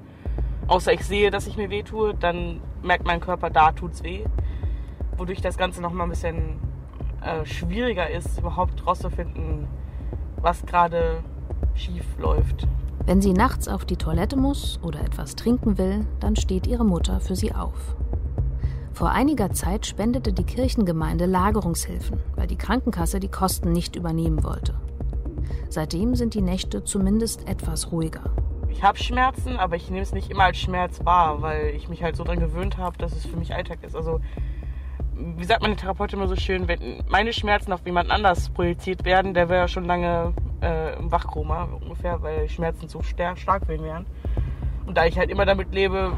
Außer 0.68 0.92
ich 0.92 1.04
sehe, 1.04 1.30
dass 1.30 1.46
ich 1.46 1.58
mir 1.58 1.68
weh 1.68 1.82
tue, 1.82 2.14
dann 2.14 2.60
merkt 2.82 3.06
mein 3.06 3.20
Körper, 3.20 3.50
da 3.50 3.72
tut's 3.72 4.02
weh. 4.02 4.24
Wodurch 5.18 5.42
das 5.42 5.58
Ganze 5.58 5.82
nochmal 5.82 6.06
ein 6.06 6.10
bisschen 6.10 6.60
äh, 7.20 7.44
schwieriger 7.44 8.08
ist, 8.08 8.38
überhaupt 8.38 8.86
rauszufinden, 8.86 9.66
was 10.36 10.64
gerade 10.64 11.22
schief 11.74 12.04
läuft. 12.18 12.66
Wenn 13.04 13.20
sie 13.20 13.32
nachts 13.32 13.66
auf 13.66 13.84
die 13.84 13.96
Toilette 13.96 14.36
muss 14.36 14.78
oder 14.82 15.00
etwas 15.00 15.34
trinken 15.34 15.76
will, 15.76 16.06
dann 16.20 16.36
steht 16.36 16.68
ihre 16.68 16.84
Mutter 16.84 17.18
für 17.20 17.34
sie 17.34 17.52
auf. 17.52 17.96
Vor 18.92 19.10
einiger 19.10 19.50
Zeit 19.50 19.86
spendete 19.86 20.32
die 20.32 20.44
Kirchengemeinde 20.44 21.26
Lagerungshilfen, 21.26 22.20
weil 22.36 22.46
die 22.46 22.56
Krankenkasse 22.56 23.18
die 23.18 23.30
Kosten 23.30 23.72
nicht 23.72 23.96
übernehmen 23.96 24.44
wollte. 24.44 24.74
Seitdem 25.68 26.14
sind 26.14 26.34
die 26.34 26.42
Nächte 26.42 26.84
zumindest 26.84 27.48
etwas 27.48 27.90
ruhiger. 27.90 28.30
Ich 28.68 28.84
habe 28.84 28.98
Schmerzen, 28.98 29.56
aber 29.56 29.74
ich 29.74 29.90
nehme 29.90 30.02
es 30.02 30.12
nicht 30.12 30.30
immer 30.30 30.44
als 30.44 30.58
Schmerz 30.58 31.04
wahr, 31.04 31.42
weil 31.42 31.74
ich 31.74 31.88
mich 31.88 32.02
halt 32.02 32.14
so 32.14 32.22
dran 32.22 32.38
gewöhnt 32.38 32.78
habe, 32.78 32.96
dass 32.98 33.16
es 33.16 33.26
für 33.26 33.36
mich 33.36 33.52
Alltag 33.52 33.78
ist. 33.82 33.96
Also, 33.96 34.20
wie 35.14 35.44
sagt 35.44 35.62
meine 35.62 35.76
Therapeutin 35.76 36.18
immer 36.18 36.28
so 36.28 36.36
schön, 36.36 36.68
wenn 36.68 37.02
meine 37.08 37.32
Schmerzen 37.32 37.72
auf 37.72 37.84
jemand 37.84 38.10
anders 38.10 38.48
projiziert 38.50 39.04
werden, 39.04 39.34
der 39.34 39.48
wäre 39.48 39.68
schon 39.68 39.84
lange 39.84 40.32
äh, 40.62 40.96
im 40.98 41.10
Wachkoma 41.12 41.68
ungefähr, 41.80 42.22
weil 42.22 42.48
Schmerzen 42.48 42.88
zu 42.88 43.02
stark, 43.02 43.38
für 43.66 43.74
ihn 43.74 43.82
wären. 43.82 44.06
Und 44.86 44.96
da 44.96 45.06
ich 45.06 45.18
halt 45.18 45.30
immer 45.30 45.44
damit 45.44 45.72
lebe, 45.72 46.12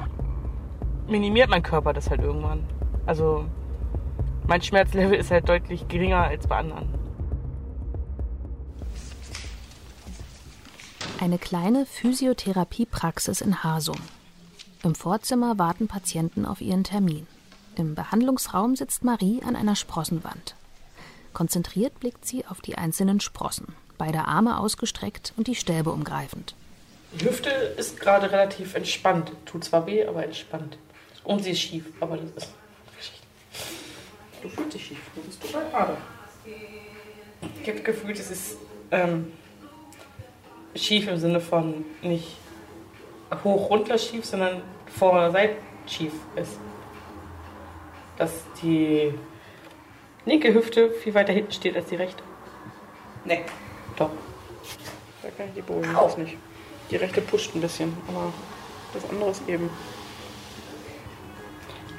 minimiert 1.09 1.51
mein 1.51 1.63
Körper 1.63 1.93
das 1.93 2.11
halt 2.11 2.21
irgendwann. 2.23 2.65
Also, 3.07 3.45
mein 4.47 4.63
Schmerzlevel 4.63 5.19
ist 5.19 5.31
halt 5.31 5.49
deutlich 5.49 5.89
geringer 5.89 6.25
als 6.25 6.47
bei 6.47 6.57
anderen. 6.57 6.89
Eine 11.21 11.39
kleine 11.39 11.87
Physiotherapiepraxis 11.87 13.41
in 13.41 13.63
Hasum. 13.63 13.97
Im 14.83 14.95
Vorzimmer 14.95 15.59
warten 15.59 15.89
Patienten 15.89 16.45
auf 16.45 16.61
ihren 16.61 16.85
Termin. 16.85 17.27
Im 17.77 17.95
Behandlungsraum 17.95 18.77
sitzt 18.77 19.03
Marie 19.03 19.43
an 19.45 19.57
einer 19.57 19.75
Sprossenwand. 19.75 20.55
Konzentriert 21.33 21.99
blickt 21.99 22.25
sie 22.25 22.47
auf 22.47 22.61
die 22.61 22.79
einzelnen 22.79 23.19
Sprossen, 23.19 23.75
beide 23.99 24.29
Arme 24.29 24.61
ausgestreckt 24.61 25.33
und 25.37 25.49
die 25.49 25.57
Stäbe 25.57 25.91
umgreifend. 25.91 26.55
Die 27.19 27.25
Hüfte 27.25 27.51
ist 27.51 27.99
gerade 27.99 28.31
relativ 28.31 28.75
entspannt. 28.75 29.33
Tut 29.45 29.65
zwar 29.65 29.87
weh, 29.87 30.07
aber 30.07 30.25
entspannt. 30.25 30.79
Und 31.25 31.43
sie 31.43 31.51
ist 31.51 31.61
schief, 31.61 31.85
aber 32.01 32.17
das 32.17 32.45
ist. 32.45 32.53
Du 34.43 34.49
fühlst 34.49 34.75
dich 34.75 34.87
schief, 34.87 34.99
du 35.15 35.23
bist 35.23 35.43
total 35.43 35.69
gerade. 35.71 35.97
Ich 37.63 37.69
habe 37.69 37.81
gefühlt, 37.81 38.19
es 38.19 38.31
ist 38.31 38.57
ähm, 38.91 39.33
schief 40.77 41.09
im 41.09 41.19
Sinne 41.19 41.41
von 41.41 41.85
nicht 42.03 42.37
hoch 43.43 43.71
runter 43.71 43.99
schief, 43.99 44.25
sondern 44.25 44.63
vor 44.87 45.31
Seite 45.33 45.57
schief 45.87 46.13
ist. 46.37 46.59
Dass 48.17 48.33
die 48.63 49.13
linke 50.25 50.55
Hüfte 50.55 50.91
viel 50.91 51.15
weiter 51.15 51.33
hinten 51.33 51.53
steht 51.53 51.77
als 51.77 51.87
die 51.87 51.97
rechte. 51.97 52.23
Nee. 53.25 53.45
Doch. 53.97 54.11
Da 55.23 55.31
kann 55.31 55.49
ich 55.49 55.55
die 55.55 55.63
beruhigen, 55.63 55.95
das 55.95 56.19
nicht. 56.19 56.37
Die 56.91 56.97
rechte 56.97 57.21
pusht 57.21 57.55
ein 57.55 57.61
bisschen, 57.61 57.97
aber 58.09 58.33
das 58.93 59.09
andere 59.09 59.31
ist 59.31 59.49
eben. 59.49 59.71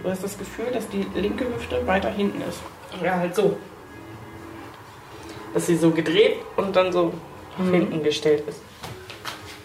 Du 0.04 0.10
hast 0.10 0.24
das 0.24 0.38
Gefühl, 0.38 0.68
dass 0.72 0.88
die 0.90 1.06
linke 1.16 1.46
Hüfte 1.46 1.86
weiter 1.88 2.12
hinten 2.12 2.42
ist. 2.42 2.60
Ja, 3.04 3.18
halt 3.18 3.36
so. 3.36 3.58
Dass 5.54 5.66
sie 5.66 5.76
so 5.76 5.92
gedreht 5.92 6.38
und 6.58 6.76
dann 6.76 6.92
so 6.92 7.14
nach 7.58 7.72
hinten 7.72 8.04
gestellt 8.04 8.44
ist. 8.48 8.62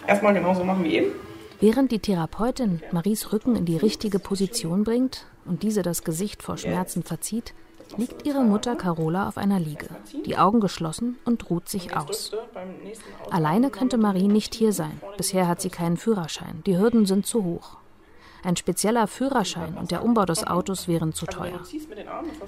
Erstmal 0.07 0.33
genauso 0.33 0.63
machen 0.63 0.83
wie 0.83 0.95
eben. 0.95 1.11
Während 1.59 1.91
die 1.91 1.99
Therapeutin 1.99 2.81
Maries 2.91 3.31
Rücken 3.31 3.55
in 3.55 3.65
die 3.65 3.77
richtige 3.77 4.17
Position 4.17 4.83
bringt 4.83 5.27
und 5.45 5.63
diese 5.63 5.81
das 5.81 6.03
Gesicht 6.03 6.43
vor 6.43 6.57
Schmerzen 6.57 7.03
verzieht, 7.03 7.53
liegt 7.97 8.25
ihre 8.25 8.43
Mutter 8.43 8.75
Carola 8.75 9.27
auf 9.27 9.37
einer 9.37 9.59
Liege, 9.59 9.87
die 10.25 10.37
Augen 10.37 10.59
geschlossen 10.61 11.17
und 11.25 11.49
ruht 11.49 11.67
sich 11.69 11.95
aus. 11.95 12.31
Alleine 13.29 13.69
könnte 13.69 13.97
Marie 13.97 14.27
nicht 14.27 14.55
hier 14.55 14.73
sein. 14.73 15.01
Bisher 15.17 15.47
hat 15.47 15.61
sie 15.61 15.69
keinen 15.69 15.97
Führerschein. 15.97 16.61
Die 16.65 16.77
Hürden 16.77 17.05
sind 17.05 17.25
zu 17.25 17.43
hoch. 17.43 17.77
Ein 18.43 18.55
spezieller 18.55 19.07
Führerschein 19.07 19.77
und 19.77 19.91
der 19.91 20.03
Umbau 20.03 20.25
des 20.25 20.47
Autos 20.47 20.87
wären 20.87 21.13
zu 21.13 21.25
teuer. 21.25 21.59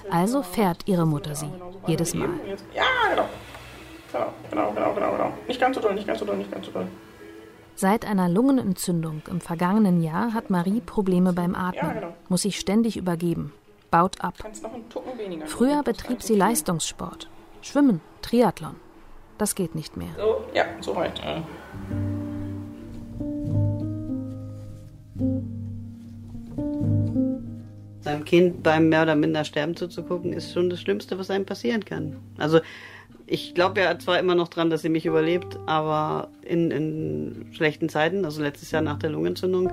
Also 0.10 0.42
fährt 0.42 0.88
ihre 0.88 1.06
Mutter 1.06 1.36
sie 1.36 1.52
jedes 1.86 2.16
Mal. 2.16 2.30
Ja, 2.74 2.84
genau. 3.12 3.30
Genau, 4.12 4.34
genau, 4.50 4.72
genau, 4.74 4.94
genau, 4.94 5.12
genau. 5.12 5.34
Nicht 5.48 5.60
ganz 5.60 5.76
so 5.76 5.82
doll, 5.82 5.96
nicht 5.96 6.08
ganz 6.08 6.20
so 6.20 6.26
doll, 6.26 6.38
nicht 6.38 6.52
ganz 6.52 6.66
so 6.66 6.72
doll. 6.72 6.88
Seit 7.76 8.06
einer 8.06 8.30
Lungenentzündung 8.30 9.24
im 9.30 9.42
vergangenen 9.42 10.04
Jahr 10.04 10.34
hat 10.34 10.50
Marie 10.50 10.80
Probleme 10.80 11.34
beim 11.34 11.56
Atmen, 11.56 11.94
genau. 11.94 12.14
muss 12.30 12.44
sich 12.44 12.60
ständig 12.60 12.98
übergeben, 12.98 13.52
baut 13.90 14.22
ab. 14.22 14.36
Früher 15.46 15.82
betrieb 15.84 16.22
sie 16.22 16.36
Leistungssport, 16.36 17.30
Schwimmen, 17.62 18.02
Triathlon. 18.22 18.76
Das 19.40 19.56
geht 19.56 19.74
nicht 19.74 19.98
mehr. 19.98 20.10
So, 20.18 20.44
ja, 20.54 20.66
so 20.82 20.96
weit. 20.96 21.20
Seinem 28.02 28.26
Kind 28.26 28.62
beim 28.62 28.90
mehr 28.90 29.04
oder 29.04 29.16
minder 29.16 29.44
Sterben 29.44 29.76
zuzugucken, 29.76 30.34
ist 30.34 30.54
schon 30.54 30.70
das 30.70 30.80
Schlimmste, 30.82 31.18
was 31.18 31.32
einem 31.32 31.46
passieren 31.46 31.84
kann. 31.84 32.18
Also 32.38 32.60
ich 33.26 33.54
glaube 33.54 33.82
ja 33.82 33.98
zwar 34.00 34.20
immer 34.20 34.36
noch 34.36 34.48
dran, 34.48 34.70
dass 34.70 34.82
sie 34.82 34.90
mich 34.90 35.06
überlebt, 35.06 35.58
aber 35.66 36.30
in, 36.42 36.72
in, 36.72 37.46
schlechten 37.52 37.90
Zeiten, 37.90 38.26
also 38.26 38.42
letztes 38.42 38.72
Jahr 38.72 38.82
nach 38.82 39.00
der 39.00 39.12
Lungenentzündung, 39.12 39.72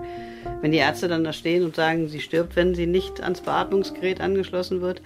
wenn 0.61 0.73
die 0.73 0.79
Ärzte 0.79 1.09
dann 1.09 1.25
da 1.25 1.33
stehen 1.33 1.65
und 1.65 1.75
sagen, 1.75 2.09
sie 2.09 2.21
stirbt, 2.21 2.57
wenn 2.57 2.75
sie 2.75 2.87
nicht 2.87 3.23
ans 3.23 3.41
Beatmungsgerät 3.41 4.21
angeschlossen 4.21 4.81
wird, 4.81 5.03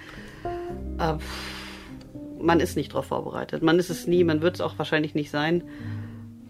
äh, 0.99 1.15
man 2.41 2.61
ist 2.61 2.77
nicht 2.77 2.93
darauf 2.93 3.07
vorbereitet. 3.07 3.63
Man 3.63 3.79
ist 3.79 3.89
es 3.89 4.07
nie, 4.07 4.23
man 4.23 4.43
wird 4.43 4.57
es 4.57 4.61
auch 4.61 4.79
wahrscheinlich 4.79 5.15
nicht 5.15 5.31
sein. 5.31 5.63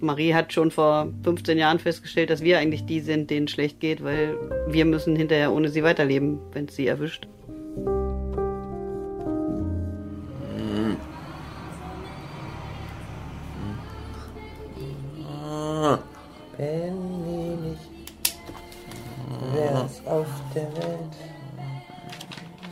Marie 0.00 0.34
hat 0.34 0.52
schon 0.52 0.70
vor 0.70 1.12
15 1.22 1.56
Jahren 1.56 1.78
festgestellt, 1.78 2.30
dass 2.30 2.42
wir 2.42 2.58
eigentlich 2.58 2.84
die 2.84 3.00
sind, 3.00 3.30
denen 3.30 3.48
schlecht 3.48 3.80
geht, 3.80 4.02
weil 4.02 4.36
wir 4.68 4.84
müssen 4.84 5.14
hinterher 5.14 5.52
ohne 5.52 5.68
sie 5.68 5.84
weiterleben, 5.84 6.40
wenn 6.52 6.66
es 6.66 6.74
sie 6.74 6.88
erwischt. 6.88 7.28
Benny 16.56 17.56
nicht, 17.56 18.38
wär's 19.52 20.00
auf 20.06 20.26
der 20.54 20.72
Welt 20.76 21.14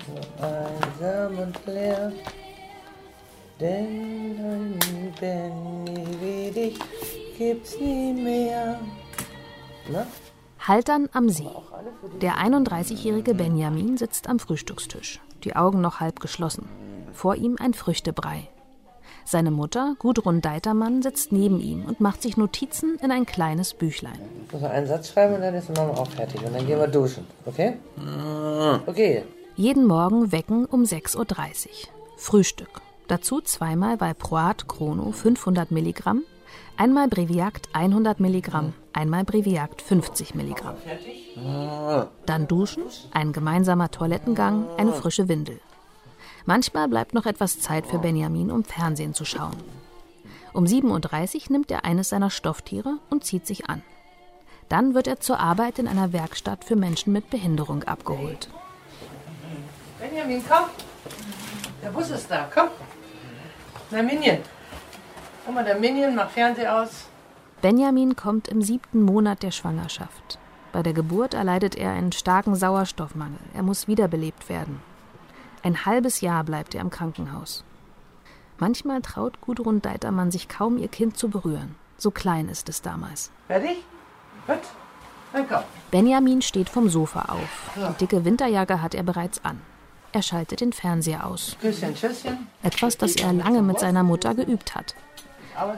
so 0.07 0.45
einsam 0.45 1.39
und 1.39 1.67
leer. 1.67 2.13
Denn 3.61 4.39
ein 4.39 5.15
Benny 5.21 6.07
wie 6.21 6.51
dich 6.51 6.79
gibt's 7.37 7.79
nie 7.79 8.15
mehr. 8.15 8.81
Na? 9.91 10.07
Haltern 10.61 11.09
am 11.13 11.29
See. 11.29 11.49
Der 12.23 12.39
31-jährige 12.39 13.35
Benjamin 13.35 13.99
sitzt 13.99 14.27
am 14.29 14.39
Frühstückstisch, 14.39 15.21
die 15.45 15.55
Augen 15.55 15.83
noch 15.83 16.01
halb 16.01 16.21
geschlossen. 16.21 16.67
Vor 17.13 17.35
ihm 17.35 17.57
ein 17.61 17.75
Früchtebrei. 17.75 18.49
Seine 19.25 19.51
Mutter, 19.51 19.97
Gudrun 19.99 20.41
Deitermann, 20.41 21.03
sitzt 21.03 21.33
neben 21.33 21.61
ihm 21.61 21.85
und 21.85 22.01
macht 22.01 22.23
sich 22.23 22.37
Notizen 22.37 22.97
in 23.03 23.11
ein 23.11 23.25
kleines 23.25 23.75
Büchlein. 23.75 24.19
Ich 24.47 24.53
muss 24.53 24.63
noch 24.63 24.71
einen 24.71 24.87
Satz 24.87 25.11
schreiben 25.11 25.35
und 25.35 25.41
dann 25.41 25.55
ist 25.55 25.69
die 25.69 25.73
Mama 25.73 25.95
auch 25.95 26.09
fertig. 26.09 26.45
Und 26.45 26.55
dann 26.55 26.67
gehen 26.67 26.79
wir 26.79 26.89
duschen, 26.89 27.27
okay? 27.47 27.75
Okay. 28.87 29.25
Jeden 29.57 29.87
Morgen 29.87 30.33
wecken 30.33 30.67
um 30.67 30.83
6.30 30.83 31.17
Uhr. 31.17 31.27
Frühstück. 32.17 32.81
Dazu 33.09 33.41
zweimal 33.41 34.01
Valproat 34.01 34.69
Chrono 34.69 35.13
500 35.13 35.71
Milligramm, 35.71 36.23
einmal 36.77 37.09
Breviakt 37.09 37.69
100 37.73 38.21
Milligramm, 38.21 38.75
einmal 38.93 39.25
Breviakt 39.25 39.83
50 39.83 40.35
Milligramm. 40.35 40.77
Dann 42.27 42.49
duschen, 42.49 42.85
ein 43.13 43.33
gemeinsamer 43.33 43.91
Toilettengang, 43.91 44.67
eine 44.79 44.93
frische 44.93 45.29
Windel. 45.29 45.61
Manchmal 46.45 46.89
bleibt 46.89 47.15
noch 47.15 47.27
etwas 47.27 47.61
Zeit 47.61 47.87
für 47.87 47.99
Benjamin, 47.99 48.51
um 48.51 48.65
Fernsehen 48.65 49.15
zu 49.15 49.25
schauen. 49.25 49.57
Um 50.53 50.65
7.30 50.65 51.45
Uhr 51.47 51.53
nimmt 51.53 51.71
er 51.71 51.85
eines 51.85 52.09
seiner 52.11 52.31
Stofftiere 52.31 52.99
und 53.11 53.25
zieht 53.25 53.47
sich 53.47 53.69
an. 53.69 53.83
Dann 54.69 54.95
wird 54.95 55.07
er 55.07 55.21
zur 55.21 55.39
Arbeit 55.39 55.79
in 55.79 55.89
einer 55.89 56.13
Werkstatt 56.13 56.65
für 56.65 56.77
Menschen 56.77 57.13
mit 57.13 57.31
Behinderung 57.31 57.85
abgeholt. 57.85 58.49
Benjamin, 59.99 60.43
komm. 60.49 60.65
Der 61.83 61.91
Bus 61.91 62.11
ist 62.11 62.31
da, 62.31 62.49
komm. 62.53 62.69
Na, 63.91 64.03
Minion. 64.03 64.39
Guck 65.45 65.55
mal, 65.55 65.65
der 65.65 65.79
Minion 65.79 66.15
macht 66.15 66.33
Fernseher 66.33 66.83
aus. 66.83 67.07
Benjamin 67.61 68.17
kommt 68.17 68.49
im 68.49 68.63
siebten 68.63 69.03
Monat 69.03 69.43
der 69.43 69.51
Schwangerschaft. 69.51 70.39
Bei 70.73 70.83
der 70.83 70.93
Geburt 70.93 71.35
erleidet 71.35 71.77
er 71.77 71.93
einen 71.93 72.13
starken 72.13 72.57
Sauerstoffmangel. 72.57 73.39
Er 73.55 73.63
muss 73.63 73.89
wiederbelebt 73.89 74.49
werden. 74.49 74.81
Ein 75.63 75.87
halbes 75.87 76.21
Jahr 76.21 76.43
bleibt 76.45 76.75
er 76.75 76.81
im 76.81 76.91
Krankenhaus. 76.91 77.65
Manchmal 78.59 79.01
traut 79.01 79.41
Gudrun 79.41 79.81
Deitermann 79.81 80.31
sich 80.31 80.49
kaum, 80.49 80.77
ihr 80.79 80.89
Kind 80.89 81.17
zu 81.17 81.29
berühren. 81.29 81.75
So 81.97 82.11
klein 82.11 82.49
ist 82.49 82.69
es 82.69 82.83
damals. 82.83 83.31
Fertig? 83.47 83.85
Gut. 84.47 84.59
Dann 85.33 85.49
komm. 85.49 85.63
Benjamin 85.91 86.43
steht 86.43 86.69
vom 86.69 86.89
Sofa 86.89 87.27
auf. 87.27 87.71
Die 87.77 87.99
dicke 87.99 88.25
Winterjacke 88.25 88.83
hat 88.83 88.95
er 88.95 89.03
bereits 89.03 89.45
an. 89.45 89.61
Er 90.13 90.23
schaltet 90.23 90.61
den 90.61 90.73
Fernseher 90.73 91.27
aus. 91.27 91.57
Küsschen, 91.61 91.95
Tschüsschen. 91.95 92.47
Etwas, 92.63 92.99
das 92.99 93.17
er 93.17 93.33
lange 93.33 93.63
mit 93.63 93.79
seiner 93.79 94.03
Mutter 94.03 94.35
geübt 94.35 94.75
hat. 94.75 94.95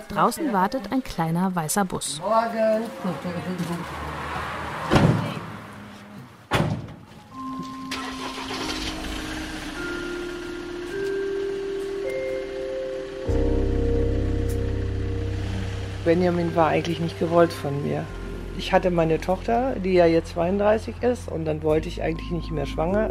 Draußen 0.09 0.53
wartet 0.53 0.93
ein 0.93 1.05
kleiner 1.05 1.55
weißer 1.55 1.85
Bus. 1.85 2.21
Morgen. 2.21 2.85
Benjamin 16.05 16.55
war 16.55 16.69
eigentlich 16.69 17.01
nicht 17.01 17.19
gewollt 17.19 17.53
von 17.53 17.83
mir. 17.83 18.05
Ich 18.57 18.73
hatte 18.73 18.91
meine 18.91 19.21
Tochter, 19.21 19.75
die 19.77 19.95
ja 19.95 20.07
jetzt 20.07 20.35
32 20.35 21.03
ist, 21.03 21.31
und 21.31 21.45
dann 21.45 21.63
wollte 21.63 21.89
ich 21.89 22.03
eigentlich 22.03 22.31
nicht 22.31 22.51
mehr 22.51 22.67
schwanger 22.67 23.11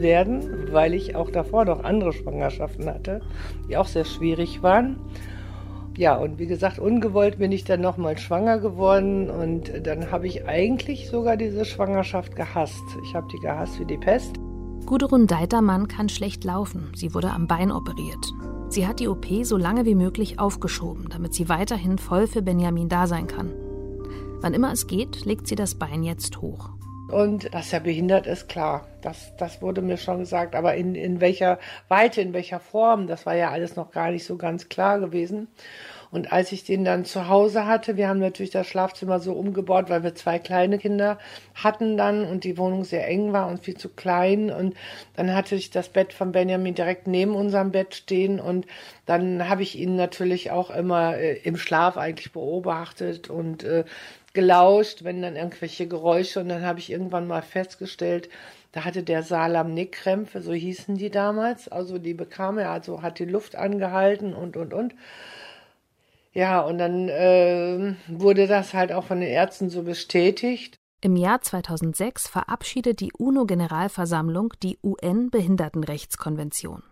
werden, 0.00 0.68
weil 0.70 0.94
ich 0.94 1.16
auch 1.16 1.30
davor 1.30 1.64
noch 1.64 1.82
andere 1.82 2.12
Schwangerschaften 2.12 2.86
hatte, 2.86 3.20
die 3.68 3.76
auch 3.76 3.86
sehr 3.86 4.04
schwierig 4.04 4.62
waren. 4.62 4.96
Ja, 5.96 6.14
und 6.16 6.38
wie 6.38 6.46
gesagt, 6.46 6.78
ungewollt 6.78 7.38
bin 7.38 7.52
ich 7.52 7.64
dann 7.64 7.80
nochmal 7.80 8.18
schwanger 8.18 8.58
geworden 8.58 9.30
und 9.30 9.72
dann 9.86 10.10
habe 10.10 10.26
ich 10.26 10.46
eigentlich 10.46 11.08
sogar 11.08 11.38
diese 11.38 11.64
Schwangerschaft 11.64 12.36
gehasst. 12.36 12.84
Ich 13.04 13.14
habe 13.14 13.26
die 13.32 13.38
gehasst 13.38 13.80
wie 13.80 13.86
die 13.86 13.96
Pest. 13.96 14.36
Gudrun 14.84 15.26
Deitermann 15.26 15.88
kann 15.88 16.10
schlecht 16.10 16.44
laufen. 16.44 16.92
Sie 16.94 17.14
wurde 17.14 17.30
am 17.30 17.48
Bein 17.48 17.72
operiert. 17.72 18.34
Sie 18.68 18.86
hat 18.86 18.98
die 19.00 19.08
OP 19.08 19.26
so 19.42 19.56
lange 19.56 19.84
wie 19.84 19.94
möglich 19.94 20.38
aufgeschoben, 20.38 21.08
damit 21.08 21.34
sie 21.34 21.48
weiterhin 21.48 21.98
voll 21.98 22.26
für 22.26 22.42
Benjamin 22.42 22.88
da 22.88 23.06
sein 23.06 23.26
kann. 23.26 23.52
Wann 24.40 24.54
immer 24.54 24.72
es 24.72 24.86
geht, 24.86 25.24
legt 25.24 25.46
sie 25.46 25.54
das 25.54 25.76
Bein 25.76 26.02
jetzt 26.02 26.40
hoch. 26.40 26.70
Und 27.08 27.54
dass 27.54 27.72
er 27.72 27.80
behindert 27.80 28.26
ist, 28.26 28.48
klar. 28.48 28.88
Das, 29.00 29.32
das 29.38 29.62
wurde 29.62 29.80
mir 29.80 29.96
schon 29.96 30.18
gesagt. 30.18 30.56
Aber 30.56 30.74
in, 30.74 30.96
in 30.96 31.20
welcher 31.20 31.60
Weite, 31.88 32.20
in 32.20 32.32
welcher 32.32 32.58
Form, 32.58 33.06
das 33.06 33.24
war 33.26 33.36
ja 33.36 33.50
alles 33.50 33.76
noch 33.76 33.92
gar 33.92 34.10
nicht 34.10 34.24
so 34.24 34.36
ganz 34.36 34.68
klar 34.68 34.98
gewesen. 34.98 35.46
Und 36.16 36.32
als 36.32 36.50
ich 36.50 36.64
den 36.64 36.82
dann 36.82 37.04
zu 37.04 37.28
Hause 37.28 37.66
hatte, 37.66 37.98
wir 37.98 38.08
haben 38.08 38.20
natürlich 38.20 38.50
das 38.50 38.66
Schlafzimmer 38.66 39.20
so 39.20 39.34
umgebaut, 39.34 39.90
weil 39.90 40.02
wir 40.02 40.14
zwei 40.14 40.38
kleine 40.38 40.78
Kinder 40.78 41.18
hatten 41.54 41.98
dann 41.98 42.24
und 42.26 42.44
die 42.44 42.56
Wohnung 42.56 42.84
sehr 42.84 43.06
eng 43.06 43.34
war 43.34 43.48
und 43.48 43.62
viel 43.62 43.76
zu 43.76 43.90
klein. 43.90 44.50
Und 44.50 44.74
dann 45.14 45.34
hatte 45.34 45.56
ich 45.56 45.68
das 45.70 45.90
Bett 45.90 46.14
von 46.14 46.32
Benjamin 46.32 46.74
direkt 46.74 47.06
neben 47.06 47.34
unserem 47.34 47.70
Bett 47.70 47.94
stehen 47.94 48.40
und 48.40 48.64
dann 49.04 49.46
habe 49.46 49.62
ich 49.62 49.78
ihn 49.78 49.94
natürlich 49.94 50.50
auch 50.50 50.70
immer 50.70 51.18
äh, 51.18 51.36
im 51.44 51.58
Schlaf 51.58 51.98
eigentlich 51.98 52.32
beobachtet 52.32 53.28
und 53.28 53.62
äh, 53.64 53.84
gelauscht, 54.32 55.04
wenn 55.04 55.20
dann 55.20 55.36
irgendwelche 55.36 55.86
Geräusche 55.86 56.40
und 56.40 56.48
dann 56.48 56.64
habe 56.64 56.78
ich 56.78 56.90
irgendwann 56.90 57.26
mal 57.26 57.42
festgestellt, 57.42 58.30
da 58.72 58.86
hatte 58.86 59.02
der 59.02 59.22
Salamnick-Krämpfe, 59.22 60.40
so 60.40 60.54
hießen 60.54 60.96
die 60.96 61.10
damals, 61.10 61.68
also 61.68 61.98
die 61.98 62.14
bekam 62.14 62.56
er, 62.56 62.70
also 62.70 63.02
hat 63.02 63.18
die 63.18 63.26
Luft 63.26 63.54
angehalten 63.54 64.34
und 64.34 64.56
und 64.56 64.72
und. 64.72 64.94
Ja, 66.36 66.60
und 66.60 66.76
dann 66.76 67.08
äh, 67.08 67.94
wurde 68.08 68.46
das 68.46 68.74
halt 68.74 68.92
auch 68.92 69.04
von 69.04 69.20
den 69.20 69.30
Ärzten 69.30 69.70
so 69.70 69.84
bestätigt. 69.84 70.76
Im 71.00 71.16
Jahr 71.16 71.40
2006 71.40 72.28
verabschiedet 72.28 73.00
die 73.00 73.14
UNO-Generalversammlung 73.16 74.52
die 74.62 74.78
UN-Behindertenrechtskonvention. 74.82 76.82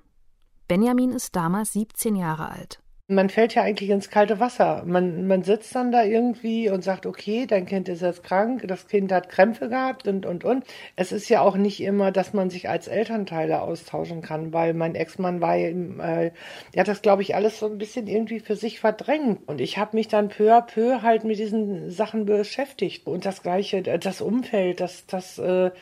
Benjamin 0.66 1.12
ist 1.12 1.36
damals 1.36 1.74
17 1.74 2.16
Jahre 2.16 2.49
alt. 2.49 2.80
Man 3.07 3.28
fällt 3.28 3.55
ja 3.55 3.62
eigentlich 3.62 3.90
ins 3.90 4.09
kalte 4.09 4.40
Wasser. 4.40 4.82
Man, 4.86 5.26
man 5.26 5.42
sitzt 5.42 5.74
dann 5.74 5.92
da 5.92 6.05
irgendwie 6.05 6.70
und 6.70 6.82
sagt, 6.82 7.05
okay, 7.05 7.44
dein 7.46 7.66
Kind 7.66 7.86
ist 7.90 8.00
jetzt 8.00 8.22
krank, 8.24 8.64
das 8.66 8.88
Kind 8.88 9.12
hat 9.12 9.28
Krämpfe 9.28 9.68
gehabt 9.68 10.09
und, 10.09 10.24
und, 10.24 10.42
und. 10.42 10.64
Es 10.96 11.12
ist 11.12 11.28
ja 11.28 11.42
auch 11.42 11.57
nicht 11.57 11.82
immer, 11.82 12.12
dass 12.12 12.32
man 12.32 12.48
sich 12.48 12.70
als 12.70 12.88
Elternteile 12.88 13.61
austauschen 13.61 14.22
kann, 14.22 14.55
weil 14.55 14.72
mein 14.72 14.94
Ex-Mann 14.94 15.42
war, 15.42 15.55
äh, 15.55 16.32
der 16.74 16.80
hat 16.80 16.88
das, 16.88 17.02
glaube 17.02 17.20
ich, 17.20 17.34
alles 17.34 17.59
so 17.59 17.66
ein 17.66 17.76
bisschen 17.76 18.07
irgendwie 18.07 18.40
für 18.40 18.57
sich 18.57 18.80
verdrängt. 18.80 19.46
Und 19.46 19.61
ich 19.61 19.76
habe 19.76 19.96
mich 19.98 20.09
dann 20.09 20.30
peu 20.30 20.50
à 20.57 20.62
peu 20.62 21.02
halt 21.02 21.24
mit 21.24 21.38
diesen 21.38 21.90
Sachen 21.90 22.24
beschäftigt. 22.24 23.07
Und 23.07 23.26
das 23.26 23.42
Gleiche, 23.42 23.82
das 23.82 24.22
Umfeld, 24.22 24.80
das, 24.80 25.05
das, 25.05 25.38
äh, 25.38 25.72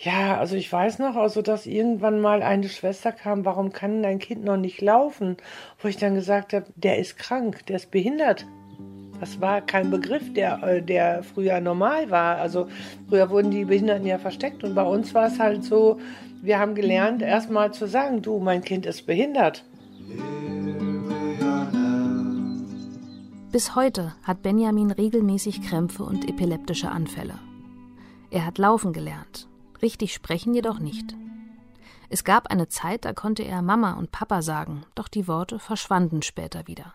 ja, 0.00 0.38
also 0.38 0.54
ich 0.54 0.72
weiß 0.72 1.00
noch, 1.00 1.16
also 1.16 1.42
dass 1.42 1.66
irgendwann 1.66 2.20
mal 2.20 2.42
eine 2.42 2.68
Schwester 2.68 3.10
kam, 3.10 3.44
warum 3.44 3.72
kann 3.72 4.02
dein 4.02 4.20
Kind 4.20 4.44
noch 4.44 4.56
nicht 4.56 4.80
laufen? 4.80 5.36
Wo 5.80 5.88
ich 5.88 5.96
dann 5.96 6.14
gesagt 6.14 6.52
habe, 6.52 6.66
der 6.76 6.98
ist 6.98 7.18
krank, 7.18 7.66
der 7.66 7.76
ist 7.76 7.90
behindert. 7.90 8.46
Das 9.18 9.40
war 9.40 9.60
kein 9.60 9.90
Begriff, 9.90 10.32
der, 10.32 10.62
äh, 10.62 10.82
der 10.82 11.24
früher 11.24 11.60
normal 11.60 12.10
war. 12.10 12.36
Also 12.36 12.68
früher 13.08 13.28
wurden 13.30 13.50
die 13.50 13.64
Behinderten 13.64 14.06
ja 14.06 14.18
versteckt 14.18 14.62
und 14.62 14.76
bei 14.76 14.84
uns 14.84 15.14
war 15.14 15.26
es 15.26 15.40
halt 15.40 15.64
so, 15.64 15.98
wir 16.42 16.60
haben 16.60 16.76
gelernt, 16.76 17.20
erstmal 17.20 17.72
zu 17.72 17.88
sagen, 17.88 18.22
du, 18.22 18.38
mein 18.38 18.62
Kind 18.62 18.86
ist 18.86 19.06
behindert. 19.06 19.64
Bis 23.50 23.74
heute 23.74 24.14
hat 24.22 24.42
Benjamin 24.42 24.92
regelmäßig 24.92 25.62
Krämpfe 25.62 26.04
und 26.04 26.28
epileptische 26.28 26.90
Anfälle. 26.90 27.34
Er 28.30 28.46
hat 28.46 28.58
laufen 28.58 28.92
gelernt, 28.92 29.48
richtig 29.82 30.14
sprechen 30.14 30.54
jedoch 30.54 30.78
nicht. 30.78 31.14
Es 32.10 32.24
gab 32.24 32.50
eine 32.50 32.68
Zeit, 32.68 33.04
da 33.04 33.12
konnte 33.12 33.42
er 33.42 33.60
Mama 33.60 33.92
und 33.92 34.10
Papa 34.10 34.40
sagen, 34.40 34.84
doch 34.94 35.08
die 35.08 35.28
Worte 35.28 35.58
verschwanden 35.58 36.22
später 36.22 36.66
wieder. 36.66 36.94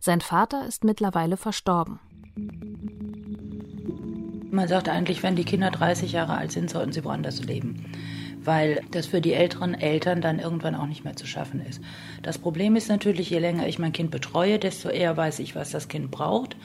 Sein 0.00 0.20
Vater 0.20 0.66
ist 0.66 0.84
mittlerweile 0.84 1.36
verstorben. 1.36 1.98
Man 4.50 4.68
sagt 4.68 4.90
eigentlich, 4.90 5.22
wenn 5.22 5.34
die 5.34 5.44
Kinder 5.44 5.70
30 5.70 6.12
Jahre 6.12 6.36
alt 6.36 6.52
sind, 6.52 6.68
sollten 6.68 6.92
sie 6.92 7.04
woanders 7.04 7.42
leben. 7.42 7.90
Weil 8.44 8.82
das 8.90 9.06
für 9.06 9.22
die 9.22 9.32
älteren 9.32 9.72
Eltern 9.74 10.20
dann 10.20 10.38
irgendwann 10.38 10.74
auch 10.74 10.86
nicht 10.86 11.04
mehr 11.04 11.16
zu 11.16 11.26
schaffen 11.26 11.64
ist. 11.64 11.80
Das 12.22 12.38
Problem 12.38 12.76
ist 12.76 12.88
natürlich, 12.88 13.30
je 13.30 13.38
länger 13.38 13.66
ich 13.66 13.78
mein 13.78 13.92
Kind 13.92 14.10
betreue, 14.10 14.58
desto 14.58 14.90
eher 14.90 15.16
weiß 15.16 15.38
ich, 15.38 15.54
was 15.54 15.70
das 15.70 15.88
Kind 15.88 16.10
braucht. 16.10 16.56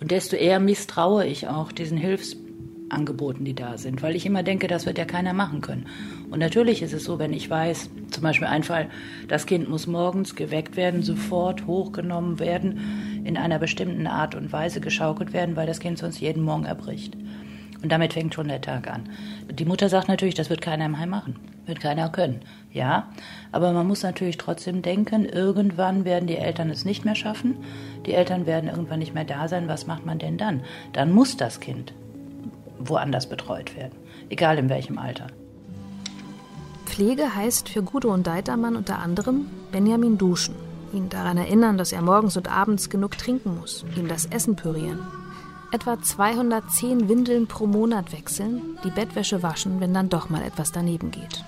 Und 0.00 0.10
desto 0.10 0.36
eher 0.36 0.58
misstraue 0.58 1.26
ich 1.26 1.48
auch 1.48 1.70
diesen 1.70 1.98
Hilfsangeboten, 2.92 3.44
die 3.44 3.54
da 3.54 3.78
sind. 3.78 4.02
Weil 4.02 4.16
ich 4.16 4.26
immer 4.26 4.42
denke, 4.42 4.68
das 4.68 4.86
wird 4.86 4.98
ja 4.98 5.04
keiner 5.04 5.32
machen 5.32 5.60
können. 5.60 5.86
Und 6.30 6.38
natürlich 6.38 6.82
ist 6.82 6.92
es 6.92 7.04
so, 7.04 7.18
wenn 7.18 7.32
ich 7.32 7.48
weiß, 7.48 7.90
zum 8.10 8.22
Beispiel 8.22 8.48
ein 8.48 8.62
Fall, 8.62 8.88
das 9.28 9.46
Kind 9.46 9.68
muss 9.68 9.86
morgens 9.86 10.34
geweckt 10.34 10.76
werden, 10.76 11.02
sofort 11.02 11.66
hochgenommen 11.66 12.38
werden, 12.38 13.22
in 13.24 13.36
einer 13.36 13.58
bestimmten 13.58 14.06
Art 14.06 14.34
und 14.34 14.52
Weise 14.52 14.80
geschaukelt 14.80 15.32
werden, 15.32 15.56
weil 15.56 15.66
das 15.66 15.80
Kind 15.80 15.98
sonst 15.98 16.20
jeden 16.20 16.42
Morgen 16.42 16.64
erbricht. 16.64 17.16
Und 17.82 17.90
damit 17.90 18.12
fängt 18.12 18.34
schon 18.34 18.48
der 18.48 18.60
Tag 18.60 18.88
an. 18.88 19.08
Die 19.50 19.64
Mutter 19.64 19.88
sagt 19.88 20.08
natürlich, 20.08 20.36
das 20.36 20.50
wird 20.50 20.60
keiner 20.60 20.86
im 20.86 20.98
Heim 20.98 21.10
machen. 21.10 21.36
Wird 21.66 21.80
keiner 21.80 22.08
können. 22.10 22.40
Ja, 22.72 23.08
aber 23.52 23.72
man 23.72 23.86
muss 23.86 24.02
natürlich 24.02 24.36
trotzdem 24.36 24.82
denken, 24.82 25.24
irgendwann 25.24 26.04
werden 26.04 26.26
die 26.26 26.36
Eltern 26.36 26.70
es 26.70 26.84
nicht 26.84 27.04
mehr 27.04 27.14
schaffen. 27.14 27.56
Die 28.06 28.14
Eltern 28.14 28.46
werden 28.46 28.70
irgendwann 28.70 28.98
nicht 28.98 29.14
mehr 29.14 29.24
da 29.24 29.48
sein. 29.48 29.68
Was 29.68 29.86
macht 29.86 30.06
man 30.06 30.18
denn 30.18 30.38
dann? 30.38 30.62
Dann 30.92 31.12
muss 31.12 31.36
das 31.36 31.60
Kind 31.60 31.92
woanders 32.88 33.28
betreut 33.28 33.76
werden. 33.76 33.96
Egal 34.28 34.58
in 34.58 34.68
welchem 34.68 34.98
Alter. 34.98 35.28
Pflege 36.86 37.34
heißt 37.34 37.68
für 37.68 37.82
Gudrun 37.82 38.22
Deitermann 38.22 38.76
unter 38.76 38.98
anderem 38.98 39.46
Benjamin 39.70 40.18
duschen, 40.18 40.54
ihn 40.92 41.08
daran 41.08 41.38
erinnern, 41.38 41.78
dass 41.78 41.92
er 41.92 42.02
morgens 42.02 42.36
und 42.36 42.50
abends 42.50 42.90
genug 42.90 43.16
trinken 43.16 43.58
muss, 43.58 43.84
ihm 43.96 44.08
das 44.08 44.26
Essen 44.26 44.56
pürieren. 44.56 44.98
Etwa 45.72 45.98
210 46.02 47.08
Windeln 47.08 47.46
pro 47.46 47.66
Monat 47.66 48.12
wechseln, 48.12 48.78
die 48.84 48.90
Bettwäsche 48.90 49.42
waschen, 49.42 49.80
wenn 49.80 49.94
dann 49.94 50.10
doch 50.10 50.28
mal 50.28 50.42
etwas 50.42 50.70
daneben 50.70 51.10
geht. 51.10 51.42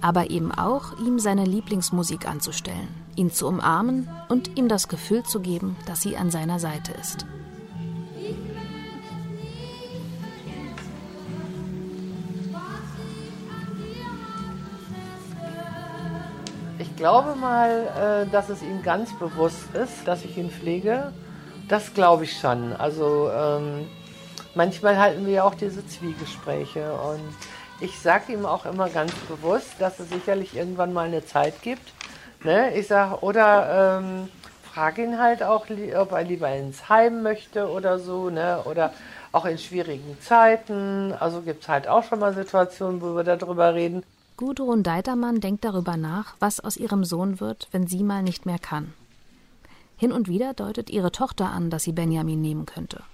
Aber 0.00 0.30
eben 0.30 0.50
auch, 0.50 0.98
ihm 0.98 1.18
seine 1.18 1.44
Lieblingsmusik 1.44 2.26
anzustellen, 2.26 2.88
ihn 3.16 3.30
zu 3.30 3.46
umarmen 3.46 4.08
und 4.30 4.56
ihm 4.56 4.68
das 4.68 4.88
Gefühl 4.88 5.24
zu 5.24 5.40
geben, 5.40 5.76
dass 5.86 6.00
sie 6.00 6.16
an 6.16 6.30
seiner 6.30 6.58
Seite 6.58 6.92
ist. 6.92 7.26
Glaube 17.04 17.34
mal, 17.38 18.24
äh, 18.24 18.30
dass 18.32 18.48
es 18.48 18.62
ihm 18.62 18.82
ganz 18.82 19.12
bewusst 19.18 19.74
ist, 19.74 20.08
dass 20.08 20.24
ich 20.24 20.38
ihn 20.38 20.50
pflege. 20.50 21.12
Das 21.68 21.92
glaube 21.92 22.24
ich 22.24 22.40
schon. 22.40 22.72
Also 22.72 23.30
ähm, 23.30 23.86
manchmal 24.54 24.96
halten 24.96 25.26
wir 25.26 25.34
ja 25.34 25.44
auch 25.44 25.54
diese 25.54 25.86
Zwiegespräche 25.86 26.94
und 26.94 27.20
ich 27.82 27.98
sage 28.00 28.32
ihm 28.32 28.46
auch 28.46 28.64
immer 28.64 28.88
ganz 28.88 29.12
bewusst, 29.28 29.74
dass 29.80 30.00
es 30.00 30.08
sicherlich 30.08 30.56
irgendwann 30.56 30.94
mal 30.94 31.06
eine 31.06 31.26
Zeit 31.26 31.60
gibt. 31.60 31.92
Ne? 32.42 32.74
Ich 32.74 32.86
sage, 32.86 33.18
oder 33.20 33.98
ähm, 34.00 34.30
frage 34.72 35.04
ihn 35.04 35.18
halt 35.18 35.42
auch, 35.42 35.66
ob 35.96 36.12
er 36.12 36.22
lieber 36.22 36.48
ins 36.56 36.88
Heim 36.88 37.22
möchte 37.22 37.68
oder 37.68 37.98
so, 37.98 38.30
ne? 38.30 38.62
oder 38.64 38.94
auch 39.30 39.44
in 39.44 39.58
schwierigen 39.58 40.16
Zeiten. 40.22 41.12
Also 41.20 41.42
gibt 41.42 41.64
es 41.64 41.68
halt 41.68 41.86
auch 41.86 42.04
schon 42.04 42.20
mal 42.20 42.32
Situationen, 42.32 43.02
wo 43.02 43.14
wir 43.14 43.24
darüber 43.24 43.74
reden. 43.74 44.02
Gudrun 44.36 44.82
Deitermann 44.82 45.40
denkt 45.40 45.64
darüber 45.64 45.96
nach, 45.96 46.34
was 46.40 46.58
aus 46.58 46.76
ihrem 46.76 47.04
Sohn 47.04 47.38
wird, 47.38 47.68
wenn 47.70 47.86
sie 47.86 48.02
mal 48.02 48.20
nicht 48.20 48.46
mehr 48.46 48.58
kann. 48.58 48.92
Hin 49.96 50.10
und 50.10 50.26
wieder 50.26 50.54
deutet 50.54 50.90
ihre 50.90 51.12
Tochter 51.12 51.50
an, 51.50 51.70
dass 51.70 51.84
sie 51.84 51.92
Benjamin 51.92 52.40
nehmen 52.40 52.66
könnte. 52.66 53.04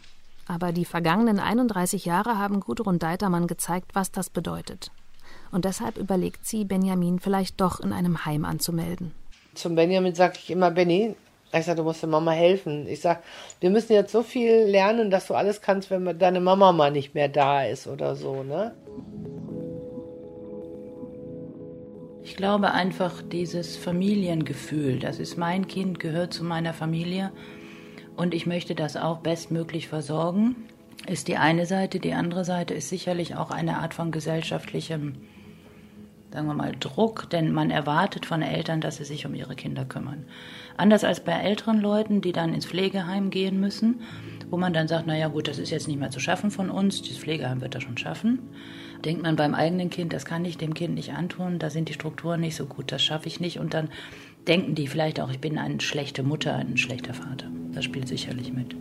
Aber 0.46 0.72
die 0.72 0.86
vergangenen 0.86 1.38
31 1.38 2.06
Jahre 2.06 2.38
haben 2.38 2.60
Gudrun 2.60 2.98
Deitermann 2.98 3.46
gezeigt, 3.46 3.90
was 3.94 4.10
das 4.10 4.30
bedeutet. 4.30 4.92
Und 5.52 5.66
deshalb 5.66 5.98
überlegt 5.98 6.46
sie, 6.46 6.64
Benjamin 6.64 7.18
vielleicht 7.18 7.60
doch 7.60 7.80
in 7.80 7.92
einem 7.92 8.24
Heim 8.24 8.46
anzumelden. 8.46 9.12
Zum 9.52 9.74
Benjamin 9.74 10.14
sage 10.14 10.38
ich 10.38 10.50
immer, 10.50 10.70
Benny, 10.70 11.16
ich 11.52 11.64
sage, 11.66 11.76
du 11.76 11.82
musst 11.82 12.00
der 12.00 12.08
Mama 12.08 12.30
helfen. 12.30 12.86
Ich 12.86 13.02
sage, 13.02 13.20
wir 13.60 13.68
müssen 13.68 13.92
jetzt 13.92 14.12
so 14.12 14.22
viel 14.22 14.64
lernen, 14.64 15.10
dass 15.10 15.26
du 15.26 15.34
alles 15.34 15.60
kannst, 15.60 15.90
wenn 15.90 16.18
deine 16.18 16.40
Mama 16.40 16.72
mal 16.72 16.90
nicht 16.90 17.14
mehr 17.14 17.28
da 17.28 17.64
ist 17.64 17.86
oder 17.86 18.16
so, 18.16 18.42
ne? 18.42 18.74
Ich 22.22 22.36
glaube 22.36 22.72
einfach 22.72 23.22
dieses 23.22 23.76
Familiengefühl, 23.76 24.98
das 24.98 25.18
ist 25.18 25.38
mein 25.38 25.66
Kind, 25.66 25.98
gehört 25.98 26.34
zu 26.34 26.44
meiner 26.44 26.74
Familie 26.74 27.32
und 28.16 28.34
ich 28.34 28.46
möchte 28.46 28.74
das 28.74 28.96
auch 28.96 29.18
bestmöglich 29.18 29.88
versorgen, 29.88 30.56
ist 31.06 31.28
die 31.28 31.38
eine 31.38 31.64
Seite. 31.64 31.98
Die 31.98 32.12
andere 32.12 32.44
Seite 32.44 32.74
ist 32.74 32.90
sicherlich 32.90 33.36
auch 33.36 33.50
eine 33.50 33.78
Art 33.78 33.94
von 33.94 34.10
gesellschaftlichem, 34.10 35.14
sagen 36.30 36.46
wir 36.46 36.54
mal, 36.54 36.74
Druck, 36.78 37.30
denn 37.30 37.52
man 37.52 37.70
erwartet 37.70 38.26
von 38.26 38.42
Eltern, 38.42 38.82
dass 38.82 38.96
sie 38.96 39.04
sich 39.04 39.24
um 39.24 39.34
ihre 39.34 39.56
Kinder 39.56 39.86
kümmern. 39.86 40.26
Anders 40.76 41.04
als 41.04 41.20
bei 41.20 41.32
älteren 41.32 41.80
Leuten, 41.80 42.20
die 42.20 42.32
dann 42.32 42.52
ins 42.52 42.66
Pflegeheim 42.66 43.30
gehen 43.30 43.58
müssen, 43.60 44.02
wo 44.51 44.57
man 44.57 44.72
dann 44.72 44.88
sagt, 44.88 45.07
naja 45.07 45.28
gut, 45.28 45.48
das 45.48 45.59
ist 45.59 45.70
jetzt 45.70 45.88
nicht 45.88 45.98
mehr 45.98 46.11
zu 46.11 46.20
schaffen 46.20 46.51
von 46.51 46.70
uns, 46.70 47.03
das 47.03 47.18
Pflegeheim 47.18 47.61
wird 47.61 47.74
das 47.74 47.82
schon 47.82 47.96
schaffen 47.96 48.40
denkt 49.05 49.22
man 49.22 49.36
beim 49.36 49.55
eigenen 49.55 49.90
Kind, 49.90 50.12
das 50.12 50.24
kann 50.24 50.44
ich 50.44 50.59
dem 50.59 50.74
Kind 50.74 50.94
nicht 50.94 51.12
antun, 51.12 51.59
da 51.59 51.70
sind 51.70 51.88
die 51.88 51.94
Strukturen 51.94 52.40
nicht 52.40 52.57
so 52.57 52.66
gut, 52.66 52.92
das 52.92 53.03
schaffe 53.03 53.28
ich 53.28 53.40
nicht. 53.40 53.59
Und 53.59 53.74
dann 53.74 53.88
denken 54.46 54.74
die 54.74 54.86
vielleicht 54.86 55.20
auch, 55.20 55.30
ich 55.30 55.40
bin 55.40 55.59
eine 55.59 55.80
schlechte 55.80 56.22
Mutter, 56.22 56.55
ein 56.55 56.76
schlechter 56.76 57.14
Vater. 57.14 57.46
Das 57.72 57.84
spielt 57.84 58.09
sicherlich 58.09 58.53
mit. 58.53 58.76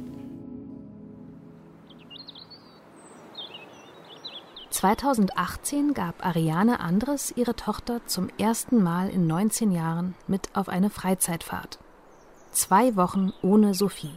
(2018) 4.72 5.93
gab 5.93 6.26
Ariane 6.26 6.80
Andres 6.80 7.34
ihre 7.36 7.55
Tochter 7.55 8.01
zum 8.05 8.30
ersten 8.38 8.82
Mal 8.82 9.09
in 9.09 9.28
19 9.28 9.72
Jahren 9.72 10.15
mit 10.28 10.49
auf 10.53 10.70
eine 10.70 10.89
Freizeitfahrt. 10.89 11.80
Zwei 12.51 12.95
Wochen 12.95 13.34
ohne 13.41 13.74
Sophie. 13.74 14.13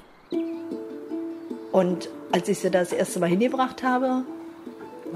Und 1.72 2.08
als 2.30 2.48
ich 2.48 2.58
sie 2.58 2.70
das 2.70 2.92
erste 2.92 3.18
Mal 3.18 3.30
hingebracht 3.30 3.82
habe, 3.82 4.24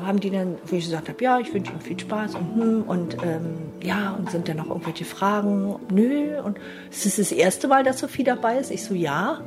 haben 0.03 0.21
die 0.21 0.31
dann, 0.31 0.57
wo 0.67 0.77
ich 0.77 0.85
gesagt 0.85 1.09
habe, 1.09 1.23
ja, 1.23 1.39
ich 1.39 1.53
wünsche 1.55 1.73
Ihnen 1.73 1.81
viel 1.81 1.99
Spaß 1.99 2.35
und 2.35 2.55
hm, 2.55 2.83
und 2.83 3.17
ähm, 3.23 3.57
ja, 3.83 4.13
und 4.13 4.31
sind 4.31 4.49
dann 4.49 4.59
noch 4.59 4.69
irgendwelche 4.69 5.05
Fragen? 5.05 5.77
Nö. 5.91 6.41
Und 6.43 6.59
es 6.91 7.07
ist 7.07 7.19
das 7.19 7.33
erste 7.33 7.69
Mal, 7.69 7.85
dass 7.85 8.01
Sophie 8.01 8.25
dabei 8.25 8.59
ist. 8.59 8.71
Ich 8.71 8.85
so, 8.85 8.95
ja. 8.95 9.41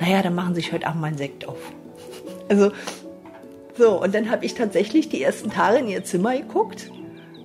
Naja, 0.00 0.22
dann 0.22 0.34
machen 0.34 0.54
Sie 0.54 0.60
sich 0.60 0.72
heute 0.72 0.86
Abend 0.86 1.00
mal 1.00 1.08
einen 1.08 1.18
Sekt 1.18 1.46
auf. 1.46 1.58
Also, 2.50 2.72
so, 3.76 4.02
und 4.02 4.14
dann 4.14 4.30
habe 4.30 4.46
ich 4.46 4.54
tatsächlich 4.54 5.10
die 5.10 5.22
ersten 5.22 5.50
Tage 5.50 5.80
in 5.80 5.88
ihr 5.88 6.02
Zimmer 6.02 6.34
geguckt, 6.34 6.90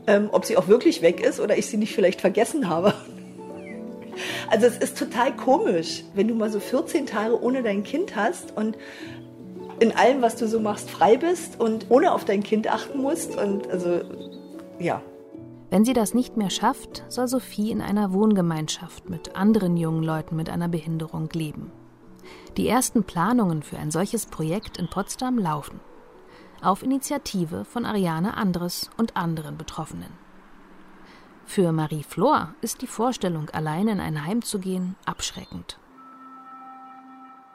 ähm, 0.08 0.30
ob 0.32 0.46
sie 0.46 0.56
auch 0.56 0.70
wirklich 0.70 1.02
weg 1.02 1.20
ist 1.20 1.42
oder 1.42 1.58
ich 1.58 1.66
sie 1.66 1.76
nicht 1.76 1.94
vielleicht 1.94 2.22
vergessen 2.22 2.70
habe. 2.70 2.94
Also 4.50 4.68
es 4.68 4.78
ist 4.78 4.98
total 4.98 5.36
komisch, 5.36 6.04
wenn 6.14 6.28
du 6.28 6.36
mal 6.36 6.50
so 6.52 6.60
14 6.60 7.06
Tage 7.06 7.42
ohne 7.42 7.64
dein 7.64 7.84
Kind 7.84 8.16
hast 8.16 8.56
und 8.56 8.78
in 9.80 9.92
allem, 9.92 10.22
was 10.22 10.36
du 10.36 10.48
so 10.48 10.60
machst, 10.60 10.90
frei 10.90 11.18
bist 11.18 11.60
und 11.60 11.88
ohne 11.90 12.14
auf 12.14 12.26
dein 12.26 12.44
Kind 12.44 12.68
achten 12.70 13.02
musst. 13.02 13.36
Und 13.38 13.70
also, 13.70 14.02
ja. 14.80 15.02
Wenn 15.70 15.86
sie 15.86 15.94
das 15.94 16.14
nicht 16.14 16.38
mehr 16.38 16.50
schafft, 16.50 17.04
soll 17.10 17.28
Sophie 17.28 17.72
in 17.72 17.82
einer 17.82 18.14
Wohngemeinschaft 18.14 19.10
mit 19.10 19.36
anderen 19.36 19.76
jungen 19.76 20.04
Leuten 20.04 20.36
mit 20.36 20.50
einer 20.50 20.68
Behinderung 20.68 21.30
leben. 21.34 21.72
Die 22.58 22.68
ersten 22.68 23.04
Planungen 23.04 23.64
für 23.64 23.78
ein 23.78 23.92
solches 23.92 24.28
Projekt 24.28 24.78
in 24.78 24.88
Potsdam 24.88 25.38
laufen. 25.38 25.80
Auf 26.62 26.84
Initiative 26.84 27.66
von 27.66 27.86
Ariane 27.86 28.38
Andres 28.38 28.90
und 28.98 29.18
anderen 29.18 29.58
Betroffenen. 29.58 30.23
Für 31.46 31.72
Marie 31.72 32.04
Flor 32.04 32.54
ist 32.62 32.82
die 32.82 32.88
Vorstellung, 32.88 33.50
allein 33.52 33.88
in 33.88 34.00
ein 34.00 34.26
Heim 34.26 34.42
zu 34.42 34.60
gehen, 34.60 34.96
abschreckend. 35.06 35.78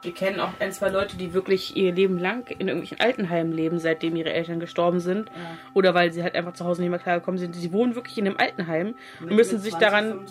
Wir 0.01 0.13
kennen 0.13 0.39
auch 0.39 0.51
ein, 0.59 0.71
zwei 0.71 0.87
Leute, 0.87 1.17
die 1.17 1.33
wirklich 1.33 1.75
ihr 1.75 1.91
Leben 1.91 2.17
lang 2.17 2.47
in 2.47 2.69
irgendwelchen 2.69 3.01
Altenheimen 3.01 3.51
leben, 3.51 3.79
seitdem 3.79 4.15
ihre 4.15 4.31
Eltern 4.31 4.61
gestorben 4.61 5.01
sind. 5.01 5.27
Ja. 5.27 5.57
Oder 5.73 5.93
weil 5.93 6.13
sie 6.13 6.23
halt 6.23 6.35
einfach 6.35 6.53
zu 6.53 6.63
Hause 6.63 6.81
nicht 6.81 6.89
mehr 6.89 6.99
klargekommen 6.99 7.37
sind. 7.37 7.53
Sie 7.53 7.73
wohnen 7.73 7.95
wirklich 7.95 8.17
in 8.17 8.25
einem 8.25 8.37
Altenheim 8.37 8.95
und 9.19 9.31
müssen 9.31 9.59
sich 9.59 9.73
20, 9.73 9.87
daran 9.87 10.25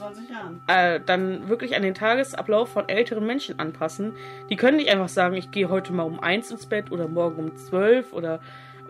äh, 0.68 1.00
dann 1.04 1.50
wirklich 1.50 1.76
an 1.76 1.82
den 1.82 1.92
Tagesablauf 1.92 2.70
von 2.70 2.88
älteren 2.88 3.26
Menschen 3.26 3.58
anpassen. 3.58 4.14
Die 4.48 4.56
können 4.56 4.78
nicht 4.78 4.88
einfach 4.88 5.10
sagen, 5.10 5.36
ich 5.36 5.50
gehe 5.50 5.68
heute 5.68 5.92
mal 5.92 6.04
um 6.04 6.20
eins 6.20 6.50
ins 6.50 6.64
Bett 6.64 6.90
oder 6.90 7.06
morgen 7.06 7.50
um 7.50 7.56
zwölf 7.58 8.14
oder 8.14 8.40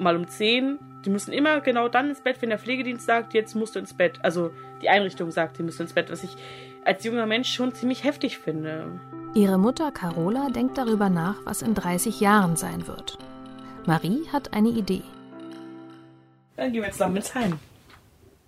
mal 0.01 0.16
um 0.16 0.28
zehn. 0.28 0.78
Die 1.05 1.11
müssen 1.11 1.32
immer 1.32 1.61
genau 1.61 1.88
dann 1.88 2.11
ins 2.11 2.20
Bett, 2.20 2.36
wenn 2.40 2.51
der 2.51 2.59
Pflegedienst 2.59 3.07
sagt, 3.07 3.34
jetzt 3.34 3.55
musst 3.55 3.76
du 3.76 3.78
ins 3.78 3.94
Bett. 3.94 4.18
Also 4.22 4.51
die 4.82 4.88
Einrichtung 4.88 5.30
sagt, 5.30 5.59
die 5.59 5.62
müssen 5.62 5.82
ins 5.82 5.92
Bett, 5.92 6.11
was 6.11 6.24
ich 6.24 6.36
als 6.84 7.05
junger 7.05 7.26
Mensch 7.26 7.53
schon 7.53 7.74
ziemlich 7.74 8.05
heftig 8.05 8.38
finde. 8.38 9.01
Ihre 9.34 9.59
Mutter 9.59 9.92
Carola 9.92 10.49
denkt 10.51 10.78
darüber 10.78 11.09
nach, 11.09 11.36
was 11.44 11.62
in 11.62 11.74
30 11.74 12.20
Jahren 12.20 12.57
sein 12.57 12.86
wird. 12.86 13.18
Marie 13.86 14.26
hat 14.32 14.53
eine 14.55 14.70
Idee. 14.70 15.03
Dann 16.57 16.72
gehen 16.72 16.82
wir 16.82 16.86
jetzt 16.88 16.94
zusammen 16.94 17.16
ins 17.16 17.34
Heim. 17.34 17.59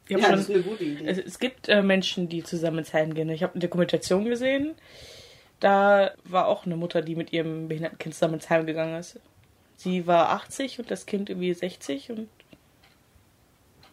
Ja, 0.08 0.18
schon, 0.18 0.30
das 0.32 0.40
ist 0.40 0.50
eine 0.50 0.62
gute 0.62 0.84
Idee. 0.84 1.06
Es, 1.06 1.18
es 1.18 1.38
gibt 1.38 1.68
äh, 1.68 1.82
Menschen, 1.82 2.28
die 2.28 2.42
zusammen 2.42 2.78
ins 2.78 2.92
Heim 2.92 3.14
gehen. 3.14 3.28
Ich 3.30 3.42
habe 3.42 3.54
eine 3.54 3.60
Dokumentation 3.60 4.24
gesehen. 4.24 4.74
Da 5.60 6.12
war 6.24 6.48
auch 6.48 6.66
eine 6.66 6.76
Mutter, 6.76 7.02
die 7.02 7.14
mit 7.14 7.32
ihrem 7.32 7.68
behinderten 7.68 7.98
Kind 7.98 8.14
zusammen 8.14 8.34
ins 8.34 8.50
Heim 8.50 8.66
gegangen 8.66 8.96
ist. 8.98 9.20
Sie 9.80 10.06
war 10.06 10.28
80 10.32 10.78
und 10.78 10.90
das 10.90 11.06
Kind 11.06 11.30
irgendwie 11.30 11.54
60 11.54 12.10
und 12.10 12.28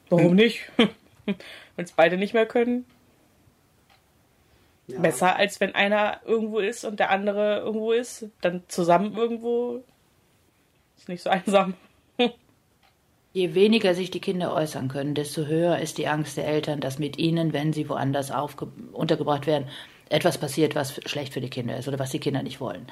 warum 0.10 0.36
nicht? 0.36 0.70
Wenn 1.26 1.38
es 1.78 1.94
beide 1.94 2.18
nicht 2.18 2.34
mehr 2.34 2.46
können. 2.46 2.84
Ja. 4.88 5.00
Besser 5.00 5.38
als 5.38 5.62
wenn 5.62 5.76
einer 5.76 6.20
irgendwo 6.26 6.60
ist 6.60 6.84
und 6.84 7.00
der 7.00 7.10
andere 7.10 7.60
irgendwo 7.60 7.94
ist. 7.94 8.26
Dann 8.42 8.64
zusammen 8.68 9.16
irgendwo. 9.16 9.82
Ist 10.98 11.08
nicht 11.08 11.24
so 11.24 11.30
einsam. 11.30 11.74
Je 13.32 13.56
weniger 13.56 13.96
sich 13.96 14.12
die 14.12 14.20
Kinder 14.20 14.54
äußern 14.54 14.90
können, 14.90 15.16
desto 15.16 15.46
höher 15.46 15.80
ist 15.80 15.98
die 15.98 16.08
Angst 16.10 16.36
der 16.36 16.48
Eltern, 16.48 16.82
dass 16.82 17.00
mit 17.00 17.18
ihnen, 17.18 17.54
wenn 17.54 17.72
sie 17.72 17.88
woanders 17.88 18.32
aufge 18.32 18.68
untergebracht 18.92 19.48
werden, 19.48 19.70
etwas 20.10 20.38
passiert, 20.38 20.76
was 20.76 21.00
schlecht 21.06 21.32
für 21.32 21.42
die 21.42 21.50
Kinder 21.50 21.78
ist 21.78 21.88
oder 21.88 22.00
was 22.00 22.12
die 22.12 22.20
Kinder 22.20 22.44
nicht 22.44 22.60
wollen. 22.60 22.88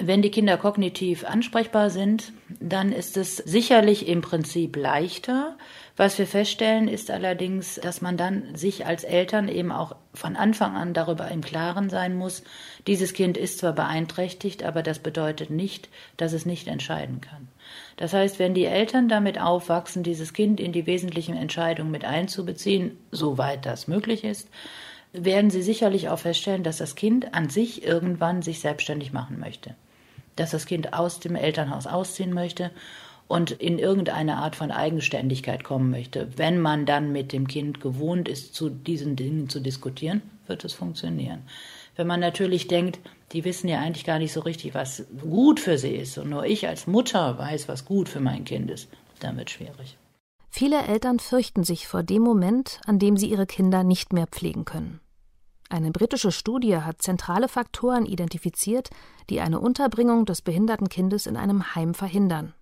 Wenn 0.00 0.22
die 0.22 0.30
Kinder 0.30 0.56
kognitiv 0.56 1.24
ansprechbar 1.24 1.90
sind, 1.90 2.32
dann 2.60 2.92
ist 2.92 3.16
es 3.16 3.36
sicherlich 3.38 4.06
im 4.06 4.20
Prinzip 4.20 4.76
leichter. 4.76 5.56
Was 5.96 6.16
wir 6.20 6.26
feststellen, 6.28 6.86
ist 6.86 7.10
allerdings, 7.10 7.80
dass 7.82 8.00
man 8.00 8.16
dann 8.16 8.54
sich 8.54 8.86
als 8.86 9.02
Eltern 9.02 9.48
eben 9.48 9.72
auch 9.72 9.96
von 10.14 10.36
Anfang 10.36 10.76
an 10.76 10.94
darüber 10.94 11.28
im 11.32 11.40
Klaren 11.40 11.90
sein 11.90 12.16
muss, 12.16 12.44
dieses 12.86 13.12
Kind 13.12 13.36
ist 13.36 13.58
zwar 13.58 13.72
beeinträchtigt, 13.72 14.62
aber 14.62 14.84
das 14.84 15.00
bedeutet 15.00 15.50
nicht, 15.50 15.88
dass 16.16 16.32
es 16.32 16.46
nicht 16.46 16.68
entscheiden 16.68 17.20
kann. 17.20 17.48
Das 17.96 18.12
heißt, 18.12 18.38
wenn 18.38 18.54
die 18.54 18.66
Eltern 18.66 19.08
damit 19.08 19.40
aufwachsen, 19.40 20.04
dieses 20.04 20.32
Kind 20.32 20.60
in 20.60 20.70
die 20.70 20.86
wesentlichen 20.86 21.36
Entscheidungen 21.36 21.90
mit 21.90 22.04
einzubeziehen, 22.04 22.96
soweit 23.10 23.66
das 23.66 23.88
möglich 23.88 24.22
ist, 24.22 24.48
werden 25.12 25.50
sie 25.50 25.62
sicherlich 25.62 26.08
auch 26.08 26.20
feststellen, 26.20 26.62
dass 26.62 26.76
das 26.76 26.94
Kind 26.94 27.34
an 27.34 27.48
sich 27.48 27.82
irgendwann 27.82 28.42
sich 28.42 28.60
selbstständig 28.60 29.12
machen 29.12 29.40
möchte. 29.40 29.74
Dass 30.38 30.50
das 30.50 30.66
Kind 30.66 30.92
aus 30.92 31.20
dem 31.20 31.36
Elternhaus 31.36 31.86
ausziehen 31.86 32.32
möchte 32.32 32.70
und 33.28 33.50
in 33.50 33.78
irgendeine 33.78 34.36
Art 34.36 34.56
von 34.56 34.70
Eigenständigkeit 34.70 35.62
kommen 35.62 35.90
möchte. 35.90 36.28
Wenn 36.36 36.58
man 36.60 36.86
dann 36.86 37.12
mit 37.12 37.32
dem 37.32 37.46
Kind 37.46 37.80
gewohnt 37.80 38.28
ist, 38.28 38.54
zu 38.54 38.70
diesen 38.70 39.16
Dingen 39.16 39.48
zu 39.48 39.60
diskutieren, 39.60 40.22
wird 40.46 40.64
es 40.64 40.72
funktionieren. 40.72 41.42
Wenn 41.94 42.06
man 42.06 42.20
natürlich 42.20 42.68
denkt, 42.68 42.98
die 43.32 43.44
wissen 43.44 43.68
ja 43.68 43.80
eigentlich 43.80 44.06
gar 44.06 44.18
nicht 44.18 44.32
so 44.32 44.40
richtig, 44.40 44.74
was 44.74 45.04
gut 45.20 45.60
für 45.60 45.76
sie 45.76 45.94
ist 45.94 46.16
und 46.16 46.30
nur 46.30 46.46
ich 46.46 46.66
als 46.66 46.86
Mutter 46.86 47.38
weiß, 47.38 47.68
was 47.68 47.84
gut 47.84 48.08
für 48.08 48.20
mein 48.20 48.44
Kind 48.44 48.70
ist, 48.70 48.88
dann 49.20 49.36
wird 49.36 49.48
es 49.48 49.54
schwierig. 49.54 49.98
Viele 50.48 50.82
Eltern 50.86 51.18
fürchten 51.18 51.64
sich 51.64 51.86
vor 51.86 52.02
dem 52.02 52.22
Moment, 52.22 52.80
an 52.86 52.98
dem 52.98 53.16
sie 53.16 53.30
ihre 53.30 53.46
Kinder 53.46 53.84
nicht 53.84 54.12
mehr 54.12 54.26
pflegen 54.26 54.64
können. 54.64 55.00
Eine 55.70 55.90
britische 55.90 56.32
Studie 56.32 56.78
hat 56.78 57.02
zentrale 57.02 57.48
Faktoren 57.48 58.06
identifiziert, 58.06 58.88
die 59.28 59.40
eine 59.40 59.60
Unterbringung 59.60 60.24
des 60.24 60.40
behinderten 60.40 60.88
Kindes 60.88 61.26
in 61.26 61.36
einem 61.36 61.74
Heim 61.74 61.92
verhindern. 61.92 62.54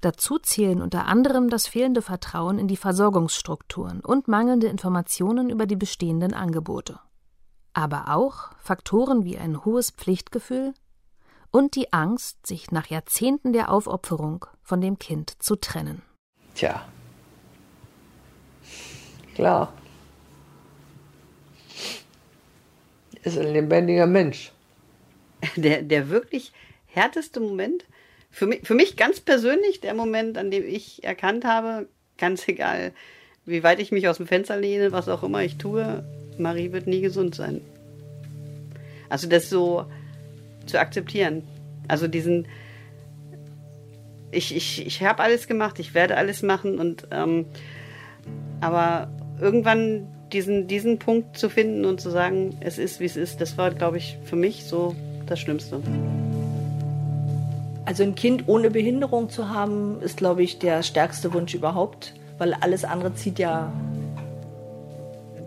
Dazu 0.00 0.38
zählen 0.38 0.80
unter 0.80 1.06
anderem 1.06 1.50
das 1.50 1.66
fehlende 1.66 2.02
Vertrauen 2.02 2.58
in 2.58 2.68
die 2.68 2.76
Versorgungsstrukturen 2.76 4.00
und 4.00 4.28
mangelnde 4.28 4.68
Informationen 4.68 5.50
über 5.50 5.66
die 5.66 5.76
bestehenden 5.76 6.34
Angebote. 6.34 7.00
Aber 7.72 8.14
auch 8.14 8.50
Faktoren 8.58 9.24
wie 9.24 9.38
ein 9.38 9.64
hohes 9.64 9.90
Pflichtgefühl 9.90 10.74
und 11.50 11.74
die 11.74 11.92
Angst, 11.92 12.46
sich 12.46 12.70
nach 12.70 12.86
Jahrzehnten 12.86 13.52
der 13.52 13.72
Aufopferung 13.72 14.46
von 14.62 14.80
dem 14.80 14.98
Kind 14.98 15.42
zu 15.42 15.56
trennen. 15.56 16.02
Tja. 16.54 16.82
Klar. 19.34 19.72
Ist 23.22 23.38
ein 23.38 23.52
lebendiger 23.52 24.06
Mensch. 24.06 24.52
Der, 25.56 25.82
der 25.82 26.08
wirklich 26.08 26.52
härteste 26.86 27.40
Moment, 27.40 27.84
für 28.30 28.46
mich, 28.46 28.60
für 28.62 28.74
mich 28.74 28.96
ganz 28.96 29.20
persönlich, 29.20 29.80
der 29.80 29.94
Moment, 29.94 30.38
an 30.38 30.50
dem 30.50 30.64
ich 30.64 31.04
erkannt 31.04 31.44
habe, 31.44 31.88
ganz 32.16 32.46
egal, 32.48 32.92
wie 33.44 33.62
weit 33.62 33.80
ich 33.80 33.92
mich 33.92 34.08
aus 34.08 34.18
dem 34.18 34.26
Fenster 34.26 34.56
lehne, 34.56 34.92
was 34.92 35.08
auch 35.08 35.22
immer 35.22 35.42
ich 35.42 35.58
tue, 35.58 36.04
Marie 36.38 36.72
wird 36.72 36.86
nie 36.86 37.00
gesund 37.00 37.34
sein. 37.34 37.60
Also 39.08 39.28
das 39.28 39.50
so 39.50 39.86
zu 40.66 40.78
akzeptieren. 40.78 41.42
Also 41.88 42.08
diesen, 42.08 42.46
ich, 44.30 44.54
ich, 44.56 44.86
ich 44.86 45.02
habe 45.02 45.22
alles 45.22 45.46
gemacht, 45.46 45.78
ich 45.78 45.92
werde 45.92 46.16
alles 46.16 46.42
machen 46.42 46.78
und 46.78 47.08
ähm, 47.10 47.46
aber 48.60 49.10
irgendwann 49.40 50.06
diesen, 50.32 50.66
diesen 50.66 50.98
Punkt 50.98 51.36
zu 51.36 51.48
finden 51.48 51.84
und 51.84 52.00
zu 52.00 52.10
sagen, 52.10 52.56
es 52.60 52.78
ist, 52.78 53.00
wie 53.00 53.04
es 53.04 53.16
ist, 53.16 53.40
das 53.40 53.58
war, 53.58 53.70
glaube 53.70 53.98
ich, 53.98 54.18
für 54.24 54.36
mich 54.36 54.64
so 54.64 54.94
das 55.26 55.40
Schlimmste. 55.40 55.80
Also 57.84 58.02
ein 58.02 58.14
Kind 58.14 58.44
ohne 58.46 58.70
Behinderung 58.70 59.28
zu 59.28 59.48
haben, 59.48 60.00
ist, 60.02 60.16
glaube 60.16 60.42
ich, 60.42 60.58
der 60.58 60.82
stärkste 60.82 61.32
Wunsch 61.34 61.54
überhaupt, 61.54 62.14
weil 62.38 62.54
alles 62.54 62.84
andere 62.84 63.14
zieht 63.14 63.38
ja, 63.38 63.72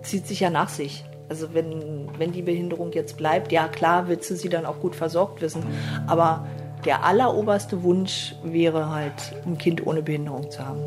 zieht 0.04 0.28
sich 0.28 0.42
ja 0.42 0.50
nach 0.50 0.70
sich. 0.70 1.06
Also 1.30 1.54
wenn, 1.54 2.08
wenn 2.18 2.32
die 2.32 2.44
Behinderung 2.44 2.92
jetzt 2.92 3.18
bleibt, 3.18 3.52
ja 3.52 3.68
klar, 3.68 4.08
willst 4.08 4.30
du 4.30 4.36
sie 4.36 4.50
dann 4.50 4.66
auch 4.66 4.80
gut 4.80 4.96
versorgt 4.96 5.42
wissen, 5.42 5.64
aber 6.06 6.46
der 6.86 7.04
alleroberste 7.04 7.82
Wunsch 7.82 8.36
wäre 8.44 8.92
halt, 8.92 9.34
ein 9.46 9.58
Kind 9.58 9.88
ohne 9.88 10.04
Behinderung 10.04 10.52
zu 10.52 10.64
haben. 10.64 10.82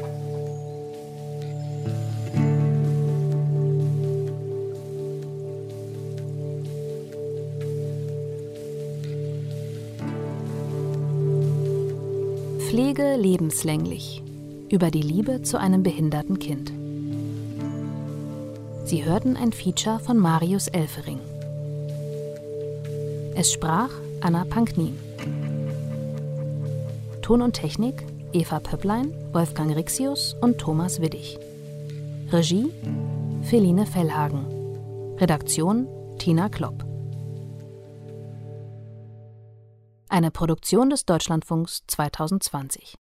Pflege 12.68 13.16
lebenslänglich. 13.16 14.22
Über 14.68 14.90
die 14.90 15.00
Liebe 15.00 15.40
zu 15.40 15.58
einem 15.58 15.82
behinderten 15.82 16.38
Kind. 16.38 16.70
Sie 18.84 19.06
hörten 19.06 19.38
ein 19.38 19.54
Feature 19.54 19.98
von 19.98 20.18
Marius 20.18 20.68
Elfering. 20.68 21.18
Es 23.34 23.50
sprach 23.50 23.88
Anna 24.20 24.44
Panknin. 24.44 24.98
Ton 27.22 27.40
und 27.40 27.54
Technik 27.54 28.04
Eva 28.34 28.60
Pöpplein, 28.60 29.14
Wolfgang 29.32 29.74
Rixius 29.74 30.36
und 30.42 30.58
Thomas 30.58 31.00
Widdig. 31.00 31.38
Regie 32.30 32.70
Feline 33.44 33.86
Fellhagen. 33.86 34.44
Redaktion 35.18 35.88
Tina 36.18 36.50
Klopp. 36.50 36.87
Eine 40.10 40.30
Produktion 40.30 40.88
des 40.88 41.04
Deutschlandfunks 41.04 41.82
2020. 41.86 42.96